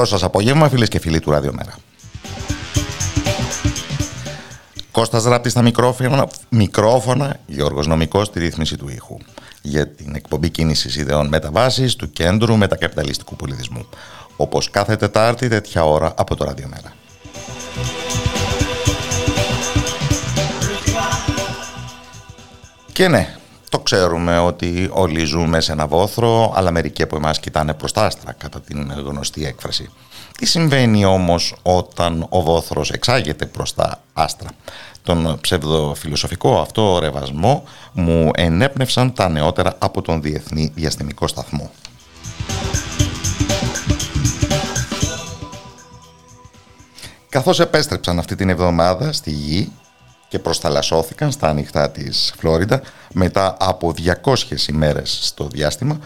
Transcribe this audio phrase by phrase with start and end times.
[0.00, 1.74] Καλό σας απόγευμα φίλες και φίλοι του Ραδιομέρα.
[4.90, 9.16] Κώστας Ράπτης στα μικρόφωνα, μικρόφωνα, Γιώργος Νομικός στη ρύθμιση του ήχου
[9.62, 13.86] για την εκπομπή κίνησης ιδεών μεταβάσης του Κέντρου Μετακαπιταλιστικού Πολιτισμού.
[14.36, 16.92] Όπως κάθε Τετάρτη τέτοια ώρα από το Ραδιομέρα.
[22.92, 23.34] Και ναι,
[23.68, 28.04] το ξέρουμε ότι όλοι ζούμε σε ένα βόθρο, αλλά μερικοί από εμάς κοιτάνε προς τα
[28.04, 29.90] άστρα, κατά την γνωστή έκφραση.
[30.38, 34.48] Τι συμβαίνει όμως όταν ο βόθρος εξάγεται προς τα άστρα;
[35.02, 41.70] Τον ψευδοφιλοσοφικό αυτό ρεβασμό μου ενέπνευσαν τα νεότερα από τον Διεθνή Διαστημικό Σταθμό.
[47.28, 49.72] Καθώς επέστρεψαν αυτή την εβδομάδα στη Γη
[50.28, 53.94] και προσταλασσώθηκαν στα ανοιχτά της Φλόριντα μετά από
[54.24, 55.98] 200 ημέρες στο διάστημα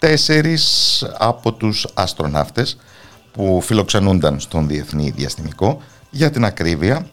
[0.00, 2.76] τέσσερις από τους αστροναύτες
[3.32, 7.06] που φιλοξενούνταν στον Διεθνή Διαστημικό για την ακρίβεια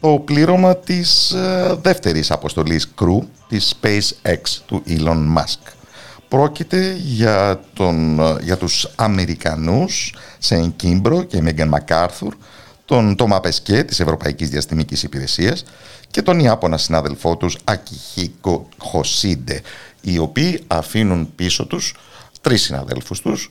[0.00, 5.72] το πλήρωμα της ε, δεύτερης αποστολής Crew της SpaceX του Elon Musk.
[6.28, 12.34] Πρόκειται για, τον, ε, για τους Αμερικανούς Σέιν Κίμπρο και Μέγαν Μακάρθουρ,
[12.84, 15.64] τον Τόμα Πεσκέ της Ευρωπαϊκής Διαστημικής Υπηρεσίας
[16.10, 19.60] και τον Ιάπωνα συνάδελφό τους Ακιχίκο Χοσίντε,
[20.00, 21.94] οι οποίοι αφήνουν πίσω τους
[22.42, 23.50] τρεις συναδέλφους τους,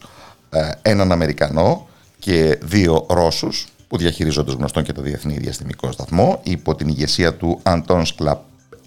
[0.50, 1.88] ε, έναν Αμερικανό
[2.18, 7.60] και δύο Ρώσους που διαχειρίζονται γνωστόν και το Διεθνή Διαστημικό Σταθμό υπό την ηγεσία του
[7.62, 8.04] Αντών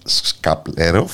[0.06, 1.14] Σκαπλέροφ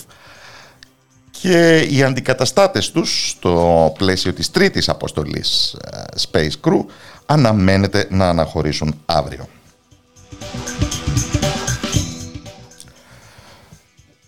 [1.42, 6.86] και οι αντικαταστάτες τους στο πλαίσιο της τρίτης αποστολής ε, Space Crew
[7.26, 9.48] αναμένεται να αναχωρήσουν αύριο.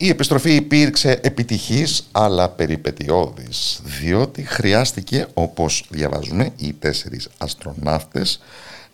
[0.04, 8.40] Η επιστροφή υπήρξε επιτυχής αλλά περιπετειώδης διότι χρειάστηκε όπως διαβάζουμε οι τέσσερις αστροναύτες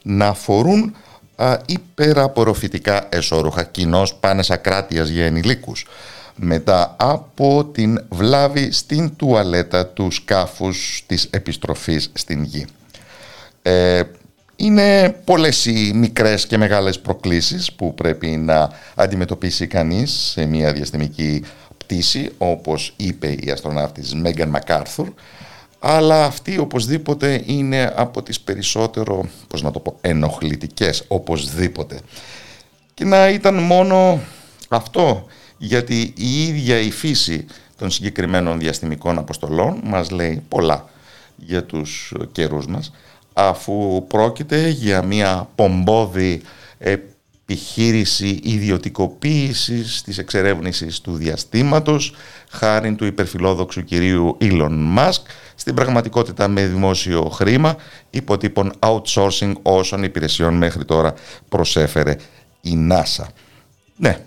[0.04, 0.96] να φορούν
[1.36, 5.88] α, υπεραπορροφητικά εσώρουχα κοινώς πάνες ακράτειας για ενηλίκους
[6.36, 12.66] μετά από την βλάβη στην τουαλέτα του σκάφους της επιστροφής στην γη.
[13.62, 14.02] Ε,
[14.62, 21.44] είναι πολλές οι μικρές και μεγάλες προκλήσεις που πρέπει να αντιμετωπίσει κανείς σε μια διαστημική
[21.78, 25.10] πτήση, όπως είπε η αστροναύτης Μέγαν Μακάρθουρ,
[25.80, 32.00] αλλά αυτή οπωσδήποτε είναι από τις περισσότερο, πώς να το πω, ενοχλητικές, οπωσδήποτε.
[32.94, 34.20] Και να ήταν μόνο
[34.70, 35.26] αυτό,
[35.58, 37.46] γιατί η ίδια η φύση
[37.78, 40.90] των συγκεκριμένων διαστημικών αποστολών μας λέει πολλά
[41.36, 42.92] για τους καιρούς μας,
[43.34, 46.42] αφού πρόκειται για μια πομπόδη
[46.78, 52.16] επιχείρηση ιδιωτικοποίησης της εξερεύνησης του διαστήματος
[52.50, 55.22] χάρη του υπερφιλόδοξου κυρίου Elon Musk
[55.56, 57.76] στην πραγματικότητα με δημόσιο χρήμα
[58.10, 61.14] υποτύπων outsourcing όσων υπηρεσιών μέχρι τώρα
[61.50, 62.16] προσέφερε
[62.62, 63.26] η NASA.
[63.96, 64.20] Ναι,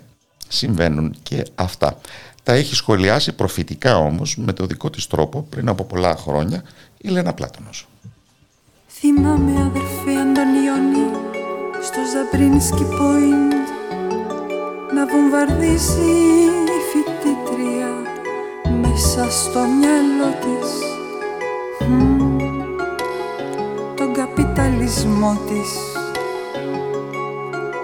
[0.47, 1.99] συμβαίνουν και αυτά.
[2.43, 6.63] Τα έχει σχολιάσει προφητικά όμως με το δικό της τρόπο πριν από πολλά χρόνια
[6.97, 7.87] η Λένα Πλάτωνος.
[9.05, 11.07] Θυμάμαι αδερφή Αντωνιώνη
[11.81, 13.53] στο Ζαμπρίνσκι Point
[14.93, 16.13] να βομβαρδίζει
[16.77, 17.91] η φοιτήτρια
[18.81, 20.69] μέσα στο μυαλό της.
[23.95, 25.71] Τον καπιταλισμό της.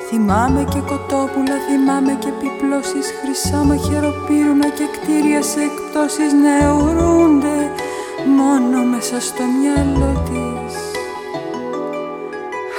[0.10, 6.34] Θυμάμαι και κοτόπουλα, θυμάμαι και επιπλώσεις Χρυσά μαχαιροπύρουνα και κτίρια σε εκπτώσεις.
[6.34, 7.72] Νεωρούνται
[8.38, 10.39] μόνο μέσα στο μυαλό της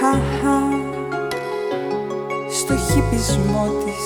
[0.02, 0.60] Χαχα,
[2.50, 4.04] στο χυπισμό της.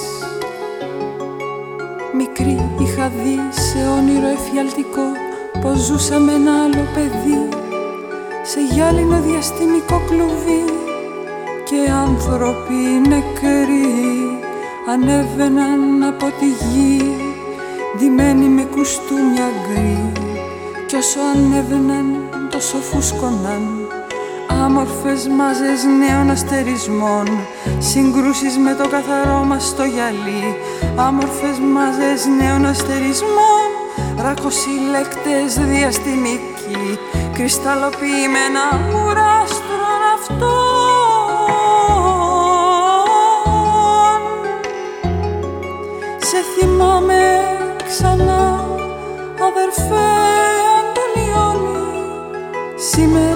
[2.16, 5.06] Μικρή είχα δει σε όνειρο εφιαλτικό
[5.60, 7.48] Πως ζούσα με ένα άλλο παιδί.
[8.42, 10.64] Σε γυάλινο διαστημικό κλουβί.
[11.64, 12.74] Και άνθρωποι
[13.08, 14.38] νεκροί
[14.88, 17.16] Ανέβαιναν από τη γη
[17.96, 20.12] Ντυμένοι με κουστούμια γκρι.
[20.86, 23.73] Κι όσο ανέβαιναν τόσο φούσκωναν
[24.64, 27.26] Άμορφες μάζες νέων αστερισμών.
[27.78, 30.56] Συγκρούσεις με το καθαρό μας το γυαλί.
[30.96, 33.68] Άμορφες μάζες νέων αστερισμών.
[34.22, 36.98] Ρακοσύλλεκτες διαστημικοί.
[37.32, 38.64] Κρυσταλλοποιημένα
[38.94, 40.54] ουράστρων αυτών.
[46.18, 47.22] Σε θυμάμαι
[47.88, 48.64] ξανά
[49.46, 50.10] αδερφέ
[50.78, 51.74] Αντωνιώνη
[52.76, 53.33] Σήμερα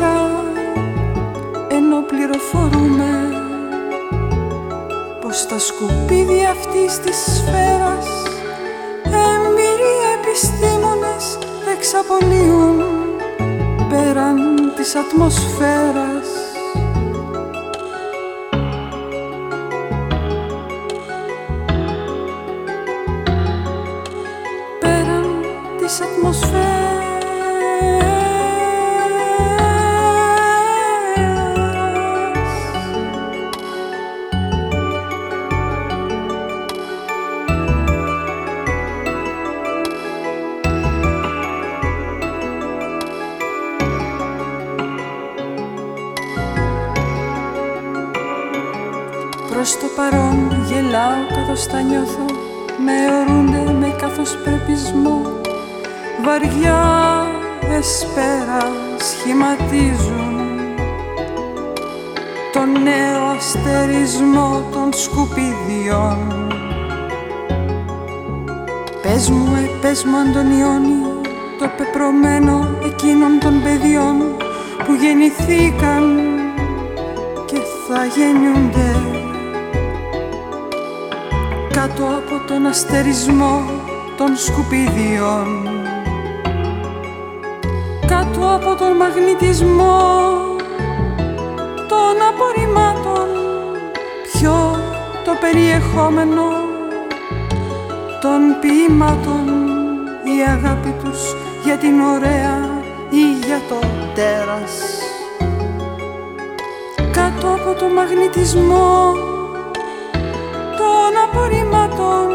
[5.48, 8.06] πως τα σκουπίδια αυτής της σφαίρας.
[9.04, 11.38] Έμπειροι επιστήμονες
[11.76, 12.82] εξαπολύουν
[13.88, 14.38] πέραν
[14.76, 16.17] της ατμοσφαίρας
[59.68, 60.36] σχηματίζουν
[62.52, 66.18] το νέο αστερισμό των σκουπιδιών.
[69.02, 71.02] Πες μου, ε, πες μου Αντωνιώνη
[71.58, 74.16] το πεπρωμένο εκείνων των παιδιών
[74.84, 76.04] που γεννηθήκαν
[77.46, 77.56] και
[77.88, 78.96] θα γεννιούνται.
[81.72, 83.62] Κάτω από τον αστερισμό
[84.16, 85.57] των σκουπιδιών
[88.60, 89.98] από τον μαγνητισμό
[91.88, 93.28] των απορριμμάτων
[94.32, 94.78] ποιο
[95.24, 96.46] το περιεχόμενο
[98.20, 99.46] των ποίηματων
[100.24, 101.20] η αγάπη τους
[101.64, 103.78] για την ωραία ή για το
[104.14, 104.72] τέρας.
[107.12, 109.12] Κάτω από τον μαγνητισμό
[110.78, 112.26] των απορρίμματων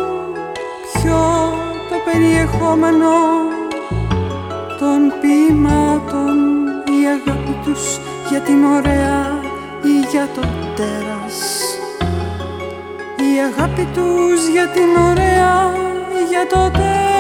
[0.94, 1.54] ποιο
[1.90, 3.53] το περιεχόμενο
[4.84, 6.38] των ποίηματων
[6.98, 8.00] η αγάπη τους
[8.30, 9.40] για την ωραία
[9.84, 10.42] ή για το
[10.76, 11.38] τέρας.
[13.18, 15.74] Η αγάπη τους για την ωραία
[16.20, 17.13] ή για το τέρας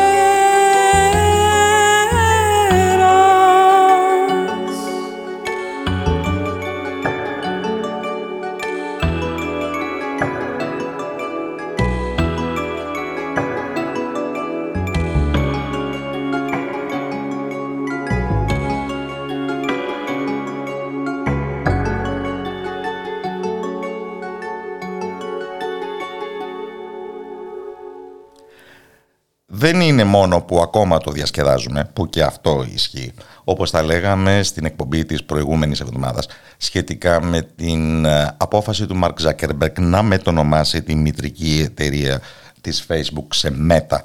[29.64, 33.14] δεν είναι μόνο που ακόμα το διασκεδάζουμε, που και αυτό ισχύει.
[33.44, 36.28] Όπως τα λέγαμε στην εκπομπή της προηγούμενης εβδομάδας,
[36.58, 42.22] σχετικά με την ε, απόφαση του Μαρκ Ζάκερμπερκ να μετονομάσει τη μητρική εταιρεία
[42.62, 43.98] της Facebook σε Meta.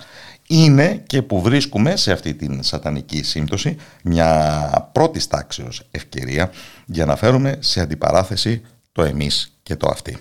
[0.47, 6.50] Είναι και που βρίσκουμε σε αυτή την σατανική σύμπτωση μια πρώτης τάξεως ευκαιρία
[6.87, 8.62] για να φέρουμε σε αντιπαράθεση
[8.93, 10.19] το εμείς και το αυτή.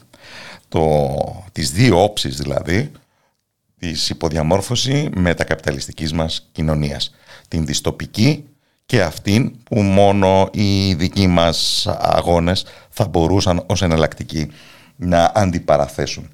[0.70, 1.16] Το,
[1.52, 2.92] τις δύο όψεις δηλαδή
[3.80, 7.16] της υποδιαμόρφωσης μετακαπιταλιστικής μας κοινωνίας.
[7.48, 8.46] Την διστοπική
[8.86, 14.52] και αυτήν που μόνο οι δικοί μας αγώνες θα μπορούσαν ως εναλλακτικοί
[14.96, 16.30] να αντιπαραθέσουν.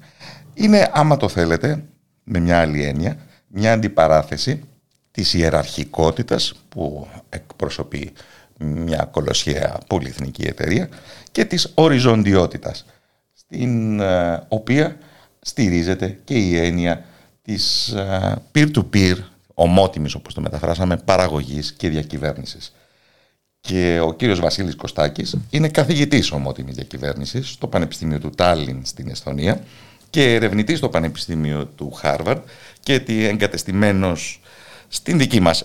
[0.54, 1.84] Είναι, άμα το θέλετε,
[2.24, 4.62] με μια άλλη έννοια, μια αντιπαράθεση
[5.10, 8.12] της ιεραρχικότητας που εκπροσωπεί
[8.58, 10.88] μια κολοσιαία πολυεθνική εταιρεία
[11.32, 12.84] και της οριζοντιότητας
[13.32, 14.96] στην ε, οποία
[15.40, 17.04] στηρίζεται και η έννοια
[17.44, 19.16] της ε, peer-to-peer,
[19.54, 22.72] ομότιμης όπως το μεταφράσαμε, παραγωγής και διακυβέρνησης.
[23.60, 29.64] Και ο κύριος Βασίλης Κωστάκης είναι καθηγητής ομότιμης διακυβέρνησης στο Πανεπιστήμιο του Τάλιν στην Εσθονία
[30.10, 32.42] και ερευνητής στο Πανεπιστήμιο του Χάρβαρντ
[32.80, 34.40] και εγκατεστημένος
[34.88, 35.64] στην δική μας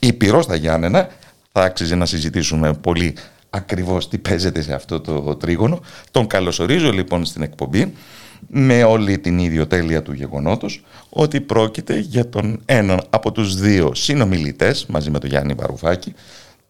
[0.00, 1.08] Ήπειρος στα Γιάννενα.
[1.52, 3.16] Θα άξιζε να συζητήσουμε πολύ
[3.50, 5.80] ακριβώς τι παίζεται σε αυτό το τρίγωνο.
[6.10, 7.92] Τον καλωσορίζω λοιπόν στην εκπομπή
[8.46, 14.86] με όλη την ιδιοτέλεια του γεγονότος ότι πρόκειται για τον έναν από τους δύο συνομιλητές
[14.86, 16.14] μαζί με τον Γιάννη Βαρουφάκη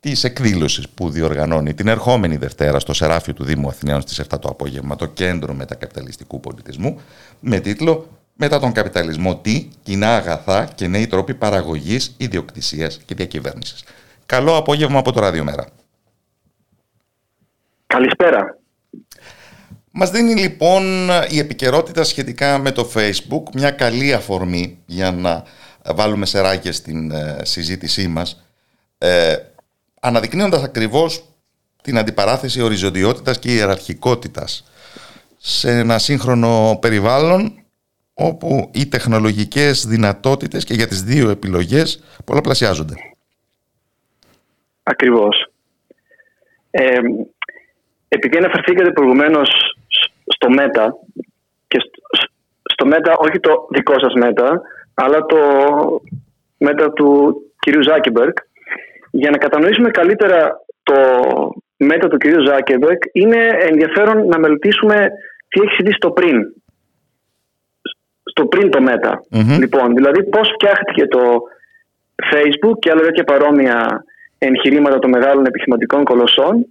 [0.00, 4.48] της εκδήλωσης που διοργανώνει την ερχόμενη Δευτέρα στο Σεράφιο του Δήμου Αθηναίων στις 7 το
[4.48, 7.00] απόγευμα το Κέντρο Μετακαπιταλιστικού Πολιτισμού
[7.40, 13.84] με τίτλο «Μετά τον καπιταλισμό τι, κοινά αγαθά και νέοι τρόποι παραγωγής, ιδιοκτησίας και διακυβέρνησης».
[14.26, 15.66] Καλό απόγευμα από το Ραδιομέρα.
[17.86, 18.59] Καλησπέρα.
[20.02, 20.82] Μας δίνει λοιπόν
[21.30, 25.42] η επικαιρότητα σχετικά με το Facebook μια καλή αφορμή για να
[25.94, 28.44] βάλουμε σεράκια στην ε, συζήτησή μας
[28.98, 29.36] ε,
[30.00, 31.24] αναδεικνύοντας ακριβώς
[31.82, 34.70] την αντιπαράθεση οριζοντιότητας και ιεραρχικότητας
[35.36, 37.64] σε ένα σύγχρονο περιβάλλον
[38.14, 42.94] όπου οι τεχνολογικές δυνατότητες και για τις δύο επιλογές πολλαπλασιάζονται.
[44.82, 45.50] Ακριβώς.
[46.70, 46.98] Ε,
[48.08, 49.74] επειδή αναφερθήκατε προηγουμένως
[50.40, 50.96] στο ΜΕΤΑ
[51.68, 51.78] και
[52.72, 54.60] στο ΜΕΤΑ, όχι το δικό σας ΜΕΤΑ,
[54.94, 55.38] αλλά το
[56.58, 58.32] ΜΕΤΑ του κυρίου Ζάκεμπεργκ,
[59.10, 60.94] για να κατανοήσουμε καλύτερα το
[61.76, 65.08] ΜΕΤΑ του κυρίου Ζάκεμπεργκ, είναι ενδιαφέρον να μελετήσουμε
[65.48, 66.36] τι έχεις συμβεί στο πριν.
[68.22, 69.22] Στο πριν το ΜΕΤΑ.
[69.58, 71.42] Λοιπόν, δηλαδή πώς φτιάχτηκε το
[72.32, 74.04] Facebook και άλλα τέτοια παρόμοια
[74.38, 76.66] εγχειρήματα των μεγάλων επιχειρηματικών κολοσσών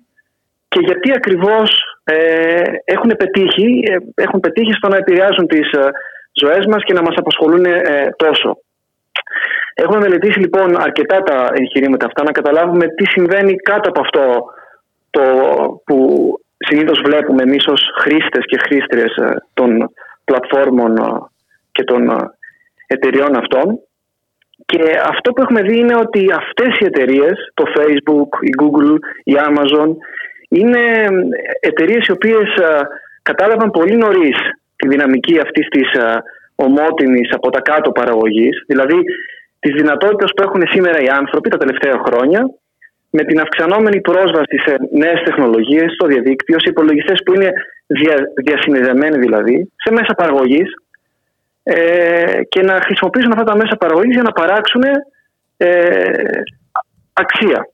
[0.67, 5.89] και γιατί ακριβώς ε, έχουν, πετύχει, ε, έχουν πετύχει στο να επηρεάζουν τις ε,
[6.41, 8.57] ζωές μας και να μας απασχολούν ε, τόσο.
[9.73, 14.43] Έχουμε μελετήσει λοιπόν αρκετά τα εγχειρήματα αυτά να καταλάβουμε τι συμβαίνει κάτω από αυτό
[15.09, 15.21] το
[15.85, 15.97] που
[16.57, 19.11] συνήθως βλέπουμε εμείς ως χρήστες και χρήστριες
[19.53, 19.91] των
[20.23, 20.95] πλατφόρμων
[21.71, 22.31] και των
[22.87, 23.79] εταιριών αυτών.
[24.65, 29.33] Και αυτό που έχουμε δει είναι ότι αυτές οι εταιρείες, το Facebook, η Google, η
[29.49, 29.89] Amazon,
[30.49, 30.81] είναι
[31.59, 32.47] εταιρείες οι οποίες
[33.21, 34.37] κατάλαβαν πολύ νωρίς
[34.75, 35.89] τη δυναμική αυτής της
[36.55, 38.99] ομότιμης από τα κάτω παραγωγής, δηλαδή
[39.59, 42.41] τη δυνατότητα που έχουν σήμερα οι άνθρωποι τα τελευταία χρόνια
[43.09, 47.51] με την αυξανόμενη πρόσβαση σε νέες τεχνολογίες, στο διαδίκτυο, σε υπολογιστές που είναι
[47.87, 50.69] δια, διασυνδεδεμένοι δηλαδή, σε μέσα παραγωγής
[51.63, 54.83] ε, και να χρησιμοποιήσουν αυτά τα μέσα παραγωγής για να παράξουν
[55.57, 56.11] ε,
[57.13, 57.67] αξία.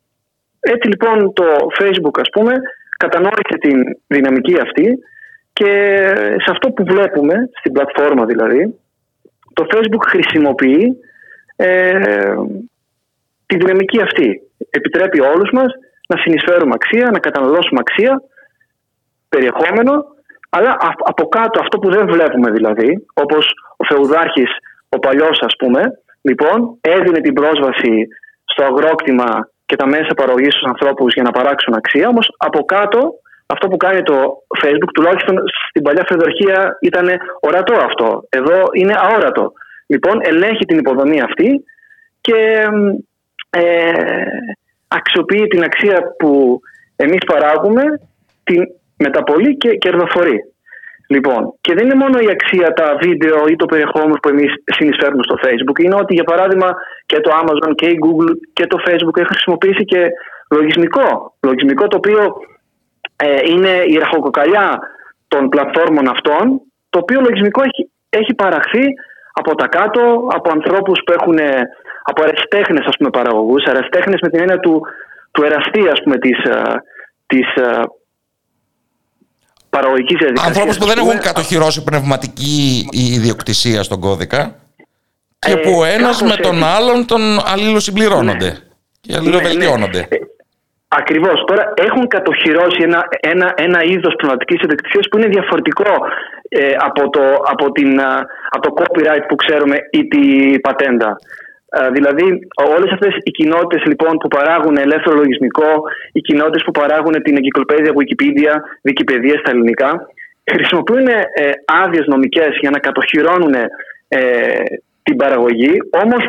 [0.74, 1.46] Έτσι λοιπόν το
[1.80, 2.54] Facebook ας πούμε
[2.98, 5.00] κατανόησε την δυναμική αυτή
[5.54, 5.72] και
[6.44, 8.80] σε αυτό που βλέπουμε, στην πλατφόρμα δηλαδή,
[9.54, 10.98] το Facebook χρησιμοποιεί
[11.56, 12.36] ε,
[13.46, 14.42] τη δυναμική αυτή.
[14.70, 15.70] Επιτρέπει όλους μας
[16.08, 18.22] να συνεισφέρουμε αξία, να καταναλώσουμε αξία,
[19.30, 20.06] περιεχόμενο,
[20.50, 24.52] αλλά από κάτω αυτό που δεν βλέπουμε δηλαδή, όπως ο Φεουδάρχης,
[24.90, 25.82] ο παλιός ας πούμε,
[26.22, 28.08] λοιπόν, έδινε την πρόσβαση
[28.46, 32.08] στο αγρόκτημα και τα μέσα παραγωγής στους ανθρώπους για να παράξουν αξία.
[32.08, 33.14] Όμως από κάτω,
[33.46, 34.16] αυτό που κάνει το
[34.64, 35.36] Facebook, τουλάχιστον
[35.70, 37.08] στην παλιά φεδορχία, ήταν
[37.40, 38.28] ορατό αυτό.
[38.30, 39.52] Εδώ είναι αόρατο.
[39.88, 41.64] Λοιπόν, ελέγχει την υποδομή αυτή
[42.22, 42.70] και
[43.50, 43.92] ε,
[44.88, 46.60] αξιοποιεί την αξία που
[46.96, 47.84] εμείς παράγουμε,
[48.44, 48.64] την
[48.98, 50.55] μεταπολεί και κερδοφορεί.
[51.08, 55.24] Λοιπόν, και δεν είναι μόνο η αξία τα βίντεο ή το περιεχόμενο που εμείς συνεισφέρουμε
[55.24, 55.78] στο Facebook.
[55.84, 59.86] Είναι ότι, για παράδειγμα, και το Amazon και η Google και το Facebook έχουν χρησιμοποιήσει
[59.86, 60.08] και
[60.52, 61.36] λογισμικό.
[61.42, 62.20] Λογισμικό το οποίο
[63.16, 64.80] ε, είναι η ραχοκοκαλιά
[65.28, 68.86] των πλατφόρμων αυτών, το οποίο λογισμικό έχει, έχει παραχθεί
[69.34, 71.38] από τα κάτω, από ανθρώπους που έχουν,
[72.04, 74.82] από αεραστέχνες ας πούμε παραγωγούς, αεραστέχνες με την έννοια του,
[75.32, 76.62] του εραστή ας πούμε της, ε,
[77.26, 77.82] της ε,
[79.78, 80.48] παραγωγικής διαδικασίας.
[80.52, 84.42] Ανθρώπους που δεν έχουν κατοχυρώσει πνευματική ιδιοκτησία στον κώδικα
[85.40, 87.22] και ε, που ένας με τον άλλον τον
[87.54, 88.58] αλληλοσυμπληρώνονται ναι.
[89.02, 90.02] και αλληλοβελτιώνονται.
[90.10, 90.34] Ναι, ναι.
[90.88, 91.44] Ακριβώς.
[91.48, 95.92] Τώρα έχουν κατοχυρώσει ένα, ένα, ένα είδος πνευματικής ιδιοκτησίας που είναι διαφορετικό
[96.50, 97.22] ε, από, το,
[97.54, 98.02] από, την,
[98.50, 100.24] από το copyright που ξέρουμε ή τη
[100.60, 101.16] πατέντα.
[101.70, 105.70] Ε, δηλαδή, όλες αυτές οι κοινότητες λοιπόν, που παράγουν ελεύθερο λογισμικό,
[106.12, 108.54] οι κοινότητες που παράγουν την εγκυκλοπαίδεια Wikipedia,
[108.90, 110.08] Wikipedia στα ελληνικά,
[110.52, 111.24] χρησιμοποιούν ε,
[111.84, 113.54] άδειες νομικές για να κατοχυρώνουν
[114.08, 114.20] ε,
[115.04, 116.24] την παραγωγή, όμως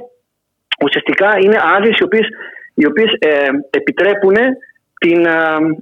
[0.84, 2.28] ουσιαστικά είναι άδειες οι οποίες
[2.76, 4.34] οι οποίες, ε, επιτρέπουν
[4.98, 5.26] την...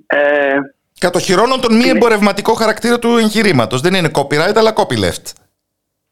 [0.07, 0.55] Ε,
[0.99, 3.81] Κατοχυρώνουν τον μη εμπορευματικό χαρακτήρα του εγχειρήματος.
[3.81, 5.44] Δεν είναι copyright, αλλά copyleft.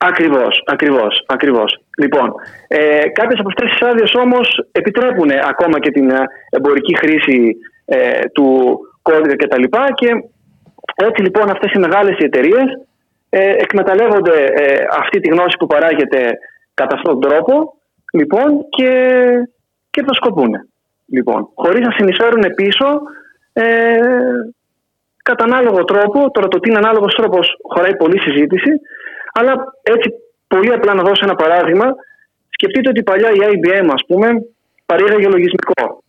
[0.08, 1.78] Ακριβώς, ακριβώς, ακριβώς.
[1.98, 2.34] Λοιπόν,
[2.68, 6.10] ε, κάποιες από αυτές τις άδειες όμως επιτρέπουν ακόμα και την
[6.50, 9.62] εμπορική χρήση ε, του κώδικα κτλ.
[9.62, 12.64] Και, και έτσι λοιπόν αυτές οι μεγάλες εταιρείες
[13.28, 16.38] ε, εκμεταλλεύονται ε, αυτή τη γνώση που παράγεται
[16.74, 17.74] κατά αυτόν τον τρόπο
[18.12, 18.92] λοιπόν, και,
[19.90, 20.50] και το σκοπούν.
[21.06, 23.00] Λοιπόν, χωρίς να συνεισφέρουν πίσω
[23.52, 23.64] ε,
[25.22, 28.70] κατά ανάλογο τρόπο, τώρα το τι είναι ανάλογος τρόπος χωράει πολλή συζήτηση,
[29.32, 30.08] αλλά έτσι
[30.48, 31.86] πολύ απλά να δώσω ένα παράδειγμα,
[32.48, 34.28] σκεφτείτε ότι παλιά η IBM ας πούμε
[34.86, 36.02] παρήγαγε λογισμικό.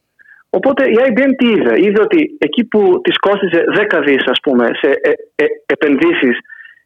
[0.50, 4.66] Οπότε η IBM τι είδε, είδε ότι εκεί που της κόστιζε 10 δις ας πούμε
[4.82, 6.38] σε ε, ε, επενδύσεις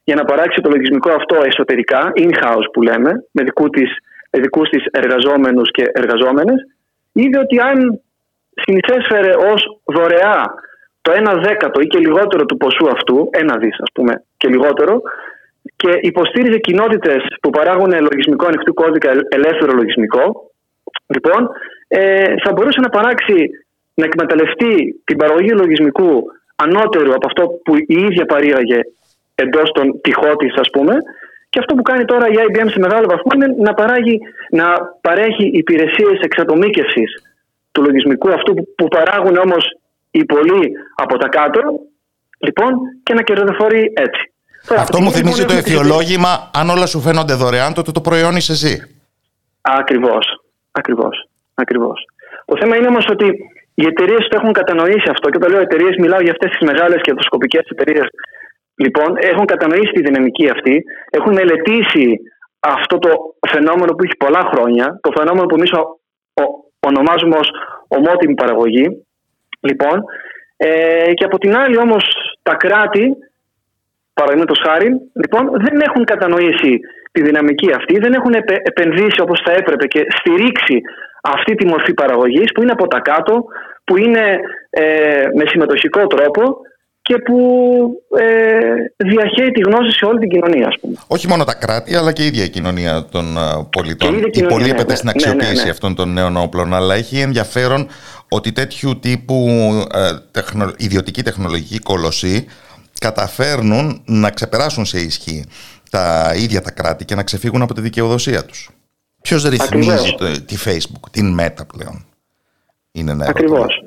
[0.04, 3.90] για να παράξει το λογισμικό αυτό εσωτερικά, in-house που λέμε, με δικού της,
[4.32, 6.60] με δικούς της εργαζόμενους και εργαζόμενες,
[7.12, 8.02] είδε ότι αν
[8.64, 10.54] συνεισέφερε ως δωρεά
[11.02, 15.02] το 1 δέκατο ή και λιγότερο του ποσού αυτού, ένα δις ας πούμε και λιγότερο,
[15.82, 20.52] και υποστήριζε κοινότητες που παράγουν λογισμικό ανοιχτού κώδικα, ελεύθερο λογισμικό,
[21.16, 21.50] λοιπόν,
[21.88, 23.50] ε, θα μπορούσε να παράξει,
[23.94, 26.24] να εκμεταλλευτεί την παραγωγή λογισμικού
[26.56, 28.80] ανώτερου από αυτό που η ίδια παρήγαγε
[29.36, 30.96] εντός των τυχώτη, ας πούμε.
[31.50, 34.20] Και αυτό που κάνει τώρα η IBM σε μεγάλο βαθμό είναι να, παράγει,
[34.52, 34.66] να
[35.02, 37.10] παρέχει υπηρεσίες εξατομίκευσης
[37.72, 39.64] του λογισμικού αυτού που παράγουν όμως
[40.12, 41.62] οι πολλοί από τα κάτω,
[42.40, 42.72] λοιπόν,
[43.04, 44.32] και να κερδοφορεί έτσι.
[44.78, 48.98] Αυτό μου θυμίζει το εφιολόγημα, αν όλα σου φαίνονται δωρεάν, τότε το προϊόν είσαι εσύ.
[49.62, 50.26] Ακριβώς.
[50.72, 51.30] Ακριβώς.
[51.54, 52.06] Ακριβώς.
[52.46, 53.26] Το θέμα είναι όμως ότι
[53.74, 55.30] οι εταιρείες το έχουν κατανοήσει αυτό.
[55.30, 58.08] Και όταν λέω εταιρείες, μιλάω για αυτές τις μεγάλες κερδοσκοπικές εταιρείες
[58.80, 62.20] Λοιπόν, έχουν κατανοήσει τη δυναμική αυτή, έχουν μελετήσει
[62.60, 63.10] αυτό το
[63.48, 65.72] φαινόμενο που έχει πολλά χρόνια, το φαινόμενο που εμείς
[66.80, 67.50] ονομάζουμε ως
[67.88, 69.06] ομότιμη παραγωγή.
[69.60, 70.04] Λοιπόν,
[70.58, 72.04] ε, και από την άλλη όμως
[72.42, 73.16] τα κράτη,
[74.20, 74.90] παραδείγματο χάρη,
[75.22, 76.72] λοιπόν, δεν έχουν κατανοήσει
[77.12, 78.34] τη δυναμική αυτή, δεν έχουν
[78.72, 80.78] επενδύσει όπως θα έπρεπε και στηρίξει
[81.36, 83.34] αυτή τη μορφή παραγωγής που είναι από τα κάτω,
[83.84, 84.26] που είναι
[84.70, 86.44] ε, με συμμετοχικό τρόπο
[87.08, 87.38] και που
[88.18, 90.96] ε, διαχέει τη γνώση σε όλη την κοινωνία, ας πούμε.
[91.08, 94.24] Όχι μόνο τα κράτη, αλλά και η ίδια η κοινωνία των ε, πολιτών.
[94.32, 97.88] Υπολείπεται ναι, στην ναι, αξιοποίηση ναι, ναι, αυτών των νέων όπλων, αλλά έχει ενδιαφέρον
[98.30, 99.48] ότι τέτοιου τύπου
[99.94, 100.00] ε,
[100.32, 102.48] τεχνο, ιδιωτική τεχνολογική κολοσσή
[103.00, 105.46] καταφέρνουν να ξεπεράσουν σε ισχύ
[105.90, 108.70] τα ίδια τα κράτη και να ξεφύγουν από τη δικαιοδοσία τους.
[109.22, 112.06] Ποιος ρυθμίζει το, τη Facebook, την Meta πλέον;
[112.92, 113.84] Είναι ένα Ακριβώς.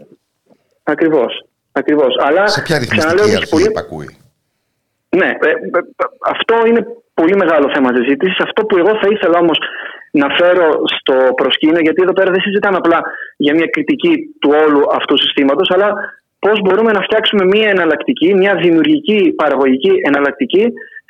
[0.82, 1.44] Ακριβώς.
[1.72, 2.14] Ακριβώς.
[2.26, 3.64] Αλλά σε ποια ρυθμιστική αρχή πολύ...
[3.64, 4.16] υπακούει;
[5.16, 5.80] Ναι, ε, ε,
[6.20, 8.38] αυτό είναι πολύ μεγάλο θέμα συζήτησης.
[8.38, 9.58] Αυτό που εγώ θα ήθελα όμως
[10.10, 10.66] να φέρω
[10.98, 13.02] στο προσκήνιο, γιατί εδώ πέρα δεν συζητάμε απλά
[13.36, 15.88] για μια κριτική του όλου αυτού του συστήματος, αλλά
[16.44, 20.64] πώς μπορούμε να φτιάξουμε μια εναλλακτική, μια δημιουργική παραγωγική εναλλακτική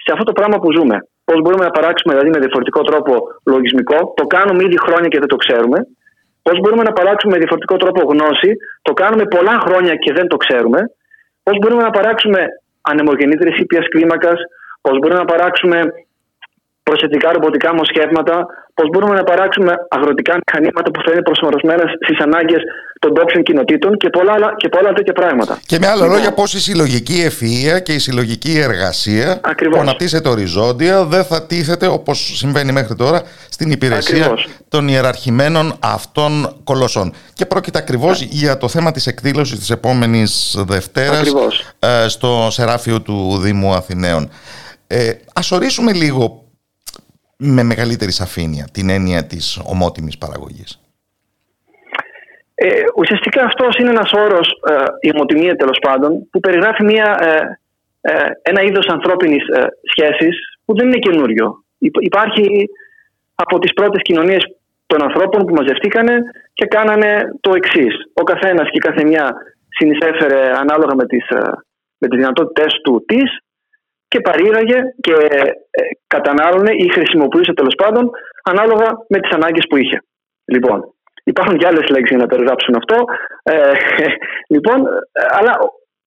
[0.04, 0.96] σε αυτό το πράγμα που ζούμε.
[1.24, 3.12] Πώς μπορούμε να παράξουμε δηλαδή με διαφορετικό τρόπο
[3.46, 3.98] λογισμικό.
[4.16, 5.78] Το κάνουμε ήδη χρόνια και δεν το ξέρουμε.
[6.42, 8.50] Πώς μπορούμε να παράξουμε με διαφορετικό τρόπο γνώση,
[8.82, 10.80] το κάνουμε πολλά χρόνια και δεν το ξέρουμε.
[11.42, 12.40] Πώς μπορούμε να παράξουμε
[12.80, 14.38] ανεμογεννήτρες ήπια κλίμακας,
[14.80, 15.78] πώς μπορούμε να παράξουμε
[16.90, 18.34] προσεκτικά ρομποτικά μοσχεύματα,
[18.76, 22.62] πώς μπορούμε να παράξουμε αγροτικά μηχανήματα που θα είναι προσαρμοσμένα στις ανάγκες
[23.02, 25.58] των τόπιων κοινοτήτων και πολλά, άλλα, και πολλά τέτοια πράγματα.
[25.66, 29.76] Και με άλλα λοιπόν, λόγια, πώς η συλλογική ευφυα και η συλλογική εργασία Ακριβώς.
[29.76, 34.48] που αναπτύσσεται οριζόντια δεν θα τίθεται όπως συμβαίνει μέχρι τώρα στην υπηρεσία Ακριβώς.
[34.68, 37.12] των ιεραρχημένων αυτών κολοσσών.
[37.32, 41.32] Και πρόκειται ακριβώς για το θέμα της εκδήλωσης της επόμενης Δευτέρας
[41.78, 44.30] ε, στο Σεράφιο του Δήμου Αθηναίων.
[44.86, 46.39] Ε, ας ορίσουμε λίγο
[47.42, 50.80] με μεγαλύτερη σαφήνεια την έννοια της ομότιμης παραγωγής.
[52.54, 57.58] Ε, ουσιαστικά αυτός είναι ένας όρος, ε, η ομοτιμία τέλος πάντων, που περιγράφει μια, ε,
[58.00, 61.64] ε, ένα είδος ανθρώπινης ε, σχέσης που δεν είναι καινούριο.
[61.78, 62.68] Υπάρχει
[63.34, 64.42] από τις πρώτες κοινωνίες
[64.86, 66.14] των ανθρώπων που μαζευτήκανε
[66.52, 67.94] και κάνανε το εξής.
[68.12, 69.34] Ο καθένας και η καθεμιά
[69.68, 71.40] συνεισέφερε ανάλογα με τις, ε,
[71.98, 73.38] με τις δυνατότητες του της
[74.12, 75.82] και παρήγαγε και ε,
[76.14, 78.10] κατανάλωνε ή χρησιμοποιούσε τέλος πάντων
[78.50, 79.98] ανάλογα με τις ανάγκες που είχε.
[80.54, 80.78] Λοιπόν,
[81.24, 82.96] υπάρχουν και άλλες λέξεις για να περιγράψουν αυτό.
[83.42, 83.72] Ε,
[84.54, 84.78] λοιπόν,
[85.38, 85.52] αλλά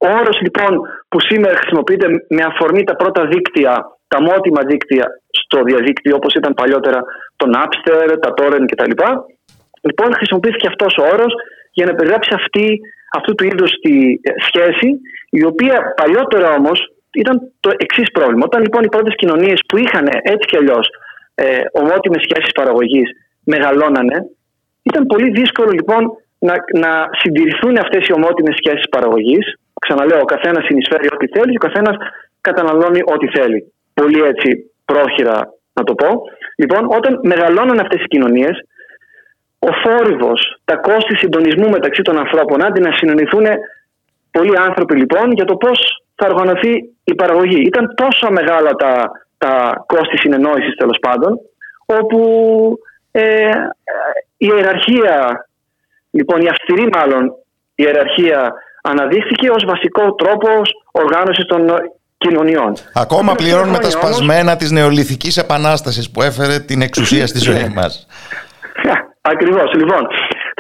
[0.06, 0.72] ο όρος λοιπόν
[1.10, 3.74] που σήμερα χρησιμοποιείται με αφορμή τα πρώτα δίκτυα,
[4.08, 5.06] τα μότιμα δίκτυα
[5.42, 7.00] στο διαδίκτυο, όπως ήταν παλιότερα
[7.36, 8.94] το Napster, τα Torrent κτλ.
[9.88, 11.34] Λοιπόν, χρησιμοποιήθηκε αυτός ο όρος
[11.72, 12.80] για να περιγράψει αυτή,
[13.18, 13.94] αυτού του είδους τη
[14.48, 14.90] σχέση,
[15.30, 18.44] η οποία παλιότερα όμως ήταν το εξής πρόβλημα.
[18.46, 20.88] Όταν λοιπόν οι πρώτες κοινωνίες που είχαν έτσι κι αλλιώς
[21.36, 23.08] ε, ομότιμες σχέσεις παραγωγής
[23.44, 24.18] μεγαλώνανε,
[24.84, 26.02] ήταν πολύ δύσκολο λοιπόν
[26.40, 29.46] να, να συντηρηθούν αυτές οι ομότιμες σχέσεις παραγωγής.
[29.86, 31.96] Ξαναλέω, ο καθένας συνεισφέρει ό,τι θέλει και ο καθένας
[32.42, 33.74] καταναλώνει ό,τι θέλει.
[33.94, 35.38] Πολύ έτσι πρόχειρα
[35.74, 36.10] να το πω.
[36.58, 38.56] Λοιπόν, όταν μεγαλώνουν αυτές οι κοινωνίες,
[39.60, 43.46] ο θόρυβος, τα κόστη συντονισμού μεταξύ των ανθρώπων, αντί να συνεννοηθούν
[44.32, 46.74] πολλοί άνθρωποι λοιπόν για το πώς θα οργανωθεί
[47.04, 47.62] η παραγωγή.
[47.62, 51.40] Ήταν τόσο μεγάλα τα, τα κόστη συνεννόησης τέλος πάντων,
[51.86, 52.20] όπου
[53.12, 53.50] ε,
[54.38, 55.48] η ιεραρχία,
[56.10, 57.24] λοιπόν η αυστηρή μάλλον
[57.76, 61.68] η ιεραρχία αναδείχθηκε ως βασικό τρόπος οργάνωσης των
[62.18, 62.74] κοινωνιών.
[62.94, 64.56] Ακόμα πληρώνουμε τα σπασμένα όμως...
[64.56, 68.08] της νεολιθικής επανάστασης που έφερε την εξουσία στη ζωή μας.
[69.22, 69.74] Ακριβώς.
[69.74, 70.08] Λοιπόν,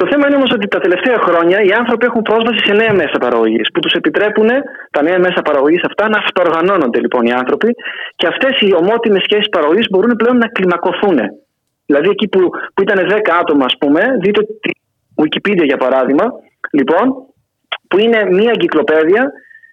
[0.03, 3.17] το θέμα είναι όμως ότι τα τελευταία χρόνια οι άνθρωποι έχουν πρόσβαση σε νέα μέσα
[3.25, 4.49] παραγωγής που τους επιτρέπουν
[4.95, 7.69] τα νέα μέσα παραγωγής αυτά να αυτοοργανώνονται λοιπόν οι άνθρωποι
[8.15, 11.19] και αυτές οι ομότιμες σχέσεις παραγωγής μπορούν πλέον να κλιμακωθούν.
[11.85, 12.39] Δηλαδή εκεί που,
[12.73, 14.71] που ήταν 10 άτομα, ας πούμε, δείτε τη
[15.21, 16.25] Wikipedia για παράδειγμα,
[16.71, 17.05] λοιπόν,
[17.87, 19.31] που είναι μια εγκυκλοπαίδεια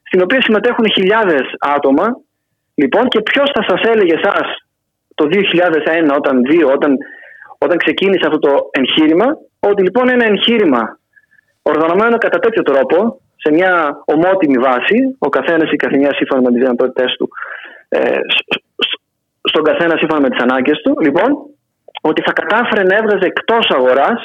[0.08, 1.44] στην οποία συμμετέχουν χιλιάδες
[1.76, 2.06] άτομα.
[2.74, 4.46] Λοιπόν, και ποιος θα σας έλεγε εσάς
[5.14, 6.36] το 2001, όταν,
[6.74, 6.96] όταν,
[7.58, 9.28] όταν ξεκίνησε αυτό το εγχείρημα,
[9.60, 10.98] ότι λοιπόν ένα εγχείρημα
[11.62, 16.50] οργανωμένο κατά τέτοιο τρόπο, σε μια ομότιμη βάση, ο καθένας ή η καθεμιά σύμφωνα με
[16.50, 17.28] τις δυνατότητές του,
[17.88, 18.18] ε,
[19.42, 21.30] στον καθένα σύμφωνα με τις ανάγκες του, λοιπόν,
[22.00, 24.20] ότι θα κατάφερε να έβγαζε εκτός αγοράς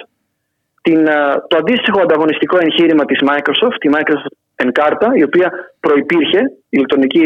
[0.82, 0.94] ε,
[1.48, 7.26] το αντίστοιχο ανταγωνιστικό εγχείρημα της Microsoft, τη Microsoft Encarta, η οποία προπήρχε, η ηλεκτρονική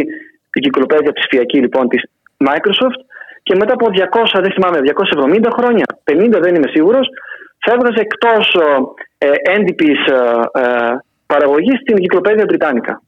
[0.58, 2.02] εγκυκλοπαίδεια ψηφιακή λοιπόν της
[2.48, 3.00] Microsoft,
[3.44, 4.80] και μετά από 200, δεν θυμάμαι,
[5.44, 7.08] 270 χρόνια, 50 δεν είμαι σίγουρος,
[7.66, 8.56] θα έβγαζε εκτός
[9.18, 13.02] ε, έντυπης ε, ε, παραγωγής στην εγκυκλοπαίδεια Βρυτάνικα.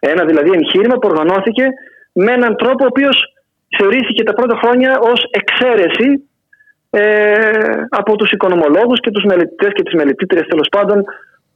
[0.00, 1.64] Ένα δηλαδή εγχείρημα που οργανώθηκε
[2.12, 3.16] με έναν τρόπο ο οποίος
[3.78, 6.28] θεωρήθηκε τα πρώτα χρόνια ως εξαίρεση
[6.90, 11.04] ε, από τους οικονομολόγους και τους μελετητές και τις μελετήτριες τέλος πάντων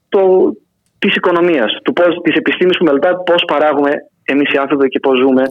[0.09, 0.53] το,
[0.99, 3.91] της οικονομίας, του πώς, της επιστήμης που μελετά πώς παράγουμε
[4.25, 5.43] εμείς οι άνθρωποι και πώς ζούμε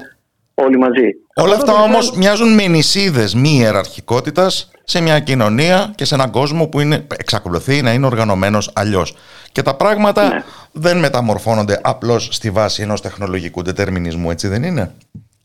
[0.56, 1.16] όλοι μαζί.
[1.36, 6.68] Όλα αυτά όμως μοιάζουν με νησίδες μη ιεραρχικότητας σε μια κοινωνία και σε έναν κόσμο
[6.68, 9.16] που είναι, εξακολουθεί να είναι οργανωμένος αλλιώς.
[9.52, 10.44] Και τα πράγματα ναι.
[10.72, 14.92] δεν μεταμορφώνονται απλώς στη βάση ενός τεχνολογικού δετερμινισμού, έτσι δεν είναι;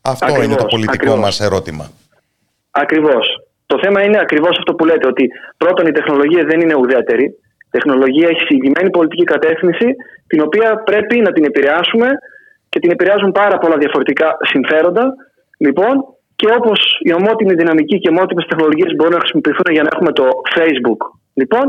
[0.02, 1.18] Αυτό είναι το πολιτικό ακριβώς.
[1.18, 1.90] μας ερώτημα.
[2.70, 3.26] Ακριβώς.
[3.66, 5.24] Το θέμα είναι ακριβώς αυτό που λέτε, ότι
[5.56, 7.24] πρώτον η τεχνολογία δεν είναι ουδέτερη.
[7.66, 9.86] Η τεχνολογία έχει συγκεκριμένη πολιτική κατεύθυνση,
[10.26, 12.08] την οποία πρέπει να την επηρεάσουμε
[12.70, 15.04] και την επηρεάζουν πάρα πολλά διαφορετικά συμφέροντα.
[15.58, 15.94] Λοιπόν,
[16.36, 16.78] και όπως
[17.08, 21.00] η ομότιμη δυναμική και ομότιμες τεχνολογίες μπορούν να χρησιμοποιηθούν για να έχουμε το Facebook,
[21.40, 21.64] λοιπόν,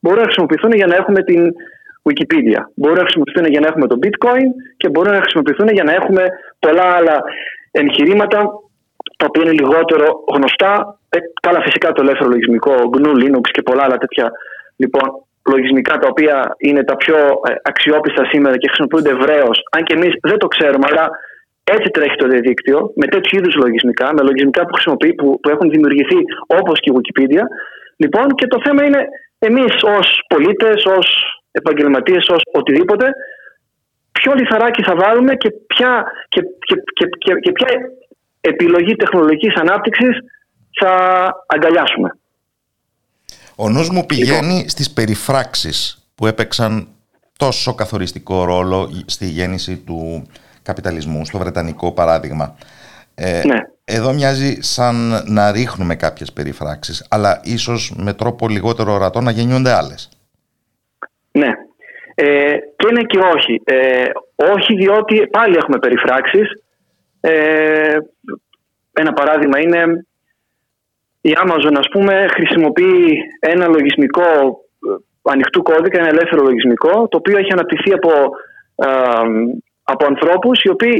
[0.00, 1.40] μπορούν να χρησιμοποιηθούν για να έχουμε την
[2.08, 2.60] Wikipedia.
[2.74, 6.22] Μπορούν να χρησιμοποιηθούν για να έχουμε το Bitcoin και μπορούν να χρησιμοποιηθούν για να έχουμε
[6.58, 7.16] πολλά άλλα
[7.70, 8.38] εγχειρήματα
[9.18, 10.98] τα οποία είναι λιγότερο γνωστά.
[11.08, 14.30] Ε, καλά, φυσικά το ελεύθερο λογισμικό, GNU Linux και πολλά άλλα τέτοια
[14.76, 15.06] λοιπόν,
[15.52, 20.12] λογισμικά τα οποία είναι τα πιο ε, αξιόπιστα σήμερα και χρησιμοποιούνται ευρέως, αν και εμείς
[20.22, 21.10] δεν το ξέρουμε, αλλά
[21.64, 26.20] έτσι τρέχει το διαδίκτυο, με τέτοιου είδους λογισμικά, με λογισμικά που, που, που έχουν δημιουργηθεί
[26.46, 27.42] όπως και η Wikipedia.
[27.96, 31.06] Λοιπόν, και το θέμα είναι εμείς ως πολίτες, ως
[31.52, 33.06] επαγγελματίες, ως οτιδήποτε,
[34.12, 37.68] ποιο λιθαράκι θα βάλουμε και ποια, και, και, και, και ποια
[38.40, 40.18] επιλογή τεχνολογικής ανάπτυξης
[40.80, 40.92] θα
[41.46, 42.18] αγκαλιάσουμε.
[43.56, 44.68] Ο νους μου πηγαίνει λοιπόν.
[44.68, 46.88] στις περιφράξεις που έπαιξαν
[47.38, 50.26] τόσο καθοριστικό ρόλο στη γέννηση του
[50.62, 52.56] καπιταλισμού, στο βρετανικό παράδειγμα.
[53.14, 53.58] Ε, ναι.
[53.84, 59.72] Εδώ μοιάζει σαν να ρίχνουμε κάποιες περιφράξεις, αλλά ίσως με τρόπο λιγότερο ορατό να γεννιούνται
[59.72, 60.08] άλλες.
[61.32, 61.48] Ναι.
[62.14, 63.60] Ε, και ναι και όχι.
[63.64, 64.04] Ε,
[64.52, 66.62] όχι διότι πάλι έχουμε περιφράξεις.
[67.20, 67.96] Ε,
[68.92, 70.06] ένα παράδειγμα είναι
[71.28, 73.04] η Amazon ας πούμε χρησιμοποιεί
[73.40, 74.28] ένα λογισμικό
[74.88, 78.12] ε, ανοιχτού κώδικα, ένα ελεύθερο λογισμικό το οποίο έχει αναπτυχθεί από,
[78.86, 78.88] ε,
[79.92, 80.96] από ανθρώπους οι οποίοι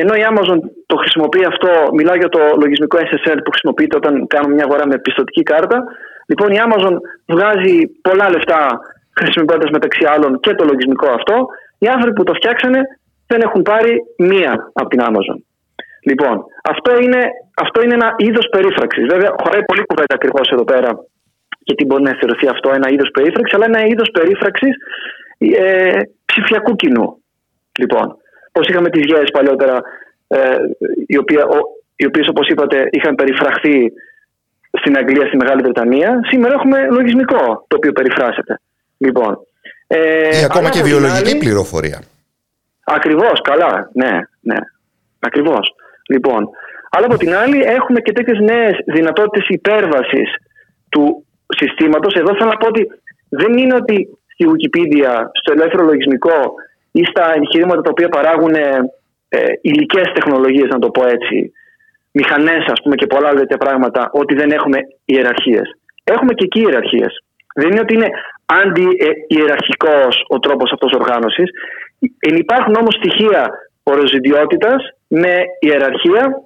[0.00, 4.54] ενώ η Amazon το χρησιμοποιεί αυτό, μιλάω για το λογισμικό SSL που χρησιμοποιείται όταν κάνουμε
[4.54, 5.84] μια αγορά με πιστοτική κάρτα.
[6.26, 6.94] Λοιπόν, η Amazon
[7.34, 8.60] βγάζει πολλά λεφτά
[9.20, 11.46] χρησιμοποιώντας μεταξύ άλλων και το λογισμικό αυτό.
[11.78, 12.80] Οι άνθρωποι που το φτιάξανε
[13.26, 15.38] δεν έχουν πάρει μία από την Amazon.
[16.04, 17.22] Λοιπόν, αυτό είναι,
[17.64, 19.06] αυτό είναι ένα είδος περίφραξης.
[19.12, 20.90] Βέβαια, χωράει πολύ κουβέντα ακριβώς εδώ πέρα
[21.64, 24.74] και τι μπορεί να θεωρηθεί αυτό ένα είδος περίφραξης, αλλά ένα είδος περίφραξης
[25.38, 27.22] ε, ψηφιακού κοινού.
[27.78, 28.16] Λοιπόν,
[28.52, 29.82] πώ είχαμε τις γέες παλιότερα,
[30.28, 30.56] ε,
[31.06, 31.16] οι,
[31.96, 33.92] οι οποίες, όπως είπατε, είχαν περιφραχθεί
[34.80, 36.20] στην Αγγλία, στη Μεγάλη Βρετανία.
[36.30, 38.60] Σήμερα έχουμε λογισμικό το οποίο περιφράσεται.
[38.98, 39.38] Λοιπόν,
[39.86, 42.02] ε, ή ακόμα και βιολογική πληροφορία.
[42.84, 43.90] Ακριβώς, καλά.
[43.92, 44.56] Ναι, ναι.
[45.18, 45.74] Ακριβώς.
[46.08, 46.48] Λοιπόν,
[46.90, 50.28] αλλά από την άλλη έχουμε και τέτοιες νέες δυνατότητες υπέρβασης
[50.88, 52.14] του συστήματος.
[52.14, 52.86] Εδώ θέλω να πω ότι
[53.28, 56.54] δεν είναι ότι στη Wikipedia, στο ελεύθερο λογισμικό
[56.92, 61.52] ή στα εγχειρήματα τα οποία παράγουν ε, υλικές τεχνολογίες, να το πω έτσι,
[62.10, 65.76] μηχανές, ας πούμε, και πολλά τέτοια πράγματα, ότι δεν έχουμε ιεραρχίες.
[66.04, 67.22] Έχουμε και εκεί ιεραρχίες.
[67.54, 68.10] Δεν είναι ότι είναι
[68.46, 71.50] αντι-ιεραρχικός ο τρόπος αυτός οργάνωσης.
[72.20, 73.50] Υπάρχουν όμως στοιχεία
[73.84, 74.76] οριζοντιότητα
[75.08, 76.42] με ιεραρχία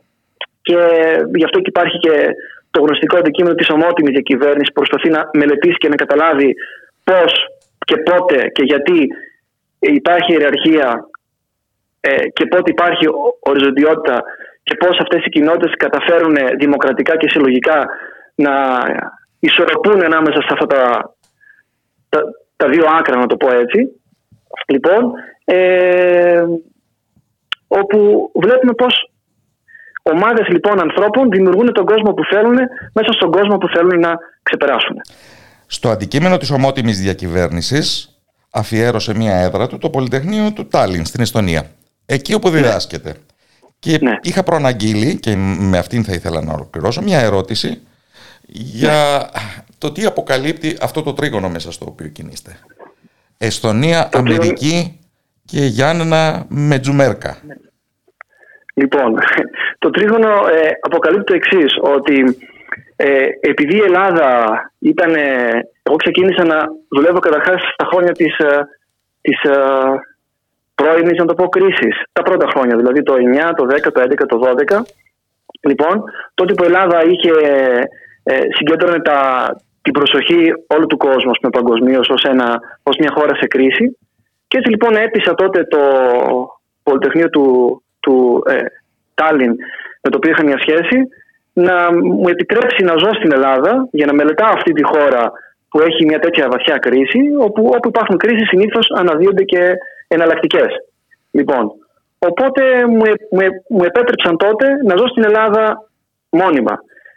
[0.62, 0.78] και
[1.34, 2.14] γι' αυτό και υπάρχει και
[2.70, 6.54] το γνωστικό αντικείμενο της ομότιμης διακυβέρνησης που προσπαθεί να μελετήσει και να καταλάβει
[7.04, 7.32] πώς
[7.78, 9.08] και πότε και γιατί
[9.78, 11.08] υπάρχει ιεραρχία
[12.00, 13.06] ε, και πότε υπάρχει
[13.40, 14.22] οριζοντιότητα
[14.62, 17.86] και πώς αυτές οι κοινότητες καταφέρουν δημοκρατικά και συλλογικά
[18.34, 18.54] να
[19.38, 21.14] ισορροπούν ανάμεσα σε αυτά τα,
[22.56, 24.00] τα, δύο άκρα, να το πω έτσι.
[24.66, 25.12] Λοιπόν,
[25.44, 26.44] ε,
[27.68, 29.10] όπου βλέπουμε πώς
[30.02, 32.56] ομάδες λοιπόν ανθρώπων δημιουργούν τον κόσμο που θέλουν
[32.92, 34.96] μέσα στον κόσμο που θέλουν να ξεπεράσουν.
[35.66, 38.18] Στο αντικείμενο της ομότιμης διακυβέρνησης
[38.50, 41.70] αφιέρωσε μια έδρα του το Πολυτεχνείο του Τάλιν στην Εστονία.
[42.06, 42.56] Εκεί όπου ναι.
[42.56, 43.14] διδάσκεται.
[43.78, 44.16] Και ναι.
[44.22, 47.80] είχα προαναγγείλει, και με αυτήν θα ήθελα να ολοκληρώσω, μια ερώτηση
[48.46, 49.40] για ναι.
[49.78, 52.58] το τι αποκαλύπτει αυτό το τρίγωνο μέσα στο οποίο κινείστε.
[53.38, 54.98] Εστονία, Αμερική
[55.50, 57.36] και Γιάννενα Μετζουμέρκα.
[58.74, 59.18] Λοιπόν,
[59.82, 62.16] το τρίγωνο ε, αποκαλύπτει το εξής ότι
[62.96, 64.28] ε, επειδή η Ελλάδα
[64.78, 65.14] ήταν...
[65.82, 66.58] εγώ ξεκίνησα να
[66.88, 68.68] δουλεύω καταρχάς στα χρόνια της, ε,
[69.20, 69.56] της ε,
[70.74, 72.02] πρώιμης, να το πω, κρίσης.
[72.12, 74.36] Τα πρώτα χρόνια, δηλαδή το 9, το 10, το 11, το
[74.68, 74.80] 12.
[75.60, 76.02] Λοιπόν,
[76.34, 77.30] τότε που η Ελλάδα είχε,
[78.22, 79.18] ε, συγκέντρωνε τα,
[79.82, 82.08] την προσοχή όλου του κόσμου με παγκοσμίως
[82.82, 83.98] ως, μια χώρα σε κρίση.
[84.48, 85.80] Και έτσι λοιπόν έπεισα τότε το
[86.82, 87.46] Πολυτεχνείο του,
[88.00, 88.56] του ε,
[89.14, 89.52] Τάλιν,
[90.02, 90.98] με το οποίο είχα μια σχέση,
[91.52, 95.32] να μου επιτρέψει να ζω στην Ελλάδα για να μελετάω αυτή τη χώρα
[95.68, 99.72] που έχει μια τέτοια βαθιά κρίση, όπου, όπου υπάρχουν κρίσεις συνήθως αναδύονται και
[100.08, 100.70] εναλλακτικές.
[101.30, 101.72] Λοιπόν,
[102.18, 105.90] οπότε μου, μου, μου επέτρεψαν τότε να ζω στην Ελλάδα
[106.30, 106.74] μόνιμα.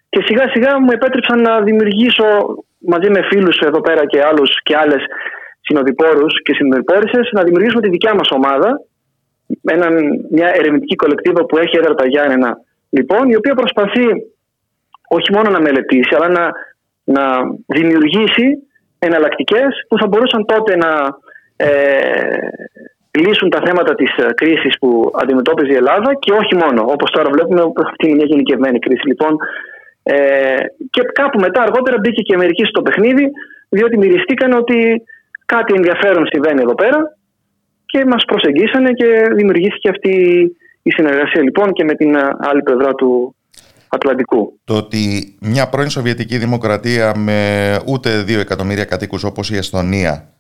[0.10, 2.26] Και σιγά σιγά μου επέτρεψαν να δημιουργήσω
[2.78, 5.04] μαζί με φίλους εδώ πέρα και άλλους και άλλες
[5.62, 8.82] συνοδοιπόρους και συνοδοιπόρησες να δημιουργήσουμε τη δικιά μας ομάδα
[9.64, 9.94] έναν,
[10.32, 12.58] μια ερευνητική κολεκτίβα που έχει έδρα τα Γιάννενα
[12.90, 14.08] λοιπόν η οποία προσπαθεί
[15.08, 16.52] όχι μόνο να μελετήσει αλλά να,
[17.04, 17.24] να
[17.66, 18.48] δημιουργήσει
[19.00, 20.92] εναλλακτικές που θα μπορούσαν τότε να
[21.56, 21.68] ε,
[23.20, 26.82] λύσουν τα θέματα της ε, κρίσης που αντιμετώπιζε η Ελλάδα και όχι μόνο.
[26.96, 29.08] Όπως τώρα βλέπουμε, αυτή είναι μια γενικευμένη κρίση.
[29.08, 29.38] Λοιπόν,
[30.04, 30.16] ε,
[30.90, 33.26] και κάπου μετά αργότερα μπήκε και η Αμερική στο παιχνίδι
[33.70, 35.04] διότι μυριστήκαν ότι
[35.56, 37.00] κάτι ενδιαφέρον συμβαίνει εδώ πέρα
[37.86, 40.14] και μας προσεγγίσανε και δημιουργήθηκε αυτή
[40.82, 43.36] η συνεργασία λοιπόν και με την ε, άλλη πλευρά του
[43.88, 44.60] Ατλαντικού.
[44.64, 47.40] Το ότι μια πρώην Σοβιετική δημοκρατία με
[47.86, 50.34] ούτε δύο εκατομμύρια κατοίκους όπως η Εστονία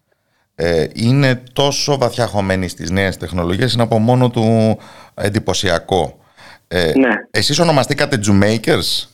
[0.55, 4.77] ε, είναι τόσο βαθιά χωμένη στις νέες τεχνολογίες είναι από μόνο του
[5.13, 6.19] εντυπωσιακό.
[6.67, 7.09] Ε, ναι.
[7.31, 9.10] Εσείς ονομαστήκατε Jumakers.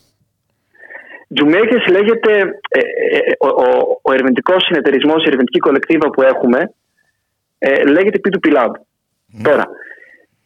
[1.35, 2.31] Jumakers λέγεται
[2.69, 6.73] ε, ε, ο, ο, ο ερευνητικός συνεταιρισμός, η ερευνητική κολεκτίβα που έχουμε
[7.57, 8.71] ε, λέγεται P2P Lab.
[9.43, 9.65] Τώρα,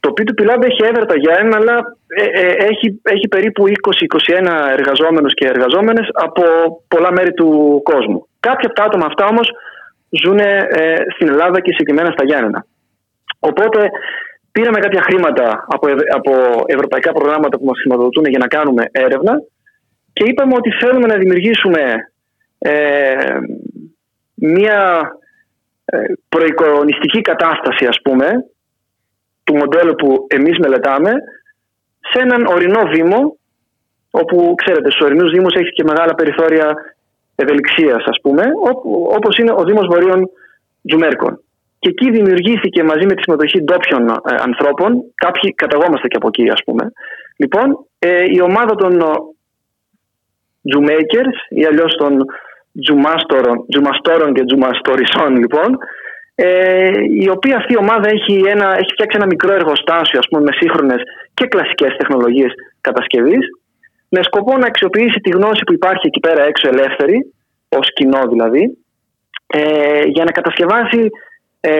[0.00, 1.96] το P2P Lab έχει έδρα τα Γιάννη, αλλά
[2.70, 3.72] έχει, έχει περίπου 20-21
[4.78, 6.42] εργαζόμενους και εργαζόμενες από
[6.88, 8.26] πολλά μέρη του κόσμου.
[8.40, 9.50] Κάποια από τα άτομα αυτά όμως
[10.08, 10.64] ζουν ε,
[11.14, 12.66] στην Ελλάδα και συγκεκριμένα στα Γιάννενα.
[13.38, 13.90] Οπότε
[14.52, 16.32] πήραμε κάποια χρήματα από, από
[16.66, 19.42] ευρωπαϊκά προγράμματα που μας χρηματοδοτούν για να κάνουμε έρευνα
[20.12, 22.12] και είπαμε ότι θέλουμε να δημιουργήσουμε
[22.58, 23.38] ε,
[24.34, 25.10] μια
[25.84, 25.98] ε,
[26.28, 28.26] προεικονιστική κατάσταση ας πούμε
[29.44, 31.10] του μοντέλου που εμείς μελετάμε
[32.00, 33.36] σε έναν ορεινό δήμο
[34.10, 36.74] όπου ξέρετε στους ορεινούς δήμους έχει και μεγάλα περιθώρια
[37.34, 38.42] ευελιξίας, ας πούμε,
[39.16, 40.30] όπως είναι ο Δήμος Βορείων
[40.86, 41.42] Τζουμέρκων.
[41.78, 46.50] Και εκεί δημιουργήθηκε μαζί με τη συμμετοχή ντόπιων ε, ανθρώπων, κάποιοι καταγόμαστε και από εκεί,
[46.50, 46.92] ας πούμε.
[47.36, 49.02] Λοιπόν, ε, η ομάδα των
[50.68, 52.12] Τζουμέικερς ή αλλιώς των
[53.70, 55.78] Τζουμαστόρων και Τζουμαστορισών, λοιπόν,
[56.34, 60.42] ε, η οποία αυτή η ομάδα έχει, ένα, έχει φτιάξει ένα μικρό εργοστάσιο ας πούμε,
[60.42, 61.00] με σύγχρονες
[61.34, 63.44] και κλασικές τεχνολογίες κατασκευής
[64.08, 67.32] με σκοπό να αξιοποιήσει τη γνώση που υπάρχει εκεί πέρα έξω ελεύθερη,
[67.68, 68.78] ως κοινό δηλαδή,
[69.46, 71.10] ε, για να κατασκευάσει
[71.60, 71.72] ε,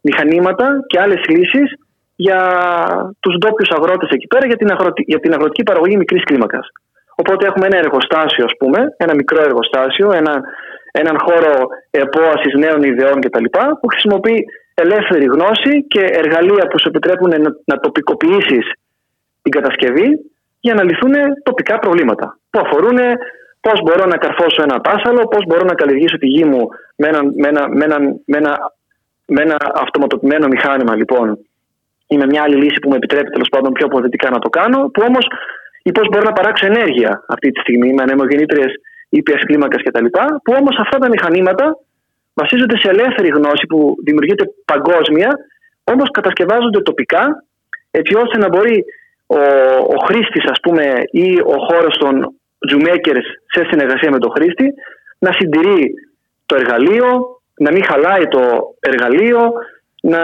[0.00, 1.68] μηχανήματα και άλλες λύσεις
[2.16, 2.40] για
[3.20, 4.68] τους ντόπιους αγρότες εκεί πέρα για την,
[5.06, 6.66] για την αγροτική παραγωγή μικρής κλίμακας.
[7.20, 10.34] Οπότε έχουμε ένα εργοστάσιο, ας πούμε, ένα μικρό εργοστάσιο, ένα,
[10.90, 11.52] έναν χώρο
[11.90, 13.44] επόασης νέων ιδεών κτλ.
[13.80, 18.66] που χρησιμοποιεί ελεύθερη γνώση και εργαλεία που σου επιτρέπουν να, να τοπικοποιήσεις
[19.42, 20.08] την κατασκευή
[20.60, 22.98] για να λυθούν τοπικά προβλήματα που αφορούν
[23.60, 27.22] Πώς μπορώ να καρφώσω ένα πάσαλο, πώς μπορώ να καλλιεργήσω τη γη μου με ένα,
[27.24, 28.72] με ένα, με ένα, με ένα,
[29.26, 31.38] με ένα αυτοματοποιημένο μηχάνημα λοιπόν
[32.06, 34.78] ή με μια άλλη λύση που με επιτρέπει τέλος πάντων πιο αποδοτικά να το κάνω,
[34.92, 35.26] που όμως
[35.82, 38.72] ή πώς μπορώ να παράξω ενέργεια αυτή τη στιγμή με ανεμογεννήτριες
[39.08, 40.04] ήπιας κλίμακας κτλ.
[40.44, 41.76] Που όμως αυτά τα μηχανήματα
[42.34, 45.30] βασίζονται σε ελεύθερη γνώση που δημιουργείται παγκόσμια,
[45.84, 47.44] όμως κατασκευάζονται τοπικά,
[47.90, 48.84] έτσι ώστε να μπορεί
[49.26, 49.38] ο,
[49.94, 52.34] ο χρήστης, ας πούμε, ή ο χώρος των
[52.68, 54.74] Zoommakers σε συνεργασία με τον χρήστη
[55.18, 55.94] να συντηρεί
[56.46, 59.52] το εργαλείο, να μην χαλάει το εργαλείο,
[60.02, 60.22] να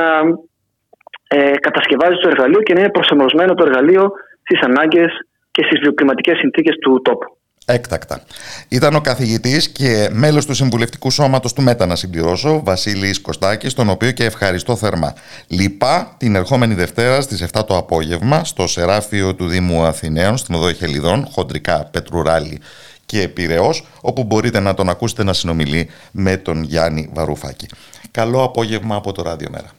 [1.29, 5.26] ε, κατασκευάζει το εργαλείο και να είναι προσαρμοσμένο το εργαλείο στις ανάγκες
[5.57, 7.37] και στις βιοκλιματικές συνθήκες του τόπου.
[7.65, 8.23] Έκτακτα.
[8.69, 13.89] Ήταν ο καθηγητής και μέλος του Συμβουλευτικού Σώματος του ΜΕΤΑ, να συμπληρώσω, Βασίλης Κωστάκης, τον
[13.89, 15.15] οποίο και ευχαριστώ θερμά.
[15.47, 20.73] Λοιπά την ερχόμενη Δευτέρα στις 7 το απόγευμα στο Σεράφιο του Δήμου Αθηναίων, στην Οδό
[20.73, 22.61] Χελιδών, χοντρικά Πετρουράλη
[23.07, 27.67] και Πυραιός, όπου μπορείτε να τον ακούσετε να συνομιλεί με τον Γιάννη Βαρουφάκη.
[28.11, 29.71] Καλό απόγευμα από το Ράδιο Μέρα.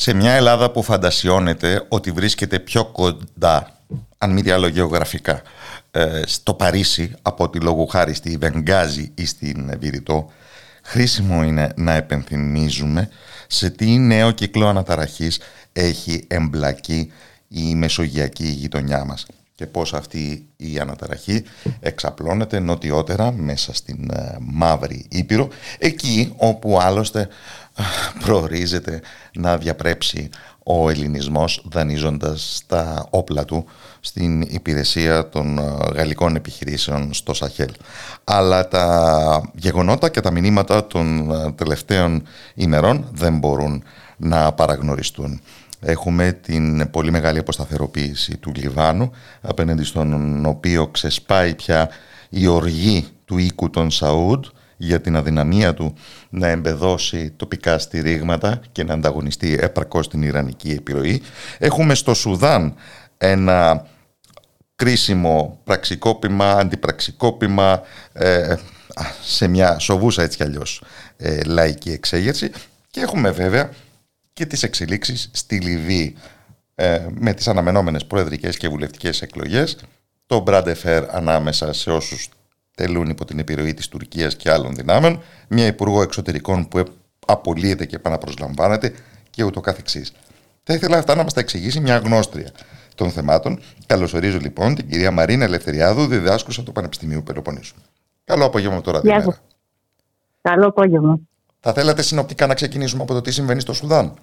[0.00, 3.78] Σε μια Ελλάδα που φαντασιώνεται ότι βρίσκεται πιο κοντά,
[4.18, 5.42] αν μη τι άλλο γεωγραφικά,
[5.90, 10.30] ε, στο Παρίσι από τη λόγου χάρη στη Βενγκάζη ή στην Βηρητό,
[10.82, 13.08] χρήσιμο είναι να επενθυμίζουμε
[13.46, 15.40] σε τι νέο κύκλο αναταραχής
[15.72, 17.12] έχει εμπλακεί
[17.48, 19.26] η μεσογειακή γειτονιά μας
[19.58, 21.44] και πώς αυτή η αναταραχή
[21.80, 27.28] εξαπλώνεται νοτιότερα μέσα στην ε, Μαύρη Ήπειρο εκεί όπου άλλωστε ε,
[28.24, 29.00] προορίζεται
[29.34, 30.30] να διαπρέψει
[30.62, 33.64] ο ελληνισμός δανείζοντας τα όπλα του
[34.00, 35.62] στην υπηρεσία των ε,
[35.94, 37.70] γαλλικών επιχειρήσεων στο Σαχέλ.
[38.24, 42.22] Αλλά τα γεγονότα και τα μηνύματα των τελευταίων
[42.54, 43.82] ημερών δεν μπορούν
[44.16, 45.40] να παραγνωριστούν.
[45.80, 49.10] Έχουμε την πολύ μεγάλη αποσταθεροποίηση του Λιβάνου,
[49.40, 51.88] απέναντι στον οποίο ξεσπάει πια
[52.28, 54.44] η οργή του οίκου των Σαούντ
[54.80, 55.94] για την αδυναμία του
[56.30, 61.22] να εμπεδώσει τοπικά στηρίγματα και να ανταγωνιστεί έπαρκώς την Ιρανική επιρροή.
[61.58, 62.74] Έχουμε στο Σουδάν
[63.18, 63.86] ένα
[64.74, 68.54] κρίσιμο πραξικόπημα, αντιπραξικόπημα ε,
[69.22, 70.82] σε μια σοβούσα έτσι κι αλλιώς
[71.16, 72.50] ε, λαϊκή εξέγερση
[72.90, 73.70] και έχουμε βέβαια
[74.32, 76.16] και τις εξελίξεις στη Λιβύη
[76.74, 79.78] ε, με τις αναμενόμενες προεδρικές και βουλευτικές εκλογές,
[80.26, 82.28] το Μπραντεφέρ ανάμεσα σε όσους
[82.78, 86.84] τελούν υπό την επιρροή της Τουρκίας και άλλων δυνάμεων, μια υπουργό εξωτερικών που
[87.26, 88.92] απολύεται και επαναπροσλαμβάνεται
[89.30, 90.12] και ούτω καθεξής.
[90.62, 92.50] Θα ήθελα αυτά να μας τα εξηγήσει μια γνώστρια
[92.94, 93.60] των θεμάτων.
[93.86, 97.74] Καλωσορίζω λοιπόν την κυρία Μαρίνα Ελευθεριάδου, διδάσκουσα του Πανεπιστημίου Πελοποννήσου.
[98.24, 99.00] Καλό απόγευμα τώρα.
[99.02, 99.40] Γεια σας.
[100.40, 101.18] Καλό απόγευμα.
[101.60, 104.14] Θα θέλατε συνοπτικά να ξεκινήσουμε από το τι συμβαίνει στο Σουδάν;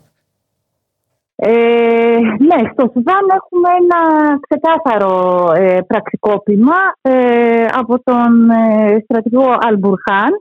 [1.38, 4.02] Ε, ναι, στο Σουδάν έχουμε ένα
[4.48, 10.32] ξεκάθαρο ε, πραξικόπημα ε, από τον ε, στρατηγό Αλμπουρχάν.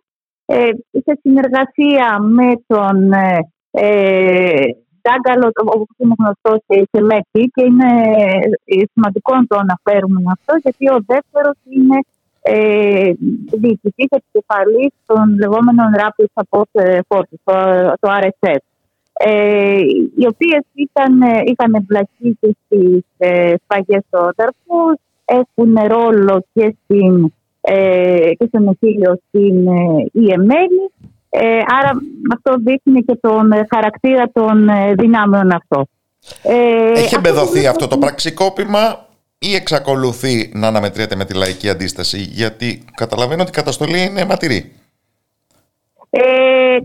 [0.47, 3.12] Ε, σε συνεργασία με τον
[3.70, 4.64] ε,
[5.03, 6.59] Ντάγκαλο, όπως είναι γνωστός
[6.90, 7.90] σε Μέκη και είναι
[8.92, 11.99] σημαντικό να το αναφέρουμε αυτό γιατί ο δεύτερος είναι
[12.42, 13.12] ε,
[13.61, 17.55] διοικητής επικεφαλής των λεγόμενων Rapid Support Forces, το,
[18.01, 18.74] το RSF
[19.19, 19.79] ε,
[20.17, 20.62] οι οποίες
[21.45, 28.59] είχαν εμπλακεί και στις ε, σφαγές στο Ταρφού, έχουν ρόλο και, στην, ε, και στο
[28.59, 30.91] νοσήλιο στην ε, Ιεμένη.
[31.29, 31.91] Ε, άρα
[32.35, 35.87] αυτό δείχνει και τον χαρακτήρα των ε, δυνάμεων αυτό.
[36.43, 39.07] Ε, Έχει εμπεδοθεί αυτό το πραξικόπημα
[39.39, 44.73] ή εξακολουθεί να αναμετριέται με τη λαϊκή αντίσταση; Γιατί καταλαβαίνω ότι η καταστολή είναι ματηρή.
[46.11, 46.79] Ε,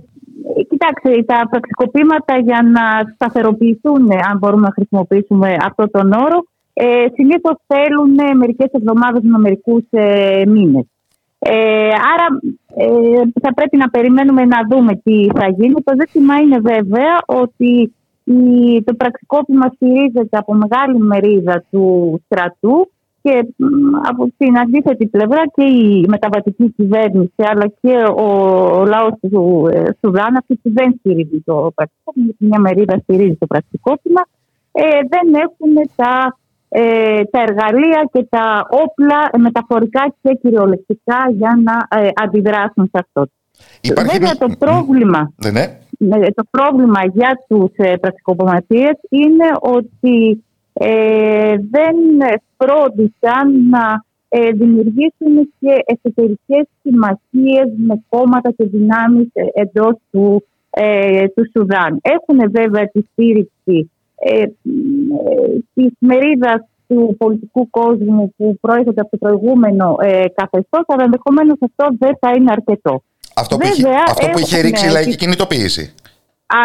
[0.79, 7.55] Κοιτάξτε, τα πραξικοπήματα για να σταθεροποιηθούν, αν μπορούμε να χρησιμοποιήσουμε αυτό τον όρο, ε, συνήθως
[7.67, 10.85] θέλουν μερικές εβδομάδες με μερικούς ε, μήνες.
[11.39, 12.27] Ε, άρα
[12.75, 15.73] ε, θα πρέπει να περιμένουμε να δούμε τι θα γίνει.
[15.83, 17.93] Το ζήτημα είναι βέβαια ότι
[18.83, 22.91] το πραξικόπημα στηρίζεται από μεγάλη μερίδα του στρατού
[23.21, 23.47] και
[24.03, 28.27] από την αντίθετη πλευρά και η μεταβατική κυβέρνηση αλλά και ο,
[28.79, 34.21] ο λαός του ε, Σουδάν αυτή δεν στηρίζει το πρακτικόπημα, μια μερίδα στηρίζει το πρακτικόπημα,
[34.71, 36.37] ε, δεν έχουν τα,
[36.69, 43.25] ε, τα εργαλεία και τα όπλα μεταφορικά και κυριολεκτικά για να ε, αντιδράσουν σε αυτό.
[43.81, 45.65] Υπάρχει Βέβαια το πρόβλημα, ναι.
[46.35, 47.93] το πρόβλημα για τους ε,
[49.09, 50.43] είναι ότι
[50.81, 51.95] ε, δεν
[52.57, 61.27] φρόντισαν να ε, δημιουργήσουν και εσωτερικές συμμαχίες με κόμματα και δυνάμεις ε, εντός του, ε,
[61.27, 61.99] του Σουδάν.
[62.01, 64.45] Έχουν βέβαια τη στήριξη ε,
[65.73, 71.87] της μερίδας του πολιτικού κόσμου που προέρχεται από το προηγούμενο ε, καθεστώς, αλλά ενδεχομένως αυτό
[71.99, 73.03] δεν θα είναι αρκετό.
[73.35, 75.93] Αυτό που, είχε, αυτό που είχε ρίξει η λαϊκή κινητοποίηση.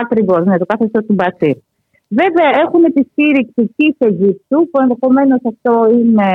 [0.03, 1.57] Ακριβώς, ναι, το καθεστώς του Μπασίρ.
[2.21, 6.29] Βέβαια έχουν τη στήριξη της Αιγύπτου που ενδεχομένως αυτό είναι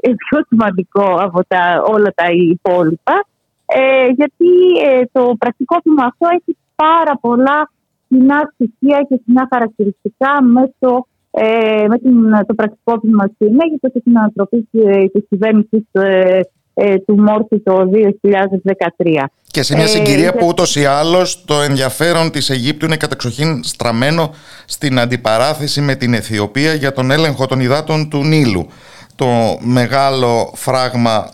[0.00, 3.26] ε, πιο σημαντικό από τα, όλα τα υπόλοιπα
[3.66, 4.52] ε, γιατί
[4.88, 7.70] ε, το πρακτικό βήμα αυτό έχει πάρα πολλά
[8.08, 13.88] κοινά στοιχεία και κοινά χαρακτηριστικά με το, ε, με την, το πρακτικό βήμα στην Αίγυπτο
[13.88, 14.68] και την ανατροπή
[15.12, 16.40] της κυβέρνησης ε,
[16.74, 19.24] ε, του Μόρφη το 2013.
[19.56, 24.34] Και σε μια συγκυρία που ούτως ή άλλως το ενδιαφέρον της Αιγύπτου είναι κατεξοχήν στραμμένο
[24.64, 28.66] στην αντιπαράθεση με την Αιθιοπία για τον έλεγχο των υδάτων του Νείλου.
[29.14, 29.26] Το
[29.60, 31.28] μεγάλο φράγμα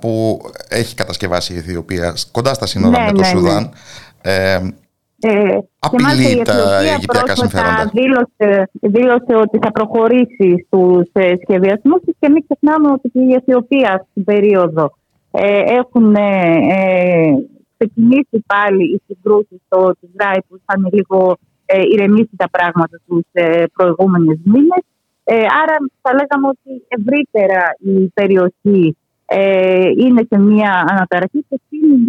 [0.00, 3.38] που έχει κατασκευάσει η Αιθιοπία κοντά στα σύνορα ναι, με το ναι, ναι.
[3.38, 3.70] Σουδάν
[4.22, 4.58] ε,
[5.20, 7.90] ε, απειλεί τα Αιγυπτιακά συμφέροντα.
[7.92, 14.06] Δήλωσε, δήλωσε ότι θα προχωρήσει στους ε, σχεδιασμούς και μην ξεχνάμε ότι και η Αιθιοπία
[14.10, 14.98] στην περίοδο
[15.30, 17.34] ε, έχουν ε,
[17.80, 21.36] ξεκινήσει πάλι οι συγκρούσει στο Τιγράη που είχαν λίγο
[21.92, 23.26] ηρεμήσει τα πράγματα τους
[23.76, 24.82] προηγούμενες μήνες.
[25.62, 28.96] Άρα θα λέγαμε ότι ευρύτερα η περιοχή
[29.32, 31.60] ε, είναι σε μια αναταραχή και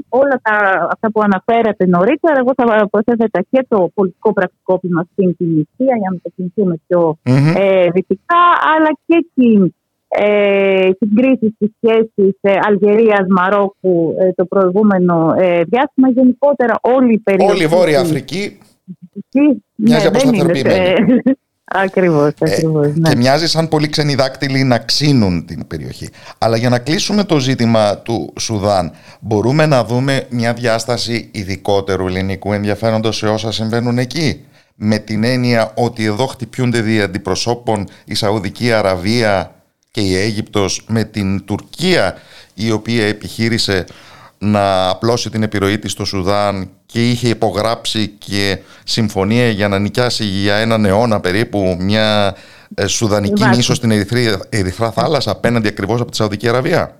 [0.10, 2.40] όλα τα, αυτά που αναφέρατε νωρίτερα.
[2.40, 7.54] Εγώ θα προσέθετα και το πολιτικό πρακτικόπημα στην Τινησία για να το κινηθούμε πιο mm-hmm.
[7.58, 8.44] ε, δυτικά,
[8.76, 9.74] αλλά και την
[10.18, 16.10] ε, κρίση στις σχέσεις ε, Αλγερίας-Μαρόκου ε, το προηγούμενο ε, διάστημα.
[16.10, 17.52] Γενικότερα όλη η περιοχή...
[17.52, 18.58] Όλη η Βόρεια Αφρική
[19.76, 21.22] μοιάζει ναι, αποσταθεροποιημένη.
[21.74, 22.86] Ακριβώ, ακριβώς.
[22.86, 23.10] Ε, ναι.
[23.10, 26.10] Και μοιάζει σαν πολύ ξένοι δάκτυλοι να ξύνουν την περιοχή.
[26.38, 32.54] Αλλά για να κλείσουμε το ζήτημα του Σουδάν, μπορούμε να δούμε μια διάσταση ειδικότερου ελληνικού
[32.54, 34.46] ενδιαφέροντος σε όσα συμβαίνουν εκεί;
[34.76, 39.61] Με την έννοια ότι εδώ χτυπιούνται δι' αντιπροσώπων η Σαουδική Αραβία
[39.92, 42.16] και η Αίγυπτος με την Τουρκία
[42.54, 43.86] η οποία επιχείρησε
[44.38, 50.24] να απλώσει την επιρροή της στο Σουδάν και είχε υπογράψει και συμφωνία για να νοικιάσει
[50.24, 52.36] για έναν αιώνα περίπου μια
[52.76, 53.92] ε, Σουδανική νήσο στην
[54.50, 56.96] Ερυθρά θάλασσα απέναντι ακριβώς από τη Σαουδική Αραβία.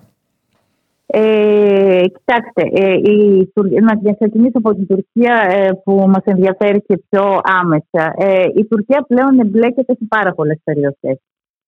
[1.06, 3.48] Ε, κοιτάξτε, ε, η,
[3.80, 8.14] να ξεκινήσω από την Τουρκία ε, που μας ενδιαφέρει και πιο άμεσα.
[8.16, 11.18] Ε, η Τουρκία πλέον εμπλέκεται σε πάρα πολλές περιοχές.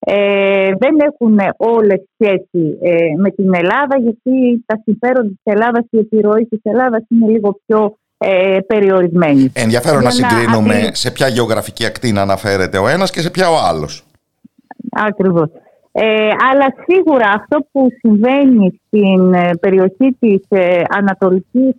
[0.07, 5.97] Ε, δεν έχουν όλες σχέση ε, με την Ελλάδα γιατί τα συμφέροντα της Ελλάδας και
[5.97, 9.53] η επιρροή της Ελλάδας είναι λίγο πιο ε, περιορισμένη.
[9.53, 13.57] Ενδιαφέρον να συγκρίνουμε σε ποια γεωγραφική ακτή να αναφέρεται ο ένας και σε ποια ο
[13.69, 14.05] άλλος.
[14.91, 15.49] Ακριβώς.
[15.97, 21.75] Ε, αλλά σίγουρα αυτό που συμβαίνει στην ε, περιοχή της ε, Ανατολικής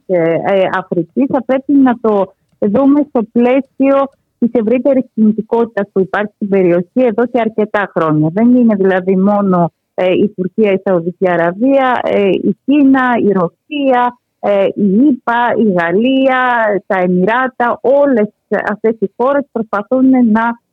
[0.78, 4.10] Αφρικής θα πρέπει να το δούμε στο πλαίσιο
[4.40, 8.30] της ευρύτερης κινητικότητας που υπάρχει στην περιοχή εδώ και αρκετά χρόνια.
[8.34, 14.18] Δεν είναι δηλαδή μόνο ε, η Τουρκία, η Σαουδική Αραβία, ε, η Κίνα, η Ρωσία,
[14.40, 16.42] ε, η ΙΠΑ, η Γαλλία,
[16.86, 18.30] τα Εμμυράτα, όλες
[18.72, 20.64] αυτές οι χώρες προσπαθούν να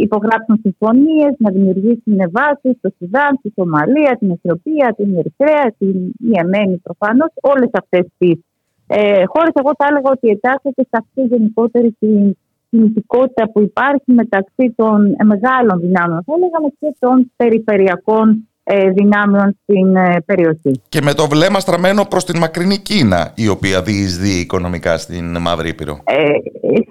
[0.00, 6.76] υπογράψουν συμφωνίες, να δημιουργήσουν βάσεις στο Σουδάν, στη Σομαλία, την Αιθιοπία, την Ερυθρέα, την Ιεμένη
[6.76, 8.40] προφανώς, όλες αυτές τις
[8.86, 9.52] ε, χώρες.
[9.54, 12.36] Εγώ θα έλεγα ότι εντάσσεται σε αυτή γενικότερη την
[12.70, 19.96] κινητικότητα που υπάρχει μεταξύ των μεγάλων δυνάμεων, θα λέγαμε και των περιφερειακών ε, δυνάμεων στην
[19.96, 20.80] ε, περιοχή.
[20.88, 25.68] Και με το βλέμμα στραμμένο προς την μακρινή Κίνα, η οποία διεισδύει οικονομικά στην Μαύρη
[25.68, 26.00] Ήπειρο.
[26.04, 26.22] Ε,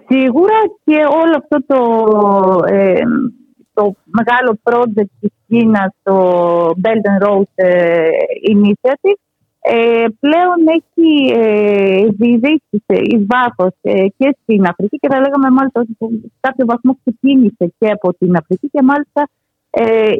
[0.07, 1.79] σίγουρα και όλο αυτό το,
[3.73, 6.15] το μεγάλο project της Κίνας, το
[6.83, 7.65] Belt and Road
[8.53, 9.19] Initiative,
[9.67, 15.79] ε, πλέον έχει ε, διεισδύσει εις βάθος ε, και στην Αφρική και θα λέγαμε μάλιστα
[15.81, 19.29] ότι σε κάποιο βαθμό ξεκίνησε και από την Αφρική και μάλιστα
[19.69, 20.11] ε,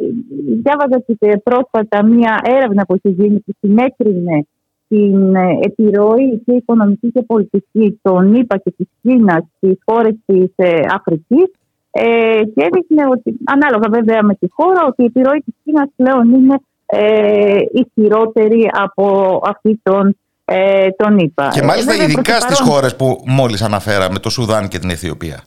[0.62, 4.46] διάβαζα και πρόσφατα μία έρευνα που έχει γίνει που συνέκρινε
[4.88, 10.50] την ε, επιρροή και οικονομική και πολιτική των ΗΠΑ και της Κίνας στις χώρες της
[10.56, 11.50] ε, Αφρικής
[11.90, 16.32] ε, και έδειχνε ότι, ανάλογα βέβαια με τη χώρα, ότι η επιρροή της Κίνας πλέον
[16.32, 21.48] είναι ε, ισχυρότερη από αυτή των, ε, τον ΗΠΑ.
[21.48, 25.44] Και μάλιστα ε, ειδικά στις χώρες που μόλις αναφέραμε, το Σουδάν και την Αιθιοπία.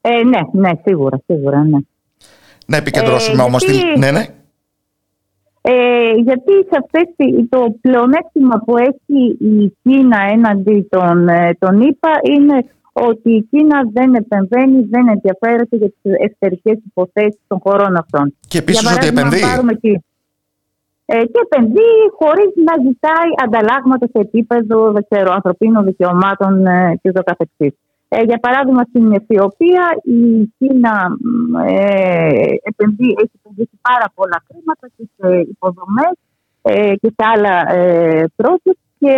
[0.00, 1.78] Ε, ναι, ναι, σίγουρα, σίγουρα, ναι.
[2.66, 4.26] Να επικεντρώσουμε ε, όμως γιατί, Ναι, ναι.
[5.64, 7.02] Ε, γιατί σε αυτές
[7.48, 13.78] το πλεονέκτημα που έχει η Κίνα έναντι των, ε, των ΗΠΑ είναι ότι η Κίνα
[13.92, 18.36] δεν επεμβαίνει, δεν ενδιαφέρεται για τις εσωτερικέ υποθέσεις των χωρών αυτών.
[18.48, 19.40] Και επίσης ότι επενδύει.
[19.80, 20.00] Και,
[21.04, 27.22] ε, και επενδύει χωρίς να ζητάει ανταλλάγματα σε επίπεδο ξέρω, ανθρωπίνων δικαιωμάτων ε, και το
[27.22, 27.74] καθεξής.
[28.08, 31.16] Ε, για παράδειγμα, στην Αιθιοπία η Κίνα
[31.66, 36.14] ε, επενδύει, έχει επενδύσει πάρα πολλά χρήματα και σε υποδομές
[36.62, 39.14] ε, και σε άλλα ε, project και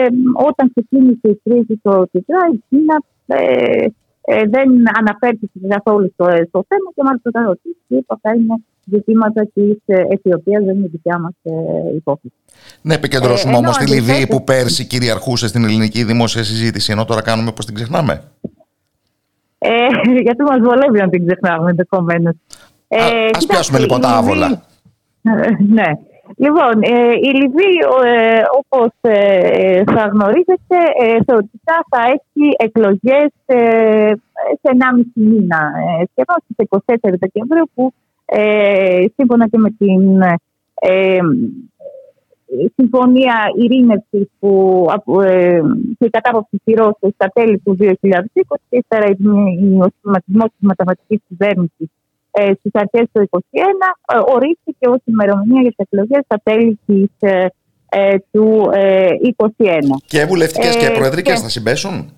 [0.48, 2.96] όταν ξεκίνησε η κρίση στο Τιτρά, η Κίνα
[3.26, 3.86] ε,
[4.26, 4.68] ε, δεν
[4.98, 8.54] αναφέρθηκε καθόλου στο, στο θέμα και μάλιστα όταν ρωτήσει αυτά είναι
[8.84, 11.50] ζητήματα της Αιθιοπίας, δεν είναι δικιά μας ε,
[11.96, 12.34] υπόθεση.
[12.82, 17.22] Να επικεντρώσουμε ε, όμως τη Λιβύη που πέρσι κυριαρχούσε στην ελληνική δημόσια συζήτηση, ενώ τώρα
[17.22, 18.22] κάνουμε πώ την ξεχνάμε.
[19.58, 19.70] Ε,
[20.22, 22.34] γιατί μας βολεύει να την ξεχνάμε ενδεχομένως.
[22.88, 24.62] Ε, Α πιάσουμε λοιπόν τα άβολα.
[25.76, 25.90] ναι.
[26.36, 30.76] Λοιπόν, ε, η Λιβύη, ε, όπως ε, θα γνωρίζετε,
[31.26, 33.30] θεωρητικά θα έχει εκλογές
[34.60, 35.72] σε 1,5 μήνα,
[36.10, 37.92] σχεδόν στις 24 Δεκεμβρίου, που
[39.16, 40.22] σύμφωνα και με την
[42.76, 44.86] συμφωνία ειρήνευσης που
[45.22, 45.60] ε,
[45.98, 47.94] και η κατάποψη κυρώσεων στα τέλη του 2020
[48.68, 51.88] και ύστερα ο σχηματισμό της μεταβατική κυβέρνησης
[52.36, 53.38] ε, στις αρχές του 2021
[54.14, 57.46] ε, ορίστηκε ως ημερομηνία για τις εκλογές στα τέλη της, ε,
[57.88, 58.70] ε του
[59.36, 59.96] 2021.
[60.06, 62.12] Και βουλευτικές και προεδρικέ θα συμπέσουν;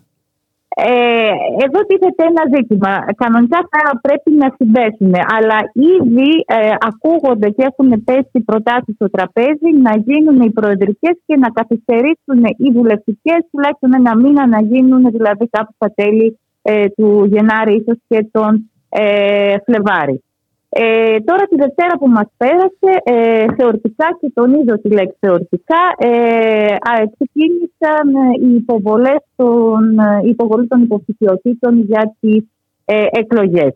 [0.78, 1.30] Ε,
[1.64, 2.92] εδώ τίθεται ένα ζήτημα.
[3.22, 5.58] Κανονικά θα πρέπει να συμπέσουν, αλλά
[5.94, 11.48] ήδη ε, ακούγονται και έχουν πέσει προτάσεις στο τραπέζι να γίνουν οι προεδρικές και να
[11.48, 17.74] καθυστερήσουν οι βουλευτικές τουλάχιστον ένα μήνα να γίνουν δηλαδή κάπου στα τέλη ε, του Γενάρη,
[17.74, 20.20] ίσως και τον ε, Φλεβάρη.
[20.68, 26.76] Ε, τώρα τη Δευτέρα που μας πέρασε, ε, θεωρητικά και τονίζω τη λέξη θεωρητικά, ε,
[27.14, 32.44] ξεκίνησαν οι υποβολές των, η υποβολή των υποψηφιωτήτων για τις
[32.84, 33.74] ε, εκλογές.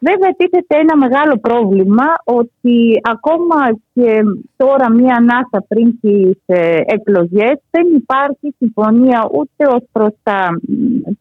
[0.00, 3.60] Βέβαια τίθεται ένα μεγάλο πρόβλημα ότι ακόμα
[3.94, 4.22] και
[4.56, 10.60] τώρα μία ανάσα πριν τις ε, εκλογές δεν υπάρχει συμφωνία ούτε ως προς τα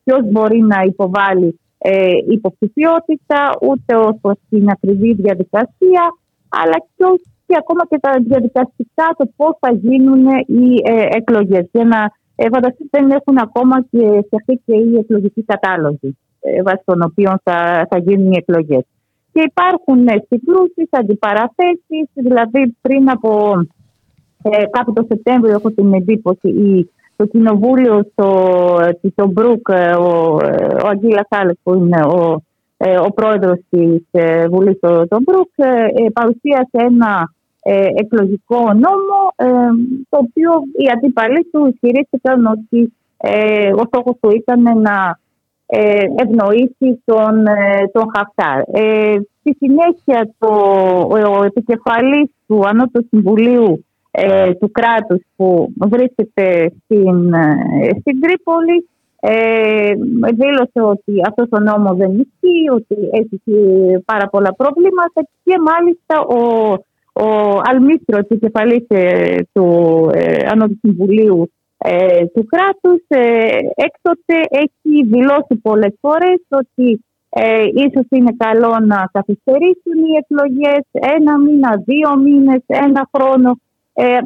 [0.04, 6.03] ποιος μπορεί να υποβάλει ε, υποψηφιότητα, ούτε όσο στην ακριβή διαδικασία,
[6.49, 7.05] αλλά και,
[7.45, 11.69] και ακόμα και τα διαδικαστικά το πώς θα γίνουν οι ε, εκλογές.
[11.71, 16.82] Για να ε, φανταστείτε δεν έχουν ακόμα και φτιαχτεί και οι εκλογικοί κατάλογοι ε, βάσει
[16.86, 18.86] των οποίων θα, θα γίνουν οι εκλογές.
[19.32, 23.61] Και υπάρχουν ε, συγκρούσεις, αντιπαραθέσεις, δηλαδή πριν από
[24.41, 28.30] ε, κάπου το Σεπτέμβριο έχω την εντύπωση η το κοινοβούλιο στο,
[29.11, 32.41] στο Μπρουκ, ε, ο, ε, ο Αγγίλας Άλεξ που είναι ο,
[32.78, 34.01] ε, ο πρόεδρος της
[34.49, 35.49] Βουλής του Μπρουκ
[36.13, 37.32] παρουσίασε ένα
[37.95, 39.20] εκλογικό νόμο
[40.09, 42.93] το οποίο οι αντίπαλοι του ισχυρίστηκαν ότι
[43.76, 45.20] ο στόχος του ήταν να
[46.15, 47.43] ευνοήσει τον,
[47.91, 48.61] τον Χαφτάρ.
[49.39, 50.47] στη συνέχεια το,
[51.38, 53.86] ο επικεφαλής του Ανώτου Συμβουλίου
[54.20, 58.89] ε, του κράτους που βρίσκεται στην, ε, στην Τρίπολη
[59.20, 59.93] ε,
[60.34, 63.41] δήλωσε ότι αυτός ο νόμος δεν ισχύει, ότι έχει
[64.05, 66.72] πάρα πολλά προβλήματα και μάλιστα ο,
[67.24, 69.68] ο Αλμίστρο, της κεφαλής ε, του
[70.13, 73.01] ε, Ανώτου Συμβουλίου ε, του κράτους,
[73.76, 80.84] έκτοτε έχει δηλώσει πολλές φορές ότι ε, ίσως είναι καλό να καθυστερήσουν οι εκλογές
[81.18, 83.59] ένα μήνα, δύο μήνες, ένα χρόνο
[84.00, 84.18] ε,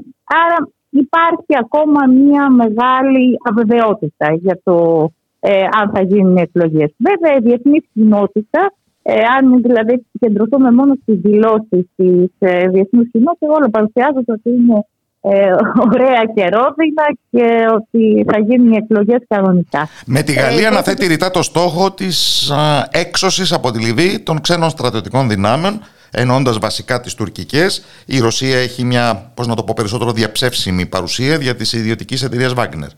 [0.43, 5.09] άρα υπάρχει ακόμα μια μεγάλη αβεβαιότητα για το
[5.39, 6.93] ε, αν θα γίνουν εκλογές.
[6.97, 13.49] Βέβαια, η διεθνή κοινότητα, ε, αν δηλαδή κεντρωθούμε μόνο στις δηλώσεις της ε, διεθνούς κοινότητας,
[13.57, 14.85] όλο παρουσιάζεται ότι είναι
[15.21, 15.51] ε,
[15.87, 19.87] ωραία και ρόδινα και ότι θα γίνουν οι εκλογές κανονικά.
[20.05, 22.51] Με τη Γαλλία ε, να θέτει ρητά το στόχο της
[22.91, 25.81] έξωσης από τη Λιβύη των ξένων στρατιωτικών δυνάμεων
[26.11, 27.85] ενώντα βασικά τις τουρκικές.
[28.05, 32.49] Η Ρωσία έχει μια, πώς να το πω περισσότερο, διαψεύσιμη παρουσία για τη ιδιωτική εταιρεία
[32.57, 32.91] Wagner.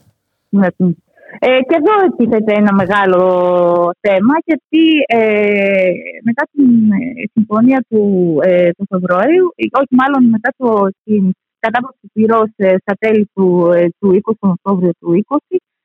[0.49, 0.67] Ναι.
[1.39, 3.21] Ε, και εδώ τίθεται ένα μεγάλο
[3.99, 5.91] θέμα γιατί ε,
[6.23, 8.03] μετά την ε, συμφωνία του,
[8.41, 11.33] ε, του Φεβρουαρίου, όχι μάλλον μετά το, την
[11.65, 15.37] κατάπαυση πυρός ε, στα τέλη του, ε, του 20, τον Οκτώβριο του 20,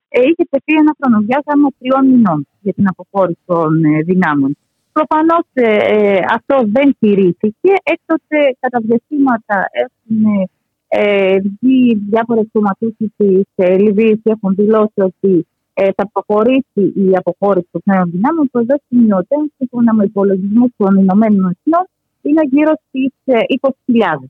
[0.08, 3.70] ε, είχε τεθεί ένα χρονοδιάγραμμα τριών μηνών για την αποχώρηση των
[4.04, 4.56] δυνάμων.
[4.98, 7.72] Προφανώς ε, ε, αυτό δεν τηρήθηκε.
[7.82, 10.48] Έκτοτε κατά διαστήματα έχουν
[10.88, 17.10] ε, βγει διάφορες κομματούσει της ε, Λιβύης και έχουν δηλώσει ότι ε, θα προχωρήσει η
[17.14, 18.48] αποχώρηση των νέων δυνάμεων.
[18.50, 21.86] Το εδώ σημειωτέν, σύμφωνα με υπολογισμούς των Ηνωμένων Εθνών,
[22.22, 23.12] είναι γύρω στις
[23.60, 24.24] 20.000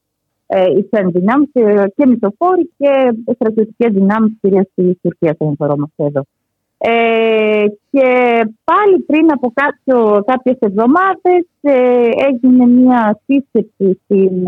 [0.46, 1.50] ε, οι ξένοι δυνάμεις
[1.96, 2.92] και μισοφόροι και
[3.34, 6.22] στρατιωτικές δυνάμεις, κυρίως της Τουρκίας, αναφερόμαστε εδώ.
[6.78, 8.08] Ε, και
[8.64, 14.46] πάλι πριν από κάποιο, κάποιες εβδομάδες ε, έγινε μια σύσκεψη στην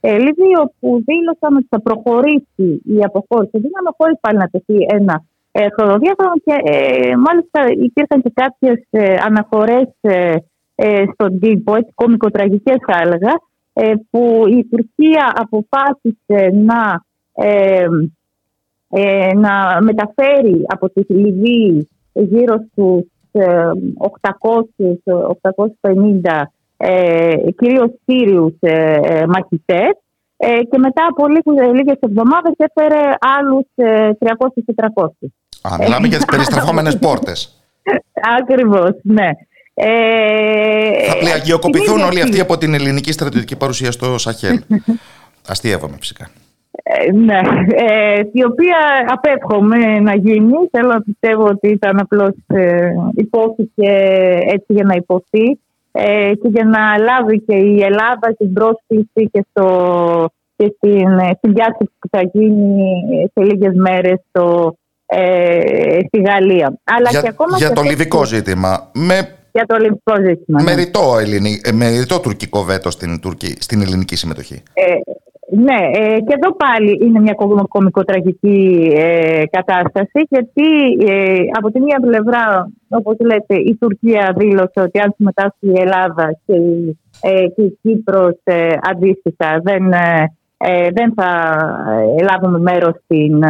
[0.00, 3.58] ε, Λιβύη όπου δήλωσαν ότι θα προχωρήσει η αποχώρηση.
[3.58, 9.14] Δύναμη χωρίς πάλι να τεθεί ένα ε, χρονοδιάγραμμα και ε, μάλιστα υπήρχαν και κάποιες ε,
[9.26, 10.34] αναφορές ε,
[10.74, 13.32] ε, στον τύπο, έτσι κομικοτραγικές θα έλεγα,
[14.10, 17.04] που η Τουρκία αποφάσισε να
[18.94, 23.04] ε, να μεταφέρει από τη Λιβύη γύρω στους
[26.22, 26.42] 800-850
[26.76, 29.92] ε, κυρίως Σύριους ε, ε, μαχητές
[30.36, 33.00] ε, και μετά από λίγες, λίγες εβδομάδες έφερε
[33.38, 33.66] άλλους
[34.98, 35.04] 300-400.
[35.62, 37.62] Α, μιλάμε για τις περιστρεφόμενες πόρτες.
[38.40, 39.28] Ακριβώς, ναι.
[39.74, 44.62] Ε, Θα πλαγιοκοπηθούν όλοι αυτοί από την ελληνική στρατιωτική παρουσία στο Σαχέλ.
[45.48, 46.30] Αστείευαμε φυσικά.
[46.72, 50.52] Ε, ναι, ε, η οποία απέφχομαι να γίνει.
[50.70, 53.90] Θέλω να πιστεύω ότι ήταν απλώ ε, υπόθηκε
[54.46, 55.60] έτσι για να υποθεί
[55.92, 61.52] ε, και για να λάβει και η Ελλάδα την πρόσκληση και, στο, και στην, στην
[61.52, 63.00] διάσκεψη που θα γίνει
[63.34, 66.78] σε λίγες μέρες στο, ε, στη Γαλλία.
[66.84, 68.90] Αλλά για, και ακόμα για το λιβικό ζήτημα.
[68.92, 70.62] Με για το λιβικό ζήτημα.
[70.62, 70.82] Με, ναι.
[70.82, 71.60] ρητό, ελληνι...
[71.72, 74.62] με ρητό τουρκικό βέτο στην, Τουρκή, στην ελληνική συμμετοχή.
[74.72, 74.82] Ε,
[75.54, 77.36] Ναι, ε, και εδώ πάλι είναι μια
[77.68, 80.68] κομικοτραγική ε, κατάσταση γιατί
[81.06, 86.38] ε, από τη μία πλευρά, όπως λέτε, η Τουρκία δήλωσε ότι αν συμμετάσχει η Ελλάδα
[86.46, 88.36] και η, ε, και η Κύπρος
[88.90, 89.82] αντίστοιχα δεν,
[90.92, 91.30] δεν θα
[92.30, 93.44] λάβουμε μέρος στην,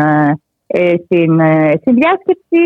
[1.05, 1.41] στην
[1.83, 2.63] συνδιάσκεψη.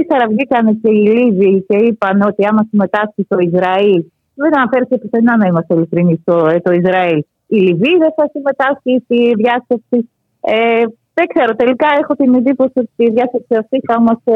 [0.00, 5.36] ύστερα βγήκαν και οι Λίβοι και είπαν ότι άμα συμμετάσχει το Ισραήλ, δεν αναφέρθηκε πουθενά
[5.36, 10.10] να είμαστε ειλικρινεί το, το Ισραήλ, η Λιβύη δεν θα συμμετάσχει στη διάσκεψη.
[10.40, 10.82] Ε,
[11.14, 14.32] δεν ξέρω, τελικά έχω την εντύπωση ότι η διάσκεψη αυτή θα είμαστε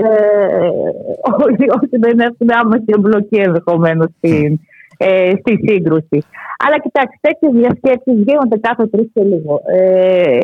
[1.45, 4.61] όλοι όσοι δεν έχουν άμεση εμπλοκή ενδεχομένως στη,
[4.97, 6.19] ε, στη σύγκρουση.
[6.65, 9.61] Αλλά κοιτάξτε, τέτοιες διασκέψεις γίνονται κάθε τρεις και λίγο.
[9.67, 10.39] Ε,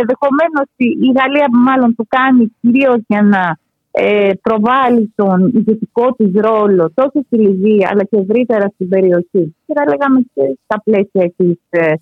[0.00, 3.58] Ενδεχομένως η Γαλλία μάλλον το κάνει κυρίως για να
[3.90, 9.56] ε, προβάλλει τον ηγετικό της ρόλο τόσο στη Λιβύη αλλά και ευρύτερα στην περιοχή.
[9.66, 11.94] Και θα λέγαμε και στα πλαίσια της ε, ε,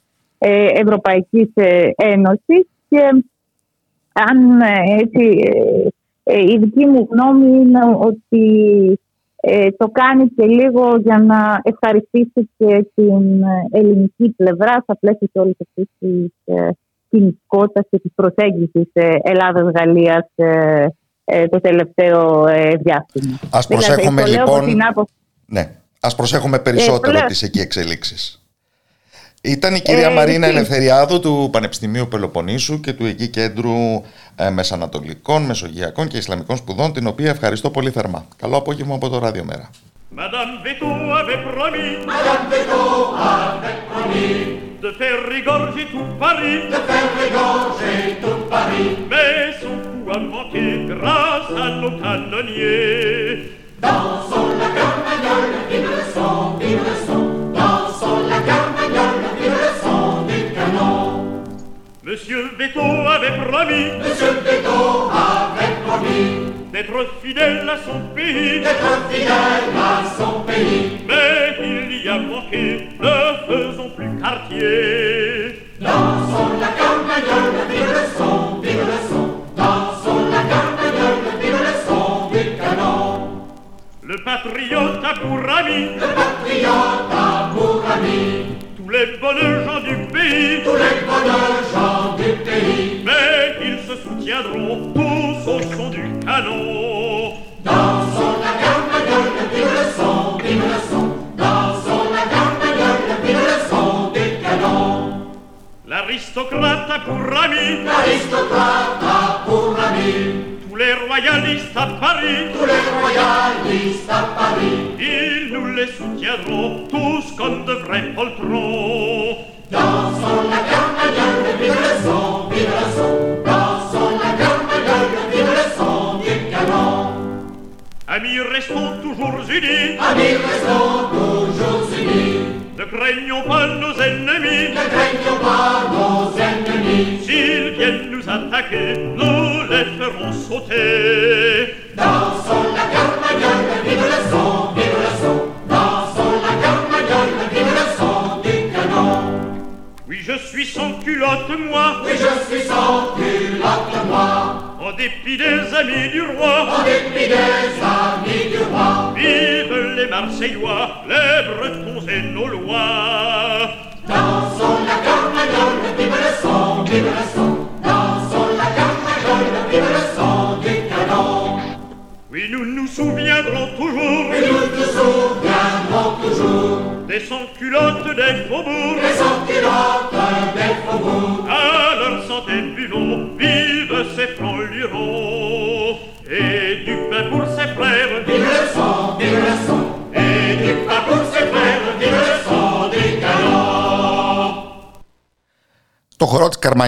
[0.72, 3.24] Ευρωπαϊκής ε, Ένωσης και
[4.12, 5.40] αν ε, έτσι
[6.24, 9.00] η δική μου γνώμη είναι ότι
[9.76, 15.56] το κάνει και λίγο για να ευχαριστήσει και την ελληνική πλευρά στα πλαίσια και όλη
[15.60, 16.30] αυτή τη
[17.08, 18.90] κινητικότητα και τη προσέγγισης
[19.22, 20.30] Ελλάδα-Γαλλία
[21.50, 22.44] το τελευταίο
[22.80, 23.38] διάστημα.
[23.50, 25.16] Ας δηλαδή, προσέχουμε λοιπόν.
[25.46, 25.78] Ναι.
[26.00, 28.37] Ας προσέχουμε περισσότερο ε, τις εκεί εξελίξεις.
[29.42, 34.02] Ήταν η κυρία ε, Μαρίνα Ελευθεριάδου του Πανεπιστημίου Πελοποννήσου και του εκεί κέντρου
[34.36, 38.26] ε, Μεσανατολικών, Μεσογειακών και Ισλαμικών Σπουδών, την οποία ευχαριστώ πολύ θερμά.
[38.36, 39.70] Καλό απόγευμα από το Ράδιο Μέρα.
[40.16, 40.88] Madame Veto
[41.20, 42.82] avait promis, Madame Veto
[43.36, 44.36] avait promis
[44.84, 47.97] de faire rigorger tout Paris, de faire rigorger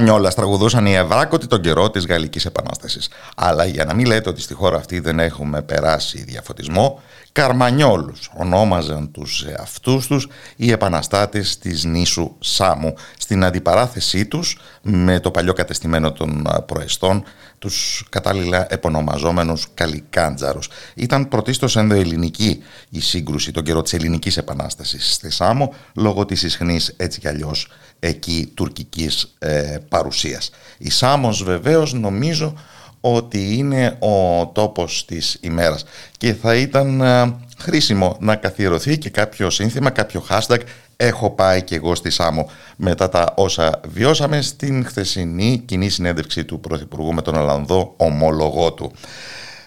[0.08, 3.08] χορό τη Καρμανιόλα τραγουδούσαν οι Ευράκοτοι τον καιρό της Γαλλικής Επανάστασης.
[3.36, 7.00] Αλλά για να μην λέτε ότι στη χώρα αυτή δεν έχουμε περάσει διαφωτισμό,
[7.32, 15.30] Καρμανιόλους ονόμαζαν τους αυτούς τους οι επαναστάτες της νήσου Σάμου στην αντιπαράθεσή τους με το
[15.30, 17.24] παλιό κατεστημένο των προεστών
[17.58, 20.68] τους κατάλληλα επωνομαζόμενους Καλικάντζαρους.
[20.94, 26.94] Ήταν πρωτίστως ενδοελληνική η σύγκρουση τον καιρό της ελληνικής επανάστασης στη Σάμο λόγω της ισχνής
[26.96, 27.68] έτσι κι αλλιώς
[28.00, 30.50] εκεί τουρκικής ε, παρουσίας.
[30.78, 32.54] Η Σάμος βεβαίως νομίζω
[33.00, 35.84] ότι είναι ο τόπος της ημέρας
[36.16, 40.60] και θα ήταν ε, χρήσιμο να καθιερωθεί και κάποιο σύνθημα, κάποιο hashtag
[40.96, 46.60] έχω πάει και εγώ στη Σάμο μετά τα όσα βιώσαμε στην χθεσινή κοινή συνέντευξη του
[46.60, 48.92] Πρωθυπουργού με τον Ολλανδό ομολογό του.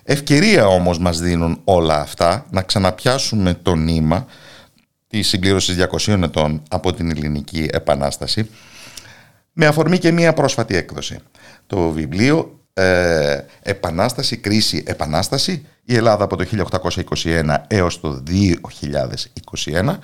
[0.03, 4.25] Ευκαιρία όμως μας δίνουν όλα αυτά να ξαναπιάσουμε το νήμα
[5.07, 5.77] της συμπλήρωσης
[6.07, 8.49] 200 ετών από την Ελληνική Επανάσταση
[9.53, 11.19] με αφορμή και μία πρόσφατη έκδοση.
[11.67, 16.45] Το βιβλίο ε, «Επανάσταση, κρίση, επανάσταση» η Ελλάδα από το
[17.23, 18.23] 1821 έως το
[19.73, 19.97] 2021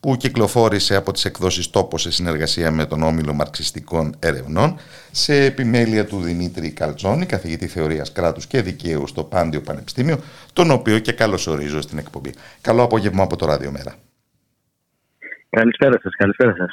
[0.00, 4.78] που κυκλοφόρησε από τις εκδόσεις τόπος σε συνεργασία με τον Όμιλο Μαρξιστικών Ερευνών
[5.10, 10.18] σε επιμέλεια του Δημήτρη Καλτζόνη, καθηγητή θεωρίας κράτους και δικαίου στο Πάντιο Πανεπιστήμιο,
[10.52, 12.34] τον οποίο και καλωσορίζω στην εκπομπή.
[12.60, 13.94] Καλό απόγευμα από το Ράδιο Μέρα.
[15.50, 16.70] Καλησπέρα σας, καλησπέρα σας.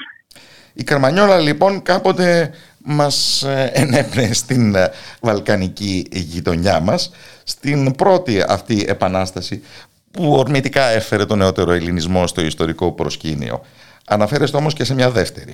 [0.74, 2.53] Η Καρμανιόλα λοιπόν κάποτε
[2.84, 4.89] μας ε, ενέπνεε στην ε,
[5.21, 7.11] βαλκανική γειτονιά μας
[7.43, 9.63] στην πρώτη αυτή επανάσταση
[10.11, 13.61] που ορμητικά έφερε τον νεότερο ελληνισμό στο ιστορικό προσκήνιο.
[14.07, 15.53] Αναφέρεστε όμως και σε μια δεύτερη.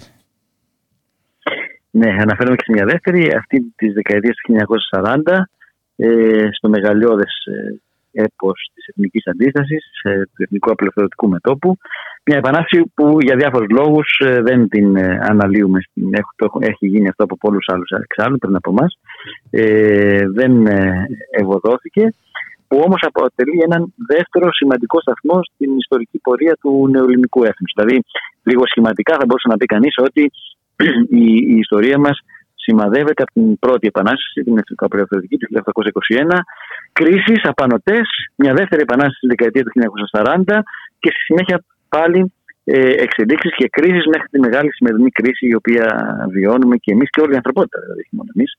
[1.91, 4.53] Ναι, αναφέρομαι και σε μια δεύτερη, αυτή της δεκαετίας του
[4.93, 5.49] 1940,
[5.95, 7.82] ε, στο μεγαλειώδες ε,
[8.26, 11.78] έπος της εθνικής αντίστασης, ε, του εθνικού απελευθερωτικού μετόπου.
[12.26, 15.80] Μια επανάσταση που για διάφορους λόγους ε, δεν την ε, αναλύουμε.
[16.59, 18.91] Έχει γίνει αυτό από πολλούς άλλους εξάλλου πριν από εμάς.
[19.49, 20.67] Ε, δεν
[21.41, 22.03] ευωδόθηκε
[22.67, 27.72] που όμως αποτελεί έναν δεύτερο σημαντικό σταθμό στην ιστορική πορεία του νεοελληνικού έθνους.
[27.76, 27.97] Δηλαδή,
[28.43, 30.32] λίγο σχηματικά θα μπορούσε να πει κανείς ότι
[31.24, 32.17] η, η ιστορία μας
[32.70, 36.39] σημαδεύεται από την πρώτη επανάσταση, την Εθνικοαπελευθερωτική του 1821,
[36.99, 40.57] κρίσεις, απανοτές, μια δεύτερη επανάσταση τη δεκαετία του 1940
[41.01, 41.57] και στη συνέχεια
[41.95, 45.86] πάλι ε, εξελίξεις και κρίσεις μέχρι τη μεγάλη σημερινή κρίση η οποία
[46.36, 48.51] βιώνουμε και εμείς και όλη η ανθρωπότητα, δηλαδή, όχι μόνο εμείς,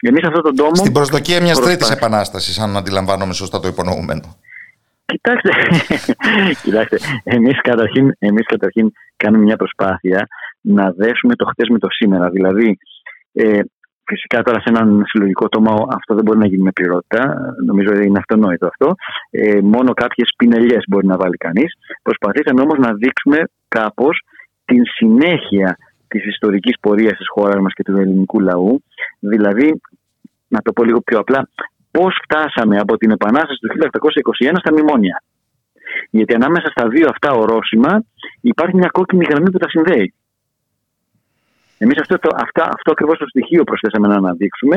[0.00, 0.74] Εμείς αυτόν τον τόμο...
[0.74, 1.68] Στην προσδοκία μιας προσπά...
[1.70, 4.36] τρίτης επανάστασης, αν αντιλαμβάνομαι σωστά το υπονοούμενο.
[5.06, 5.50] Κοιτάξτε,
[6.64, 10.26] κοιτάξτε εμείς, καταρχήν, εμείς καταρχήν κάνουμε μια προσπάθεια
[10.60, 12.30] να δέσουμε το χτες με το σήμερα.
[12.30, 12.78] Δηλαδή,
[13.36, 13.60] ε,
[14.04, 17.20] φυσικά τώρα σε έναν συλλογικό τόμο αυτό δεν μπορεί να γίνει με πληρότητα.
[17.66, 18.94] Νομίζω ότι είναι αυτονόητο αυτό.
[19.30, 21.70] Ε, μόνο κάποιες πινελιές μπορεί να βάλει κανείς.
[22.02, 24.22] Προσπαθήσαμε όμως να δείξουμε κάπως
[24.64, 25.76] την συνέχεια
[26.08, 28.82] της ιστορικής πορείας της χώρας μας και του ελληνικού λαού.
[29.18, 29.80] Δηλαδή,
[30.48, 31.48] να το πω λίγο πιο απλά,
[31.90, 35.22] πώς φτάσαμε από την Επανάσταση του 1821 στα μνημόνια.
[36.10, 38.04] Γιατί ανάμεσα στα δύο αυτά ορόσημα
[38.40, 40.14] υπάρχει μια κόκκινη γραμμή που τα συνδέει.
[41.78, 44.76] Εμείς αυτό, το, αυτά, αυτό ακριβώς το στοιχείο προσθέσαμε να αναδείξουμε.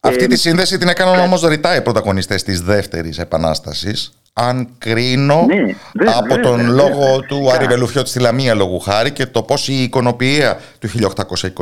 [0.00, 4.22] Αυτή ε, τη σύνδεση την έκαναν όμω ρητά οι πρωταγωνιστές της δεύτερης επανάστασης.
[4.34, 5.74] Αν κρίνω ναι,
[6.18, 10.58] από τον λόγο του Άρη Βελουφιώτη στη Λαμία λόγου χάρη και το πώς η εικονοποιία
[10.80, 10.88] του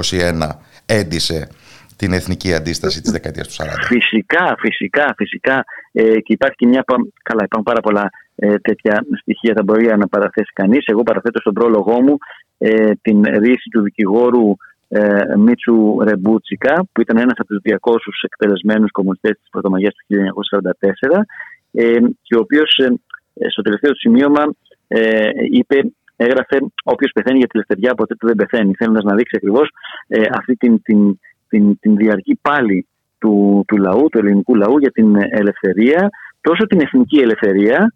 [0.07, 0.49] 1821
[0.87, 1.49] έντισε
[1.97, 3.67] την εθνική αντίσταση της δεκαετίας του 40.
[3.87, 5.65] Φυσικά, φυσικά, φυσικά.
[5.93, 6.85] Ε, και υπάρχει και μια.
[7.23, 10.87] Καλά, υπάρχουν πάρα πολλά ε, τέτοια στοιχεία θα μπορεί να παραθέσει κανείς.
[10.87, 12.17] Εγώ παραθέτω στον πρόλογό μου
[12.59, 14.57] ε, την ρίση του δικηγόρου
[14.93, 17.79] ε, Μίτσου Ρεμπούτσικα, που ήταν ένας από τους 200
[18.25, 20.05] εκτελεσμένους κομμουνιστές της Πρωτομαγιάς του
[21.11, 21.23] 1944
[21.73, 22.77] ε, και ο οποίος
[23.35, 24.43] ε, στο τελευταίο σημείωμα
[24.89, 25.77] ε, είπε
[26.17, 29.69] έγραφε όποιο πεθαίνει για τη ελευθεριά ποτέ του δεν πεθαίνει θέλοντας να δείξει ακριβώς
[30.09, 31.19] ε, αυτή την, την,
[31.49, 32.87] την, την διαρκή πάλι
[33.19, 36.11] του, του λαού, του ελληνικού λαού για την ελευθερία
[36.41, 37.95] τόσο την εθνική ελευθερία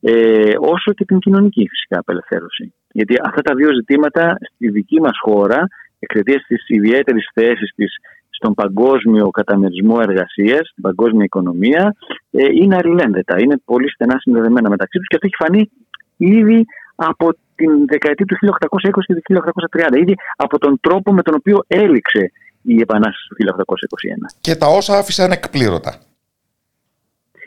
[0.00, 2.74] ε, όσο και την κοινωνική φυσικά απελευθέρωση.
[2.92, 5.66] Γιατί αυτά τα δύο ζητήματα στη δική μας χώρα
[6.04, 7.92] εξαιτία της ιδιαίτερης θέσης της
[8.30, 11.94] στον παγκόσμιο καταμερισμό εργασίας, στην παγκόσμια οικονομία,
[12.30, 13.34] ε, είναι αλληλένδετα.
[13.38, 15.70] Είναι πολύ στενά συνδεδεμένα μεταξύ τους και αυτό έχει φανεί
[16.16, 19.98] ήδη από την δεκαετία του 1820 και του 1830.
[19.98, 22.32] Ήδη από τον τρόπο με τον οποίο έληξε
[22.62, 24.38] η Επανάσταση του 1821.
[24.40, 25.92] Και τα όσα άφησαν εκπλήρωτα.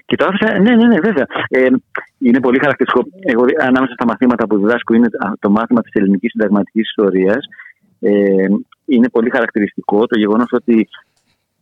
[0.05, 1.25] Και το άφησα, ναι, ναι, ναι, βέβαια.
[1.49, 1.67] Ε,
[2.19, 3.07] είναι πολύ χαρακτηριστικό.
[3.21, 7.45] Εγώ, ανάμεσα στα μαθήματα που διδάσκω, είναι το μάθημα της ελληνικής συνταγματικής ιστορίας.
[8.07, 8.47] Ε,
[8.85, 10.87] είναι πολύ χαρακτηριστικό το γεγονός ότι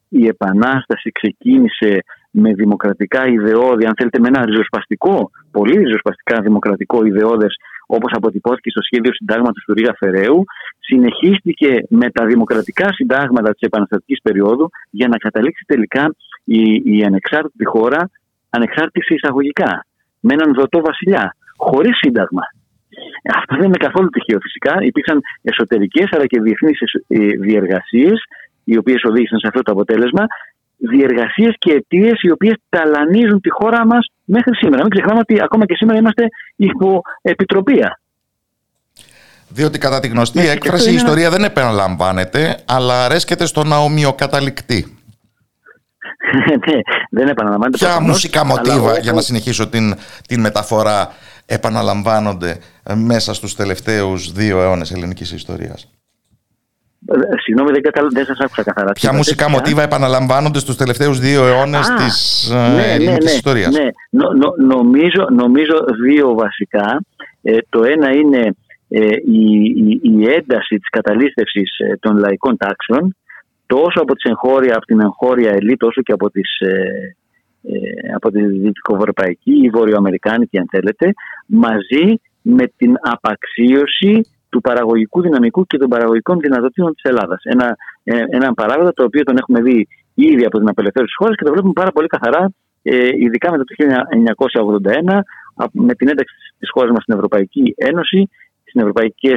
[0.10, 7.56] η Επανάσταση ξεκίνησε με δημοκρατικά ιδεώδη, αν θέλετε με ένα ριζοσπαστικό, πολύ ριζοσπαστικά δημοκρατικό ιδεώδες
[7.86, 10.44] όπως αποτυπώθηκε στο σχέδιο συντάγματος του Ρίγα Φεραίου,
[10.80, 17.66] συνεχίστηκε με τα δημοκρατικά συντάγματα της επαναστατικής περίοδου για να καταλήξει τελικά η, η ανεξάρτητη
[17.66, 18.10] χώρα
[18.50, 19.86] ανεξάρτηση εισαγωγικά,
[20.20, 22.44] με έναν δοτό βασιλιά, χωρίς σύνταγμα.
[23.36, 24.74] Αυτό δεν είναι καθόλου τυχαίο φυσικά.
[24.82, 28.20] Υπήρξαν εσωτερικές αλλά και διεθνείς ε, διεργασίες
[28.64, 30.26] οι οποίες οδήγησαν σε αυτό το αποτέλεσμα.
[30.78, 34.82] Διεργασίες και αιτίες οι οποίες ταλανίζουν τη χώρα μας μέχρι σήμερα.
[34.82, 38.00] Μην ξεχνάμε ότι ακόμα και σήμερα είμαστε υπό επιτροπία.
[39.48, 44.98] Διότι κατά τη γνωστή ναι, έκφραση η ιστορία δεν επαναλαμβάνεται, αλλά αρέσκεται στο να ομοιοκαταληκτεί.
[46.68, 46.80] ναι,
[47.10, 47.78] δεν επαναλαμβάνεται.
[47.78, 49.96] Ποια μουσικά μοτίβα, για να συνεχίσω την,
[50.28, 51.12] την μεταφορά,
[51.46, 52.60] επαναλαμβάνονται
[52.96, 55.92] μέσα στους τελευταίους δύο αιώνες ελληνικής ιστορίας.
[57.08, 58.10] Ε, συγγνώμη, δεν, καταλ...
[58.12, 58.92] δεν σας άκουσα καθαρά.
[58.92, 63.74] Ποια μουσικά μοτίβα επαναλαμβάνονται στους τελευταίους δύο αιώνες της ε, ναι, ναι, ελληνικής ναι, ιστορίας;
[63.74, 67.02] Ναι, νο, νο, νομίζω, νομίζω δύο βασικά.
[67.42, 68.56] Ε, το ένα είναι
[68.88, 71.70] ε, η, η, η, ένταση της καταλήστευσης
[72.00, 73.16] των λαϊκών τάξεων
[73.66, 78.46] τόσο από, τις εγχώρια, από την εγχώρια ελίτ όσο και από, τις, ε, από τη
[78.46, 81.14] δυτικοευρωπαϊκή ή βορειοαμερικάνικη αν θέλετε
[81.46, 87.40] μαζί με την απαξίωση του παραγωγικού δυναμικού και των παραγωγικών δυνατοτήτων της Ελλάδας.
[87.44, 91.36] Ένα, ε, ένα παράγοντα το οποίο τον έχουμε δει ήδη από την απελευθέρωση της χώρας
[91.36, 95.24] και το βλέπουμε πάρα πολύ καθαρά, ε, ειδικά μετά το 1981,
[95.72, 98.30] με την ένταξη της χώρας μας στην Ευρωπαϊκή Ένωση,
[98.64, 98.82] στην,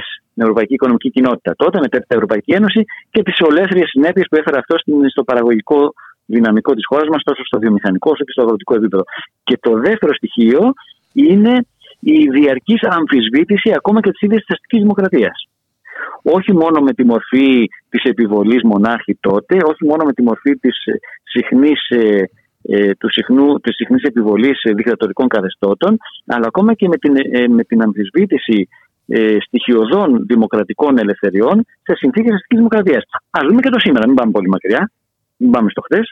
[0.00, 1.54] στην Ευρωπαϊκή Οικονομική Κοινότητα.
[1.56, 4.74] Τότε μετέπειτα Ευρωπαϊκή Ένωση και τις ολέθριες συνέπειες που έφερε αυτό
[5.10, 5.92] στο παραγωγικό
[6.26, 9.04] δυναμικό της χώρας μας, τόσο στο βιομηχανικό όσο και στο αγροτικό επίπεδο.
[9.44, 10.72] Και το δεύτερο στοιχείο
[11.12, 11.66] είναι
[12.14, 15.48] η διαρκής αμφισβήτηση ακόμα και της ίδιας της αστικής δημοκρατίας.
[16.22, 20.76] Όχι μόνο με τη μορφή της επιβολής μονάρχη τότε, όχι μόνο με τη μορφή της
[21.22, 22.30] συχνής, ε,
[22.62, 25.96] ε του συχνού, της συχνής επιβολής δικτατορικών καθεστώτων,
[26.26, 28.68] αλλά ακόμα και με την, ε, με την αμφισβήτηση
[29.06, 33.02] ε, στοιχειωδών δημοκρατικών ελευθεριών σε συνθήκες αστικής δημοκρατίας.
[33.30, 34.90] Ας δούμε και το σήμερα, μην πάμε πολύ μακριά,
[35.36, 36.06] μην πάμε στο χθες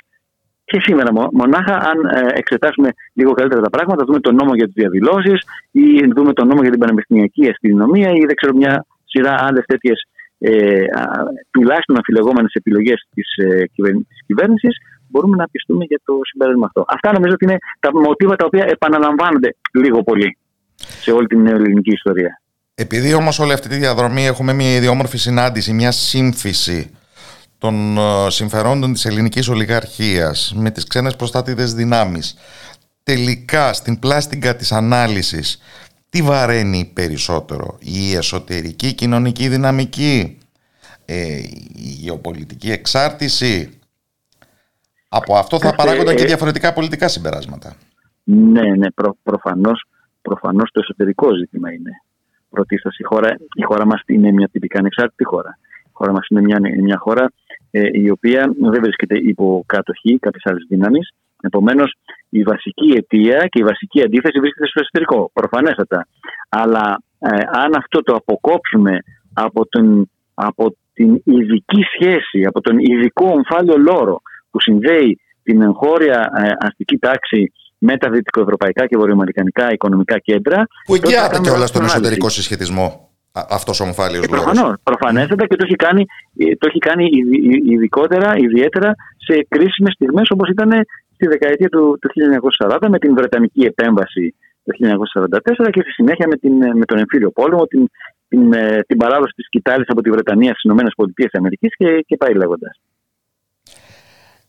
[0.65, 4.75] και σήμερα μονάχα αν ε, εξετάσουμε λίγο καλύτερα τα πράγματα, δούμε τον νόμο για τις
[4.75, 5.39] διαδηλώσεις
[5.71, 5.85] ή
[6.17, 9.99] δούμε τον νόμο για την πανεπιστημιακή αστυνομία ή δεν ξέρω μια σειρά άλλες τέτοιες
[10.39, 10.85] ε,
[11.51, 13.65] τουλάχιστον αμφιλεγόμενε επιλογές της ε,
[14.27, 14.77] κυβέρνησης,
[15.09, 16.85] μπορούμε να πιστούμε για το συμπέρασμα αυτό.
[16.89, 20.37] Αυτά νομίζω ότι είναι τα μοτίβα τα οποία επαναλαμβάνονται λίγο πολύ
[20.77, 22.41] σε όλη την ελληνική ιστορία.
[22.75, 26.91] Επειδή όμως όλη αυτή τη διαδρομή έχουμε μια ιδιόμορφη συνάντηση, μια σύμφυση
[27.65, 32.37] των ε, συμφερόντων της ελληνικής ολιγαρχίας με τις ξένες προστάτηδες δυνάμεις
[33.03, 35.63] τελικά στην πλάστιγκα της ανάλυσης
[36.09, 40.39] τι βαραίνει περισσότερο η εσωτερική κοινωνική δυναμική
[41.05, 41.37] ε,
[41.75, 43.79] η γεωπολιτική εξάρτηση
[45.09, 47.75] από αυτό θα παράγονταν και ε, διαφορετικά πολιτικά συμπεράσματα.
[48.25, 49.85] Ναι, ναι, προ, προφανώς,
[50.23, 51.91] προφανώς το εσωτερικό ζήτημα είναι.
[52.51, 55.59] Πρωτίστως η χώρα, η χώρα μας είναι μια τυπικά ανεξάρτητη χώρα.
[55.85, 57.44] Η χώρα μας είναι μια, μια χώρα ε,
[57.93, 60.99] η οποία δεν βρίσκεται υπό κατοχή κάποιες άλλες δύναμη.
[61.43, 61.95] Επομένως,
[62.29, 66.07] η βασική αιτία και η βασική αντίθεση βρίσκεται στο εσωτερικό, προφανέστατα.
[66.49, 67.29] Αλλά ε,
[67.63, 68.99] αν αυτό το αποκόψουμε
[69.33, 76.33] από, τον, από την ειδική σχέση, από τον ειδικό ομφάλιο λόρο που συνδέει την εγχώρια
[76.37, 80.67] ε, αστική τάξη με τα δυτικοευρωπαϊκά και βορειοαμερικανικά οικονομικά κέντρα.
[80.87, 84.43] Που εγγυάται και όλα στον εσωτερικό συσχετισμό αυτός ο ομφάλιο λόγο.
[84.43, 84.75] Προφανώς.
[84.83, 86.07] Προφανέστατα και το έχει κάνει,
[86.37, 87.09] ε, το έχει κάνει
[87.73, 90.71] ειδικότερα, ιδιαίτερα σε κρίσιμες στιγμές όπως ήταν
[91.15, 92.09] στη δεκαετία του, του
[92.61, 97.31] 1940 με την Βρετανική επέμβαση το 1944 και στη συνέχεια με, την, με τον εμφύλιο
[97.31, 97.91] πόλεμο, την,
[98.29, 102.81] την, ε, την παράδοση της κοιτάλη από τη Βρετανία στις ΗΠΑ και, και πάει λέγοντας.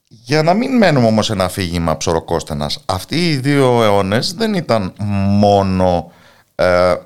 [0.08, 4.92] Για να μην μένουμε όμως ένα αφήγημα ψωροκόστενας, αυτοί οι δύο αιώνες δεν ήταν
[5.38, 6.15] μόνο ε,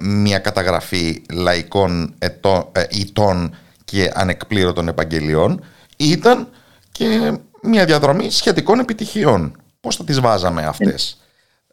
[0.00, 5.64] μια καταγραφή λαϊκών ετών, ε, ητών και ανεκπλήρωτων επαγγελιών
[5.96, 6.48] ήταν
[6.92, 9.62] και μια διαδρομή σχετικών επιτυχιών.
[9.80, 11.20] Πώς θα τις βάζαμε αυτές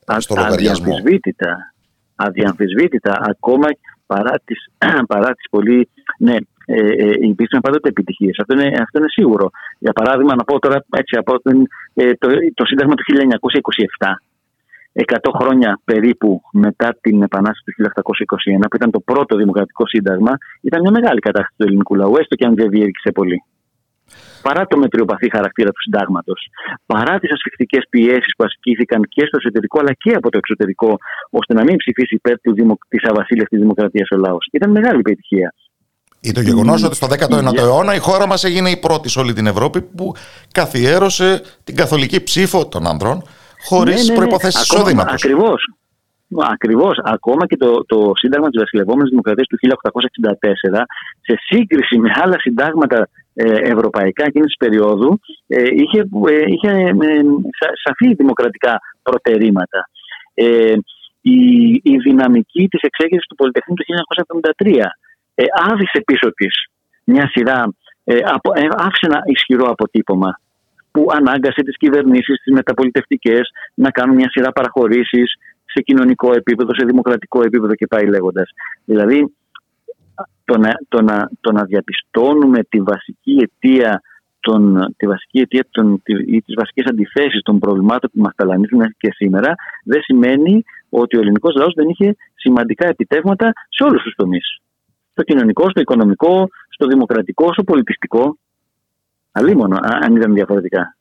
[0.05, 1.73] ε, στο λογαριασμό; Αδιαμφισβήτητα,
[2.15, 3.67] αδιαμφισβήτητα ακόμα
[4.05, 4.69] παρά τις,
[5.11, 5.89] παρά τις πολύ...
[6.19, 6.35] Ναι,
[6.69, 8.37] ε, ε, υπήρξαν πάντοτε επιτυχίες.
[8.39, 9.49] Αυτό είναι, αυτό είναι σίγουρο.
[9.79, 11.41] Για παράδειγμα, να πω τώρα έτσι από
[11.93, 13.03] ε, το, το Σύνταγμα του
[13.99, 14.07] 1927
[15.05, 20.81] 100 χρόνια περίπου μετά την Επανάσταση του 1821, που ήταν το πρώτο δημοκρατικό σύνταγμα, ήταν
[20.81, 23.43] μια μεγάλη κατάσταση του ελληνικού λαού, έστω και αν δεν διήρκησε πολύ.
[24.41, 26.47] Παρά το μετριοπαθή χαρακτήρα του συντάγματος,
[26.85, 30.97] παρά τις ασφιχτικές πιέσεις που ασκήθηκαν και στο εσωτερικό αλλά και από το εξωτερικό,
[31.29, 32.39] ώστε να μην ψηφίσει υπέρ
[32.87, 34.47] της αβασίλευτη δημοκρατίας ο λαός.
[34.51, 35.53] Ήταν μεγάλη επιτυχία.
[36.19, 39.33] Ή το γεγονός ότι στο 19ο αιώνα η χώρα μας έγινε η πρώτη σε όλη
[39.33, 40.13] την Ευρώπη που
[40.51, 43.23] καθιέρωσε την καθολική ψήφο των ανδρών
[43.59, 44.25] χωρίς ναι, ναι, ναι.
[44.25, 45.23] προποθέσει εισόδηματος.
[45.23, 45.61] Ακριβώς.
[46.35, 46.99] Ακριβώς.
[47.03, 50.81] Ακόμα και το, το Σύνταγμα της Βασιλευόμενης Δημοκρατίας του 1864,
[51.21, 56.93] σε σύγκριση με άλλα συντάγματα ε, ευρωπαϊκά εκείνης της περίοδου, ε, είχε, ε, είχε
[57.83, 59.89] σαφή δημοκρατικά προτερήματα.
[61.21, 63.85] η, η δυναμική της εξέγερσης του Πολυτεχνείου του
[64.63, 64.83] 1973
[65.35, 66.53] ε, άφησε πίσω της
[67.03, 67.73] μια σειρά,
[68.77, 70.39] άφησε ένα ισχυρό αποτύπωμα
[70.97, 75.33] που ανάγκασε τις κυβερνήσεις, τις μεταπολιτευτικές να κάνουν μια σειρά παραχωρήσεις
[75.65, 78.49] σε κοινωνικό επίπεδο, σε δημοκρατικό επίπεδο και πάει λέγοντας.
[78.85, 79.33] Δηλαδή
[80.45, 84.01] το να, το να, το να διαπιστώνουμε τη βασική αιτία
[84.39, 89.11] τον, τη βασική αιτία των, ή τις βασικές αντιθέσεις των προβλημάτων που μας ταλανίζουν και
[89.11, 94.57] σήμερα δεν σημαίνει ότι ο ελληνικός λαός δεν είχε σημαντικά επιτεύγματα σε όλους τους τομείς.
[95.11, 98.37] Στο κοινωνικό, στο οικονομικό, στο δημοκρατικό, στο πολιτιστικό.
[99.37, 100.97] Αλλήμον, αν ήταν διαφορετικά.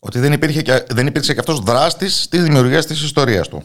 [0.00, 3.62] Ότι δεν, υπήρχε και, δεν υπήρξε και αυτός δράστης της δημιουργίας της ιστορίας του.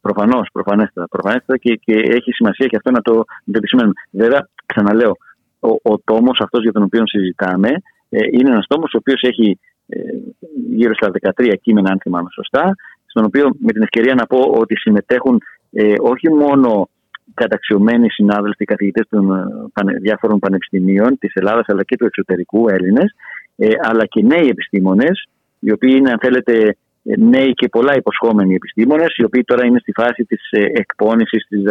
[0.00, 1.08] Προφανώς, προφανέστατα.
[1.08, 3.12] προφανέστατα και, και έχει σημασία και αυτό να το,
[3.44, 3.94] να το επισημαίνουμε.
[4.10, 5.16] Βέβαια, ξαναλέω,
[5.60, 7.68] ο, ο τόμος αυτός για τον οποίο συζητάμε
[8.08, 9.98] ε, είναι ένας τόμος ο οποίος έχει ε,
[10.70, 12.74] γύρω στα 13 κείμενα, αν θυμάμαι σωστά,
[13.06, 15.40] στον οποίο με την ευκαιρία να πω ότι συμμετέχουν
[15.72, 16.88] ε, όχι μόνο
[17.34, 23.14] καταξιωμένοι συνάδελφοι, καθηγητές των ε, πανε, διάφορων πανεπιστημίων της Ελλάδας αλλά και του εξωτερικού Έλληνες,
[23.56, 25.28] ε, αλλά και νέοι επιστήμονες,
[25.58, 29.78] οι οποίοι είναι, αν θέλετε, ε, νέοι και πολλά υποσχόμενοι επιστήμονες, οι οποίοι τώρα είναι
[29.78, 31.62] στη φάση της ε, εκπόνησης της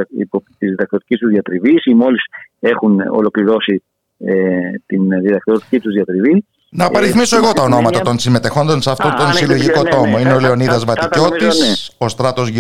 [0.57, 2.21] διδακτορικής τους διατριβής ή μόλις
[2.59, 3.83] έχουν ολοκληρώσει
[4.17, 6.45] ε, την διδακτορική τους διατριβή.
[6.71, 10.19] Να απαριθμίσω εγώ τα ονόματα των συμμετεχόντων σε αυτόν τον ναι, συλλογικό ναι, ναι, τόμο.
[10.19, 12.51] Είναι ο Λεωνίδας Βατικιώτης, ο Στράτος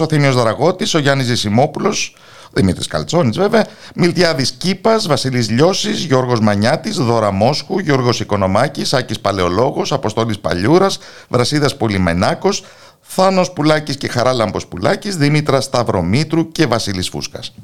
[0.00, 2.16] ο Θήμιος Δραγώτη, ο Γιάννης Ζησιμόπουλος,
[2.52, 9.92] Δημήτρης Καλτσόνης βέβαια, Μιλτιάδης Κύπας, Βασίλης Λιώσης, Γιώργος Μανιάτης, Δώρα Μόσχου, Γιώργος Οικονομάκης, Άκης Παλαιολόγος,
[9.92, 12.64] Αποστόλης Παλιούρας, Βρασίδας Πολυμενάκος,
[13.00, 17.54] Θάνος Πουλάκης και Χαράλαμπος Πουλάκης, Δημήτρα Σταυρομήτρου και Βασίλης Φούσκας.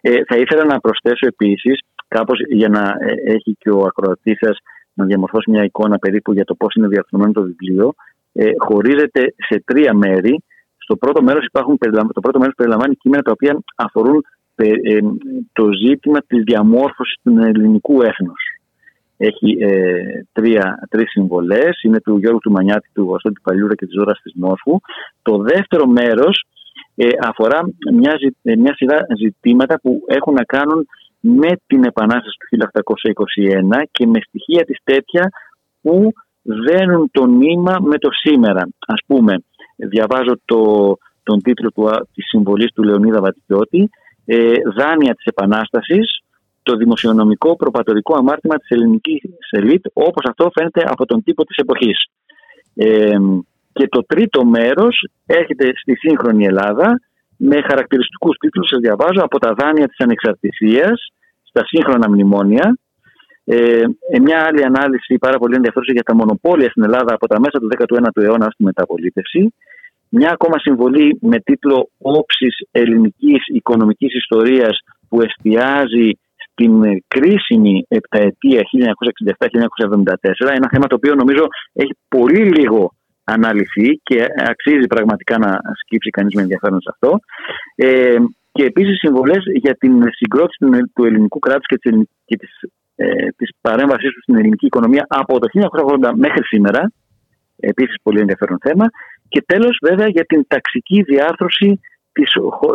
[0.00, 1.80] Ε, θα ήθελα να προσθέσω επίσης
[2.16, 4.56] κάπως για να ε, έχει και ο ακροατής σας
[4.94, 7.94] να διαμορφώσει μια εικόνα περίπου για το πώς είναι διαρθρωμένο το βιβλίο
[8.32, 10.42] ε, χωρίζεται σε τρία μέρη
[10.76, 11.78] στο πρώτο μέρος, υπάρχουν,
[12.12, 14.24] το πρώτο μέρος περιλαμβάνει κείμενα τα οποία αφορούν
[14.54, 14.98] ε,
[15.52, 18.42] το ζήτημα της διαμόρφωσης του ελληνικού έθνους.
[19.16, 23.94] Έχει ε, τρία, τρεις συμβολές, είναι του Γιώργου του Μανιάτη, του Βαστόνη Παλιούρα και της
[23.94, 24.80] Ζώρας της Μόσχου.
[25.22, 26.44] Το δεύτερο μέρος
[26.94, 27.60] ε, αφορά
[27.92, 30.86] μια, ε, μια σειρά ζητήματα που έχουν να κάνουν
[31.22, 32.58] με την Επανάσταση του
[33.76, 35.30] 1821 και με στοιχεία της τέτοια
[35.82, 36.12] που
[36.42, 38.68] δένουν το νήμα με το σήμερα.
[38.86, 39.34] Ας πούμε,
[39.76, 40.62] διαβάζω το,
[41.22, 43.90] τον τίτλο του, της συμβολής του Λεωνίδα Βατικιώτη
[44.24, 46.20] ε, «Δάνεια της Επανάστασης,
[46.62, 52.06] το δημοσιονομικό προπατορικό αμάρτημα της ελληνικής ελίτ, όπως αυτό φαίνεται από τον τύπο της εποχής».
[52.74, 53.16] Ε,
[53.72, 57.00] και το τρίτο μέρος έρχεται στη σύγχρονη Ελλάδα
[57.48, 60.96] με χαρακτηριστικούς τίτλους, σας διαβάζω, από τα δάνεια της ανεξαρτησίας
[61.42, 62.78] στα σύγχρονα μνημόνια.
[63.44, 63.80] Ε,
[64.14, 67.58] ε μια άλλη ανάλυση πάρα πολύ ενδιαφέρουσα για τα μονοπόλια στην Ελλάδα από τα μέσα
[67.60, 69.54] του 19ου αιώνα στη μεταπολίτευση.
[70.08, 74.78] Μια ακόμα συμβολή με τίτλο «Όψης ελληνικής οικονομικής ιστορίας»
[75.08, 76.10] που εστιάζει
[76.44, 76.72] στην
[77.08, 80.54] κρίσιμη επταετία 1967-1974.
[80.54, 82.92] Ένα θέμα το οποίο νομίζω έχει πολύ λίγο
[83.24, 87.18] αναλυθεί και αξίζει πραγματικά να σκύψει κανείς με ενδιαφέρον σε αυτό.
[87.74, 88.16] Ε,
[88.52, 90.58] και επίσης συμβολές για την συγκρότηση
[90.94, 91.92] του ελληνικού κράτους και της,
[92.24, 92.50] και της,
[92.96, 96.92] ε, της παρέμβασής του στην ελληνική οικονομία από το 1980 μέχρι σήμερα.
[97.60, 98.86] Επίσης πολύ ενδιαφέρον θέμα.
[99.28, 101.80] Και τέλος βέβαια για την ταξική διάρθρωση
[102.12, 102.30] της,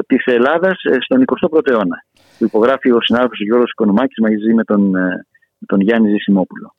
[0.08, 2.04] της Ελλάδας ε, στον 21ο αιώνα.
[2.38, 5.26] Που υπογράφει ο συνάδελφος Γιώργος Οικονομάκης μαζί με τον, ε,
[5.66, 6.76] τον Γιάννη Ζησιμόπουλο.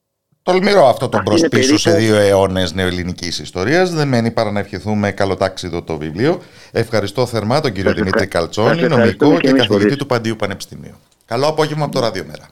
[0.48, 3.86] Τολμηρό αυτό το μπρο πίσω σε δύο αιώνε νεοελληνική ιστορία.
[3.86, 6.42] Δεν μένει παρά να ευχηθούμε καλοτάξιδο το βιβλίο.
[6.72, 10.96] Ευχαριστώ θερμά τον κύριο Δημήτρη Καλτσόνη, νομικό και, και καθηγητή του Παντίου Πανεπιστημίου.
[11.26, 12.50] Καλό απόγευμα από το Ραδιομέρα.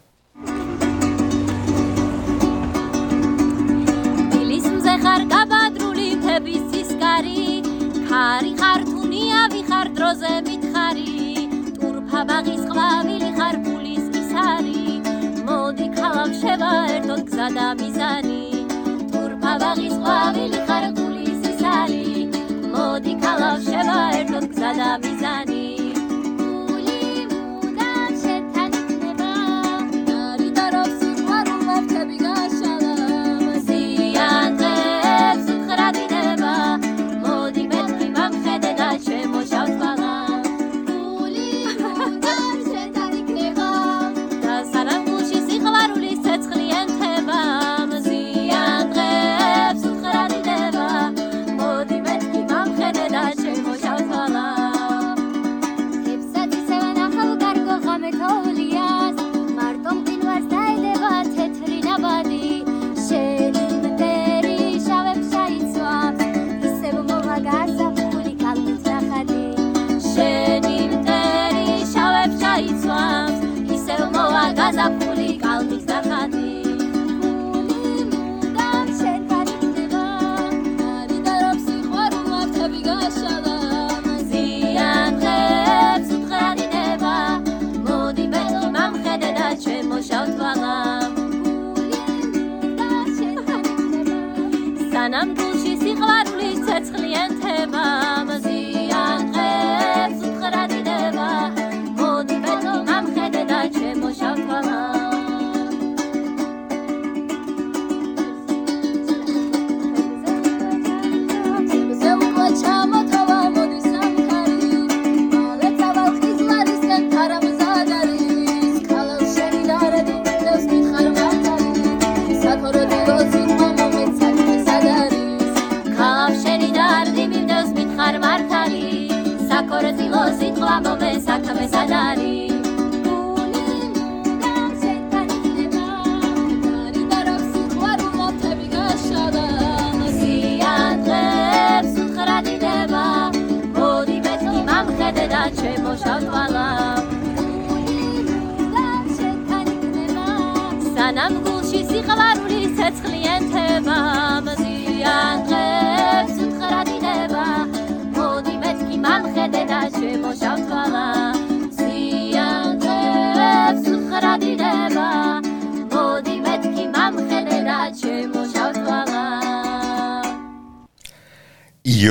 [12.32, 12.56] მოდი
[13.38, 13.75] ქალაქ
[16.27, 18.39] გავშევა ერთად გზა და მიზანი.
[19.13, 22.27] თურფავაღის ყვავილი ხარკულის ისალი
[22.73, 25.56] მოდი გავშევა ერთად გზა და მიზანი.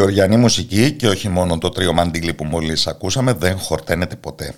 [0.06, 4.54] Γεωργιανή μουσική και όχι μόνο το τρίο μαντήλι που μόλις ακούσαμε δεν χορταίνεται ποτέ.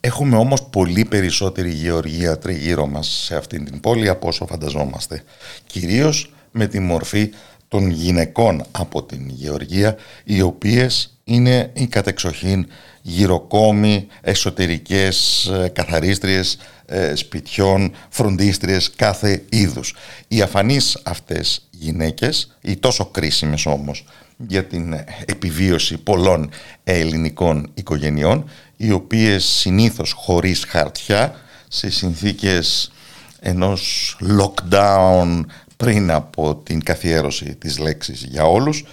[0.00, 5.22] Έχουμε όμως πολύ περισσότερη γεωργία τριγύρω μας σε αυτήν την πόλη από όσο φανταζόμαστε.
[5.66, 7.30] Κυρίως με τη μορφή
[7.68, 12.66] των γυναικών από την γεωργία, οι οποίες είναι οι κατεξοχήν
[13.02, 19.94] γυροκόμοι, εσωτερικές ε, καθαρίστριες ε, σπιτιών, φροντίστριες κάθε είδους.
[20.28, 24.04] Οι αφανείς αυτές γυναίκες, οι τόσο κρίσιμες όμως
[24.36, 24.94] για την
[25.24, 26.50] επιβίωση πολλών
[26.84, 31.34] ελληνικών οικογενειών οι οποίες συνήθως χωρίς χαρτιά
[31.68, 32.92] σε συνθήκες
[33.40, 35.40] ενός lockdown
[35.76, 38.84] πριν από την καθιέρωση της λέξης για όλους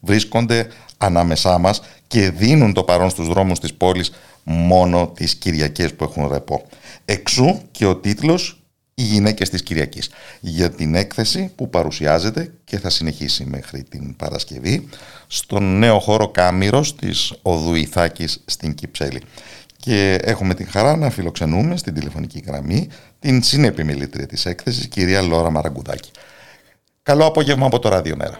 [0.00, 0.68] βρίσκονται
[0.98, 4.12] ανάμεσά μας και δίνουν το παρόν στους δρόμους της πόλης
[4.44, 6.66] μόνο τις Κυριακές που έχουν ρεπό.
[7.04, 8.59] Εξού και ο τίτλος
[9.00, 10.10] οι γυναίκες της Κυριακής
[10.40, 14.88] για την έκθεση που παρουσιάζεται και θα συνεχίσει μέχρι την Παρασκευή
[15.26, 19.22] στον νέο χώρο Κάμυρος της Οδού Ιθάκης στην Κυψέλη.
[19.76, 25.50] Και έχουμε την χαρά να φιλοξενούμε στην τηλεφωνική γραμμή την συνεπιμελήτρια της έκθεσης, κυρία Λόρα
[25.50, 26.10] Μαραγκουδάκη.
[27.02, 28.38] Καλό απόγευμα από το Ράδιο Μέρα.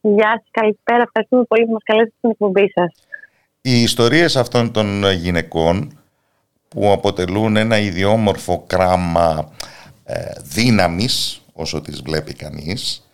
[0.00, 1.02] Γεια σας, καλησπέρα.
[1.02, 2.94] Ευχαριστούμε πολύ που μας καλέσετε στην εκπομπή σας.
[3.60, 5.98] Οι ιστορίες αυτών των γυναικών
[6.74, 9.52] που αποτελούν ένα ιδιόμορφο κράμα
[10.04, 13.08] ε, δύναμης όσο τις βλέπει κανείς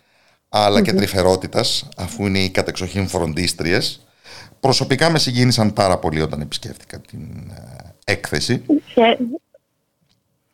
[0.49, 4.07] αλλά και τρυφερότητας αφού είναι οι κατεξοχήν φροντίστριες.
[4.61, 7.21] Προσωπικά με συγκίνησαν πάρα πολύ όταν επισκέφτηκα την
[7.51, 8.63] ε, έκθεση.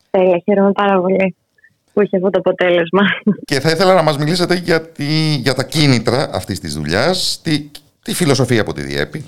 [0.09, 1.35] Τέλεια, χαίρομαι πάρα πολύ
[1.93, 3.01] που είχε αυτό το αποτέλεσμα.
[3.45, 4.91] Και θα ήθελα να μας μιλήσετε για,
[5.39, 7.69] για τα κίνητρα αυτής της δουλειάς τη,
[8.03, 9.25] τη φιλοσοφία που τη διέπει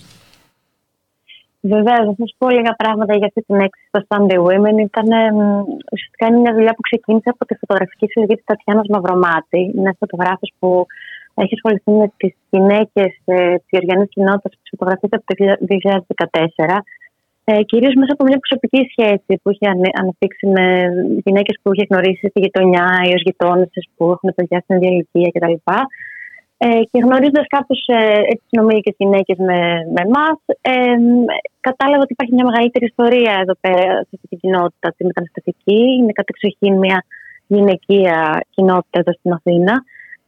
[1.61, 4.75] Βεβαίω, να σα πω λίγα πράγματα για αυτή την έκθεση στο Sunday Women.
[4.89, 5.07] Ήταν
[5.93, 9.61] ουσιαστικά είναι μια δουλειά που ξεκίνησε από τη φωτογραφική συλλογή της Τατιάνας Μαυρομάτη.
[9.75, 10.85] Είναι φωτογράφος που
[11.41, 15.33] έχει ασχοληθεί με τις γυναίκες ε, της Γεωργιανή κοινότητας που φωτογραφείται από το
[16.67, 16.77] 2014.
[17.43, 19.67] Ε, Κυρίως μέσα από μια προσωπική σχέση που είχε
[20.01, 20.65] αναπτύξει με
[21.25, 25.29] γυναίκες που είχε γνωρίσει στη γειτονιά ή ως γειτόνε που έχουν παιδιά στην ίδια ηλικία
[25.33, 25.57] κτλ.
[26.61, 29.59] Ε, και γνωρίζοντας κάπω ε, τι συνομήλικε γυναίκες με,
[29.93, 30.95] με εμάς, ε,
[31.67, 35.81] κατάλαβα ότι υπάρχει μια μεγαλύτερη ιστορία εδώ πέρα σε αυτή την κοινότητα, τη μεταναστευτική.
[35.97, 36.99] Είναι κατεξοχήν μια
[37.55, 38.17] γυναικεία
[38.55, 39.73] κοινότητα εδώ στην Αθήνα.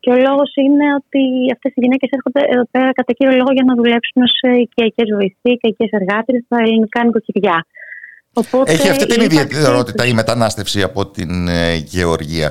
[0.02, 1.22] Και ο λόγος είναι ότι
[1.56, 5.50] αυτές οι γυναίκες έρχονται εδώ πέρα κατά κύριο λόγο για να δουλέψουν ως οικιακές βοηθοί,
[5.56, 7.58] οικιακές εργάτε στα ελληνικά νοικοκυριά.
[8.34, 12.50] Οπότε, Έχει αυτή την ιδιαιτερότητα η μετανάστευση από την ε, Γεωργία.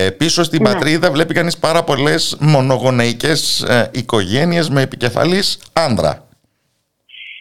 [0.00, 0.68] Ε, πίσω στην ναι.
[0.68, 6.12] πατρίδα βλέπει κανείς πάρα πολλές μονογονεϊκές ε, οικογένειες με επικεφαλής άνδρα.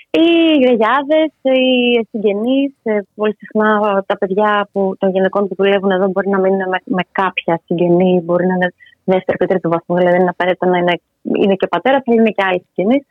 [0.10, 0.30] Οι
[0.62, 6.30] γιαγιάδες, οι συγγενείς, ε, πολύ συχνά τα παιδιά που, των γυναικών που δουλεύουν εδώ μπορεί
[6.30, 8.74] να μείνουν με, με κάποια συγγενή, μπορεί να είναι
[9.04, 12.30] δεύτερο και τρίτο βαθμό, δηλαδή δεν είναι απαραίτητο να είναι, είναι και πατέρας, αλλά είναι
[12.30, 13.06] και άλλοι συγγενείς.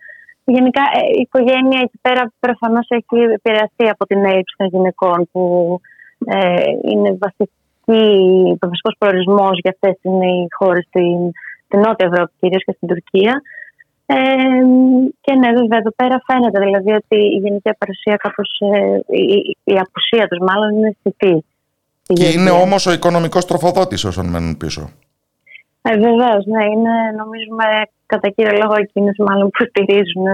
[0.45, 5.43] Γενικά ε, η οικογένεια εκεί πέρα προφανώς έχει επηρεαστεί από την έλλειψη των γυναικών που
[6.27, 7.66] ε, είναι βασική ο
[8.61, 11.19] βασικό προορισμός για αυτές είναι οι χώρες στην,
[11.65, 13.43] στην Νότια Ευρώπη, κυρίως και στην Τουρκία.
[14.07, 14.17] Ε,
[15.21, 19.75] και ναι, βέβαια, εδώ πέρα φαίνεται δηλαδή ότι η γενική παρουσία, κάπως ε, η, η,
[19.85, 21.45] απουσία τους μάλλον είναι αισθητή.
[22.03, 24.91] Και είναι όμως ο οικονομικός τροφοδότης όσων μένουν πίσω.
[25.83, 27.65] Ε, Βεβαίως, ναι, είναι νομίζουμε
[28.07, 30.27] κατά κύριο λόγο εκείνε μάλλον που στηρίζουν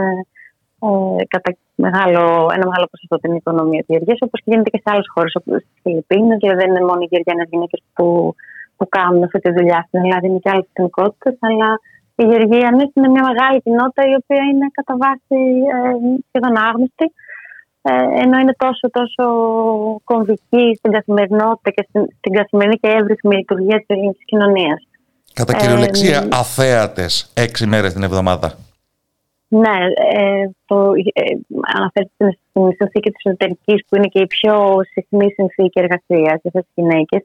[0.86, 1.50] ε, κατά
[1.86, 2.22] μεγάλο,
[2.56, 5.60] ένα μεγάλο ποσοστό την οικονομία της Γεωργίας, όπως και γίνεται και σε άλλες χώρες όπως
[5.62, 6.38] στις Φιλιππίνες.
[6.40, 8.06] Δηλαδή δεν είναι μόνο οι Γεωργιανέ γυναίκες που,
[8.76, 11.34] που κάνουν αυτή τη δουλειά στην Ελλάδα, είναι και άλλες εθνικότητες.
[11.48, 11.70] Αλλά
[12.22, 15.40] η Γεωργιανή είναι μια μεγάλη κοινότητα η οποία είναι κατά βάση
[15.74, 15.78] ε,
[16.28, 17.06] σχεδόν άγνωστη.
[17.84, 19.24] Ε, ενώ είναι τόσο, τόσο
[20.10, 24.80] κομβική στην καθημερινότητα και στην, στην καθημερινή και εύρυθμη λειτουργία της ελληνικής κοινωνίας.
[25.32, 28.48] Κατά κυριολεξία, ε, αθέατες έξι μέρες την εβδομάδα.
[29.60, 29.76] Ναι,
[30.18, 30.76] ε, το,
[31.12, 31.22] ε,
[31.76, 34.54] αναφέρεται στην συνθήκη της εσωτερικής που είναι και η πιο
[34.92, 37.20] συχνή συνθήκη εργασίας για αυτές τις γυναίκες.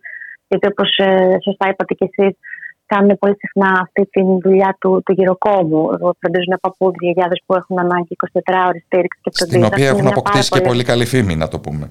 [0.48, 2.38] Γιατί όπως ε, σωστά είπατε και εσείς,
[2.86, 5.82] κάνουν πολύ συχνά αυτή τη δουλειά του, του γυροκόμου.
[6.20, 9.66] Φροντίζουν παππούδια, γιαγιάδε που έχουν ανάγκη 24 ώρε στήριξη και φροντίδα.
[9.66, 11.86] Στην οποία έχουν αποκτήσει και πολύ καλή φήμη, να το πούμε.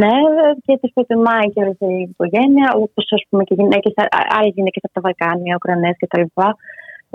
[0.00, 0.16] Ναι,
[0.64, 3.92] και τις προτιμάει και όλη η οικογένεια, όπως ας πούμε και γυναίκες,
[4.38, 6.22] άλλες γυναίκες από τα Βαλκάνια, Ουκρανές κτλ.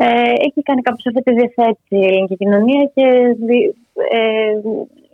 [0.04, 3.08] Ε, έχει κάνει κάπως αυτή τη διαθέτηση η ελληνική κοινωνία και
[4.20, 4.54] ε,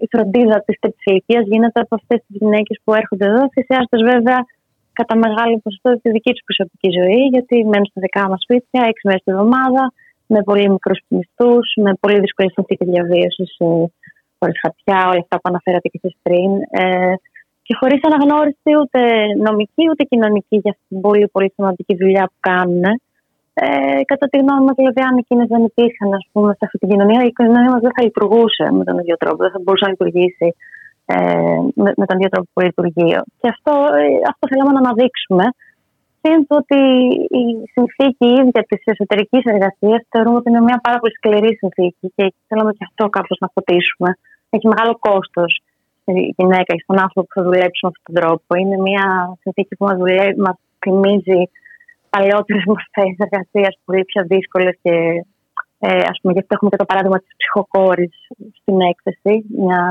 [0.04, 4.40] η φροντίδα της ηλικίας γίνεται από αυτές τις γυναίκες που έρχονται εδώ, θυσιάζοντας βέβαια
[5.00, 9.04] κατά μεγάλο ποσοστό τη δική τους προσωπική ζωή, γιατί μένουν στα δικά μας σπίτια έξι
[9.08, 9.84] μέρες τη εβδομάδα,
[10.34, 13.66] με πολύ μικρούς μισθούς, με πολύ δύσκολε συνθήκε διαβίωσης, ε,
[14.40, 16.50] χωρίς χαρτιά, όλα αυτά που αναφέρατε και εσείς πριν.
[16.82, 17.14] Ε,
[17.66, 19.02] και χωρίς αναγνώριση ούτε
[19.48, 22.86] νομική ούτε κοινωνική για αυτή την πολύ, πολύ σημαντική δουλειά που κάνουν.
[23.66, 26.90] Ε, κατά τη γνώμη μας, δηλαδή, αν εκείνες δεν υπήρχαν ας πούμε, σε αυτή την
[26.92, 29.94] κοινωνία, η κοινωνία μας δεν θα λειτουργούσε με τον ίδιο τρόπο, δεν θα μπορούσε να
[29.94, 30.48] λειτουργήσει
[31.14, 33.10] ε, με, με, τον ίδιο τρόπο που λειτουργεί.
[33.40, 35.46] Και αυτό, ε, αυτό θέλαμε να αναδείξουμε.
[36.22, 36.82] Συν ότι
[37.42, 42.24] η συνθήκη ίδια της εσωτερικής εργασίας θεωρούμε ότι είναι μια πάρα πολύ σκληρή συνθήκη και
[42.48, 44.10] θέλαμε και αυτό κάπως να φωτίσουμε.
[44.56, 45.52] Έχει μεγάλο κόστος
[46.06, 48.50] η γυναίκα και στον άνθρωπο που θα δουλέψει με αυτόν τον τρόπο.
[48.62, 49.06] Είναι μια
[49.42, 49.86] συνθήκη που
[50.46, 51.42] μας θυμίζει
[52.10, 55.26] παλιότερε μορφέ εργασίας πολύ πιο δύσκολες και
[55.80, 58.16] ε, ας πούμε, γιατί έχουμε και το παράδειγμα της ψυχοκόρης
[58.60, 59.34] στην έκθεση.
[59.64, 59.82] Μια,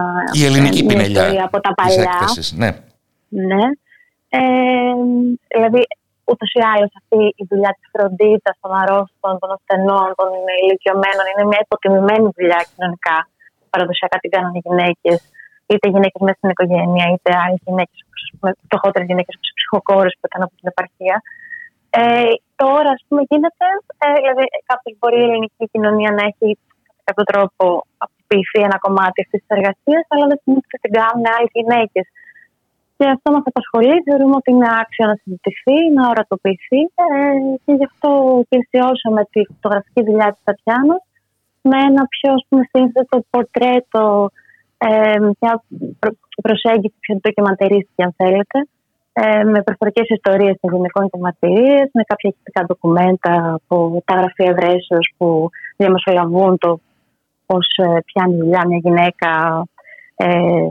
[0.41, 2.03] η ελληνική μια πινελιά από τα παλιά.
[2.03, 2.71] Έκθεσης, ναι.
[3.29, 3.65] ναι.
[4.29, 4.41] Ε,
[5.55, 5.81] δηλαδή,
[6.31, 10.29] ούτως ή άλλως αυτή η δουλειά της φροντίδας των αρρώστων, των ασθενών, των
[10.63, 13.17] ηλικιωμένων είναι μια υποτιμημένη δουλειά κοινωνικά.
[13.73, 15.19] Παραδοσιακά την κάνουν οι γυναίκες,
[15.71, 17.99] είτε γυναίκες μέσα στην οικογένεια, είτε άλλες γυναίκες,
[18.67, 21.17] φτωχότερες γυναίκες όπω οι ψυχοκόρες που ήταν από την επαρχία.
[21.99, 22.33] Ε,
[22.63, 23.67] τώρα, ας πούμε, γίνεται,
[24.05, 26.49] ε, δηλαδή κάποιος μπορεί η ελληνική κοινωνία να έχει
[26.87, 27.65] κατά κάποιο τρόπο
[28.05, 32.07] αποποιηθεί ένα κομμάτι αυτής της εργασίας, αλλά δεν σημαίνει ότι την κάνουν άλλες γυναίκες.
[32.97, 33.97] Και αυτό μας απασχολεί.
[34.07, 37.09] Θεωρούμε ότι είναι άξιο να συζητηθεί, να ορατοποιηθεί ε,
[37.65, 38.11] και γι' αυτό
[38.51, 41.03] πλησιώσαμε τη φωτογραφική δουλειά της Τατιάνας
[41.69, 42.33] με ένα πιο
[42.73, 44.05] σύνθετο πορτρέτο,
[44.89, 45.53] ε, μια
[46.47, 48.59] προσέγγιση πιο ντοκιμαντερίστικη, αν θέλετε,
[49.21, 54.51] ε, με προφορικές ιστορίες των γυναικών και μαρτυρίες, με κάποια ηχητικά ντοκουμέντα από τα γραφεία
[54.51, 56.81] ευρέσεως που διαμεσολαβούν το
[57.47, 59.31] πώς ε, πιάνει δουλειά μια γυναίκα
[60.17, 60.29] ε,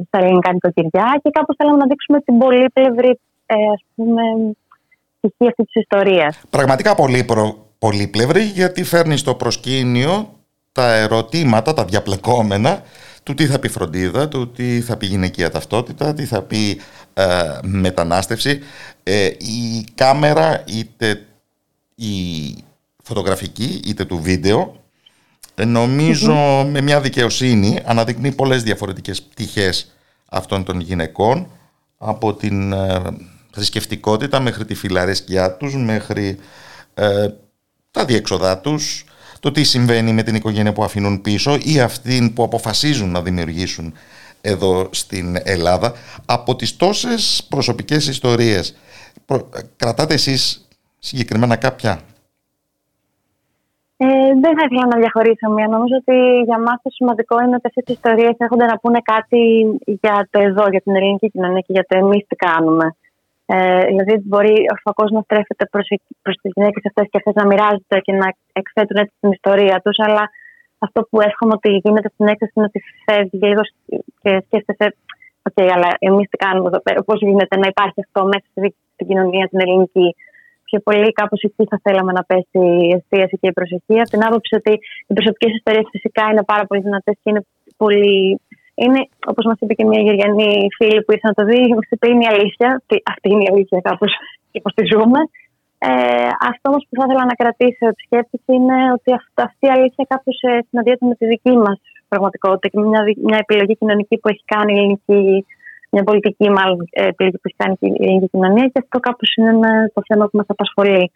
[0.08, 4.22] στα ελληνικά νοικοκυριά και κάπως θέλαμε να δείξουμε την πολύπλευρη ε, ας πούμε,
[5.18, 6.42] στοιχεία αυτής της ιστορίας.
[6.50, 7.26] Πραγματικά πολύ
[7.80, 10.30] πολύπλευρη γιατί φέρνεις στο προσκήνιο
[10.72, 12.82] τα ερωτήματα, τα διαπλεκόμενα
[13.26, 16.82] του τι θα πει φροντίδα, του τι θα πει γυναικεία ταυτότητα, τι θα πει
[17.14, 18.60] ε, μετανάστευση.
[19.04, 21.26] Ε, η κάμερα είτε
[21.96, 22.14] η
[23.04, 24.84] φωτογραφική είτε του βίντεο
[25.56, 29.96] ε, νομιζω με μια δικαιοσύνη αναδεικνύει πολλές διαφορετικές πτυχές
[30.30, 31.48] αυτών των γυναικών
[31.98, 33.02] από την ε,
[33.52, 36.38] θρησκευτικότητα μέχρι τη φιλαρέσκειά τους, μέχρι
[37.92, 39.06] τα διέξοδά τους,
[39.46, 43.94] το τι συμβαίνει με την οικογένεια που αφήνουν πίσω ή αυτήν που αποφασίζουν να δημιουργήσουν
[44.42, 45.94] εδώ στην Ελλάδα.
[46.26, 48.78] Από τις τόσες προσωπικές ιστορίες,
[49.76, 50.68] κρατάτε εσείς
[51.00, 52.00] συγκεκριμένα κάποια;
[53.98, 54.06] Ε,
[54.42, 55.68] δεν θα ήθελα να διαχωρίσω μία.
[55.68, 59.42] Νομίζω ότι για μας το σημαντικό είναι ότι αυτές οι ιστορίες έρχονται να πούνε κάτι
[59.86, 62.96] για το εδώ, για την ελληνική κοινωνία και για το εμείς τι κάνουμε.
[63.46, 65.66] Ε, δηλαδή, μπορεί ο φακός να στρέφεται
[66.22, 69.98] προς τις γυναίκες αυτές και αυτές να μοιράζονται και να εκθέτουν έτσι την ιστορία τους.
[70.06, 70.24] Αλλά
[70.78, 73.62] αυτό που εύχομαι ότι γίνεται στην έκθεση είναι ότι φεύγει λίγο
[74.22, 74.96] και σκέφτεσαι,
[75.48, 78.46] OK, αλλά εμείς τι κάνουμε εδώ πέρα, πώς γίνεται να υπάρχει αυτό μέσα
[78.94, 80.16] στην κοινωνία την ελληνική.
[80.70, 83.96] Πιο πολύ κάπως εκεί θα θέλαμε να πέσει η εστίαση και η προσοχή.
[84.02, 84.74] Από την άποψη ότι
[85.08, 87.44] οι προσωπικές ιστορίες φυσικά είναι πάρα πολύ δυνατές και είναι
[87.78, 88.42] πολύ
[88.76, 89.00] είναι,
[89.32, 92.26] όπως μας είπε και μια Γεωργιανή φίλη που ήρθε να το δει, μα είπε είναι
[92.28, 92.70] η αλήθεια.
[93.14, 94.12] Αυτή είναι η αλήθεια, κάπως
[94.52, 95.20] υποστηριζούμε.
[95.78, 99.10] Ε, αυτό όμως που θα ήθελα να κρατήσω επισκέπτη είναι ότι
[99.48, 101.78] αυτή η αλήθεια κάπως ε, συναντιέται με τη δική μας
[102.08, 105.46] πραγματικότητα και μια, μια επιλογή κοινωνική που έχει κάνει η ελληνική,
[105.94, 109.52] μια πολιτική μάλλον ε, επιλογή που έχει κάνει η ελληνική κοινωνία και αυτό κάπως είναι
[109.94, 111.12] το θέμα που μας απασχολεί.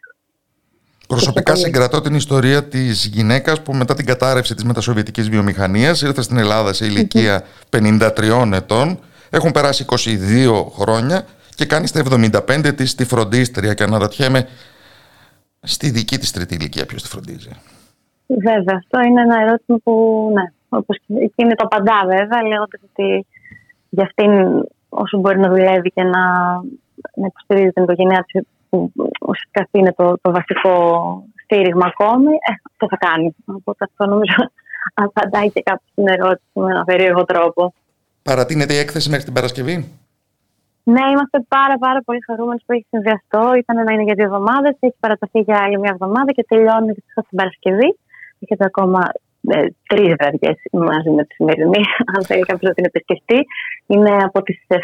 [1.10, 6.38] Προσωπικά συγκρατώ την ιστορία της γυναίκας που μετά την κατάρρευση της μετασοβιετικής βιομηχανίας ήρθε στην
[6.38, 8.99] Ελλάδα σε ηλικία 53 ετών.
[9.30, 11.26] Έχουν περάσει 22 χρόνια
[11.56, 12.02] και κάνει στα
[12.48, 13.73] 75 της τη φροντίστρια.
[13.73, 14.48] Και αναρωτιέμαι
[15.61, 17.49] στη δική της τρίτη ηλικία ποιος τη φροντίζει;
[18.27, 19.94] Βέβαια, αυτό είναι ένα ερώτημα που
[20.34, 23.26] ναι, όπως εκείνη το απαντά βέβαια, λέγοντα ότι
[23.90, 24.31] για αυτήν
[24.90, 26.22] όσο μπορεί να δουλεύει και να,
[27.15, 28.91] να υποστηρίζει την οικογένειά της που
[29.28, 30.74] ουσιαστικά είναι το, το βασικό
[31.44, 33.36] στήριγμα ακόμη, ε, αυτό θα κάνει.
[33.46, 34.41] Οπότε αυτό νομίζω
[35.06, 37.74] απαντάει και κάπου στην ερώτηση με ένα περίεργο τρόπο.
[38.24, 39.76] Παρατείνεται η έκθεση μέχρι την Παρασκευή;
[40.84, 43.54] Ναι, είμαστε πάρα, πάρα πολύ χαρούμενοι που έχει συνδυαστώ.
[43.54, 47.26] Ήταν να είναι για δύο εβδομάδες, έχει παραταθεί για άλλη μια εβδομάδα και τελειώνει δυστυχώς
[47.30, 47.98] την Παρασκευή.
[48.40, 49.02] Έχετε ακόμα
[49.48, 51.82] ε, τρεις βραδιέ μαζί με τη σημερινή,
[52.16, 53.40] αν θέλει κάποιος να την επισκεφτεί.
[53.88, 54.78] Είναι από τις 7.30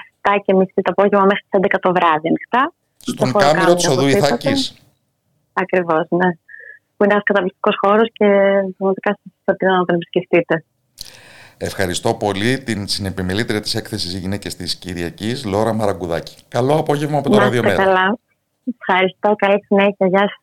[0.74, 2.74] το απόγευμα μέχρι τις 11 το βράδυ ανοιχτά.
[3.06, 4.54] Στον κάμερο τη οδού Ιθάκη.
[5.54, 6.30] Ακριβώς, ναι.
[6.98, 8.26] Που είναι ένας καταπληκτικός χώρος και
[8.78, 10.64] πραγματικά σα προτείνω να τον επισκεφτείτε.
[11.58, 16.36] Ευχαριστώ πολύ την συνεπιμελήτρια της έκθεσης γυναίκες της Κυριακής, Λόρα Μαραγκουδάκη.
[16.48, 17.84] Καλό απόγευμα από το Ραδιομέρα.
[17.84, 18.18] Καλά.
[18.80, 19.36] Ευχαριστώ.
[19.36, 20.08] Καλή συνέχεια.
[20.08, 20.40] Γεια σας.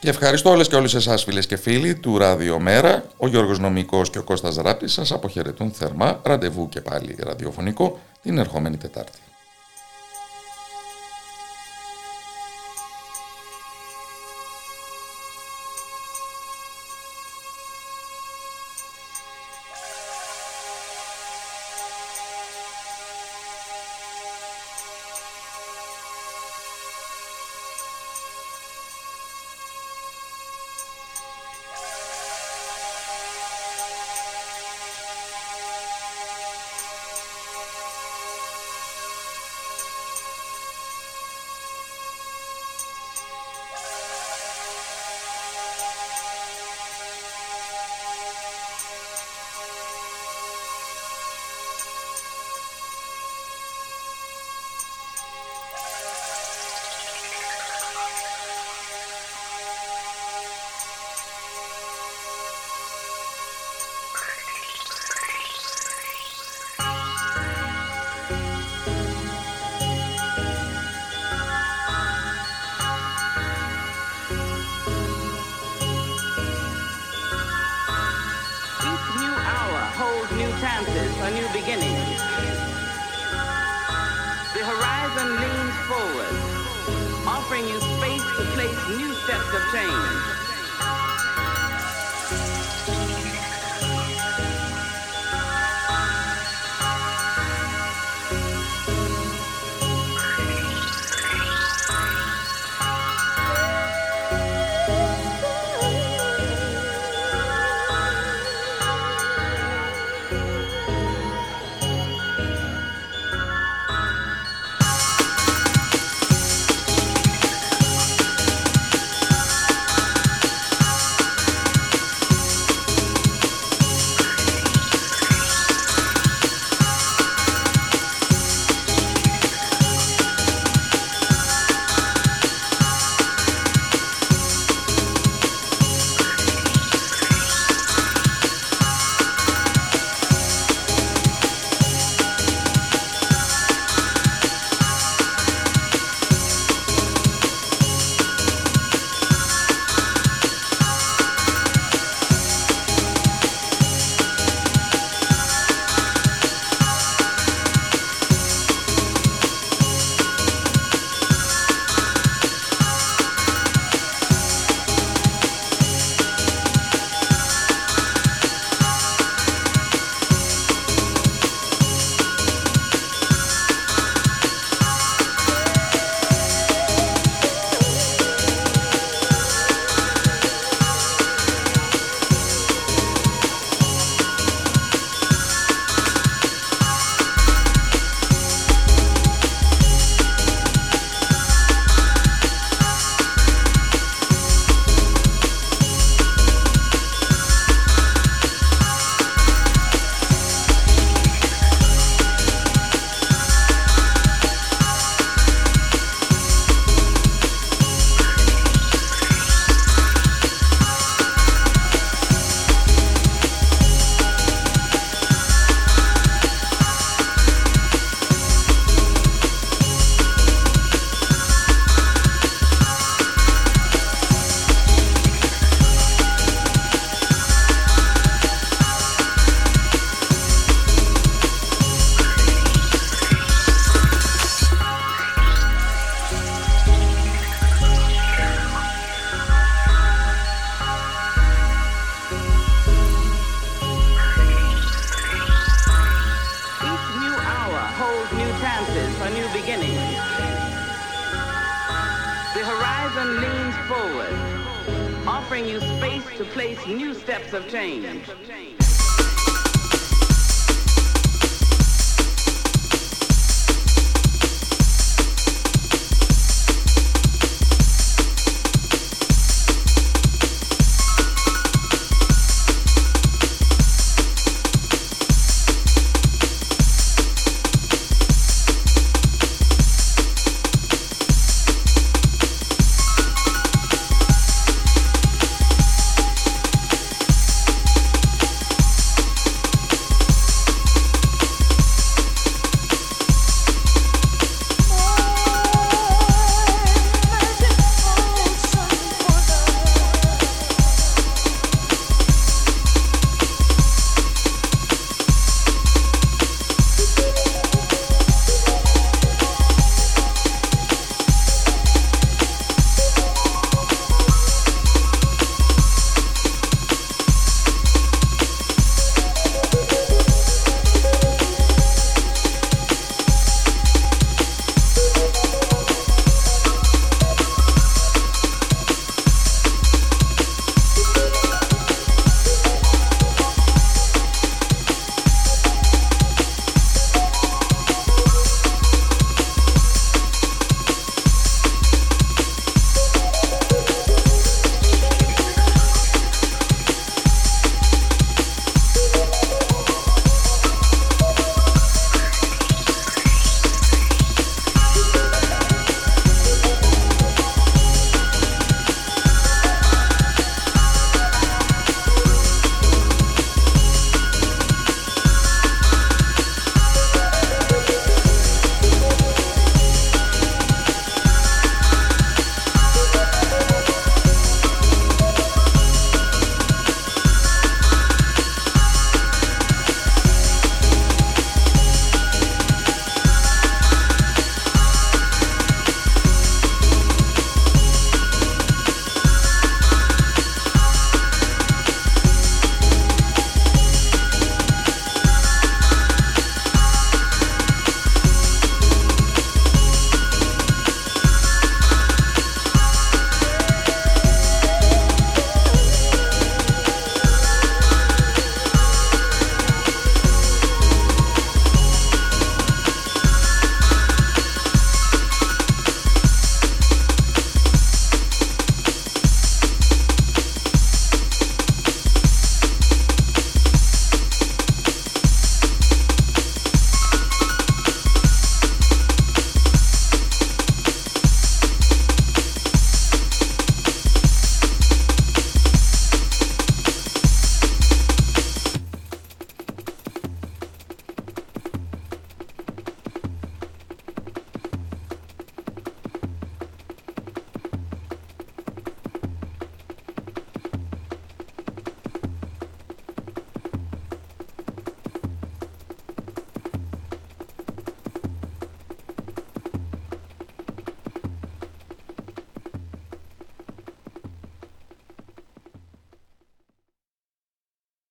[0.00, 3.04] Και ευχαριστώ όλες και όλους εσάς φίλες και φίλοι του Ραδιομέρα.
[3.16, 6.20] Ο Γιώργος Νομικός και ο Κώστας Ράπτης σας αποχαιρετούν θερμά.
[6.24, 9.18] Ραντεβού και πάλι ραδιοφωνικό την ερχόμενη Τετάρτη.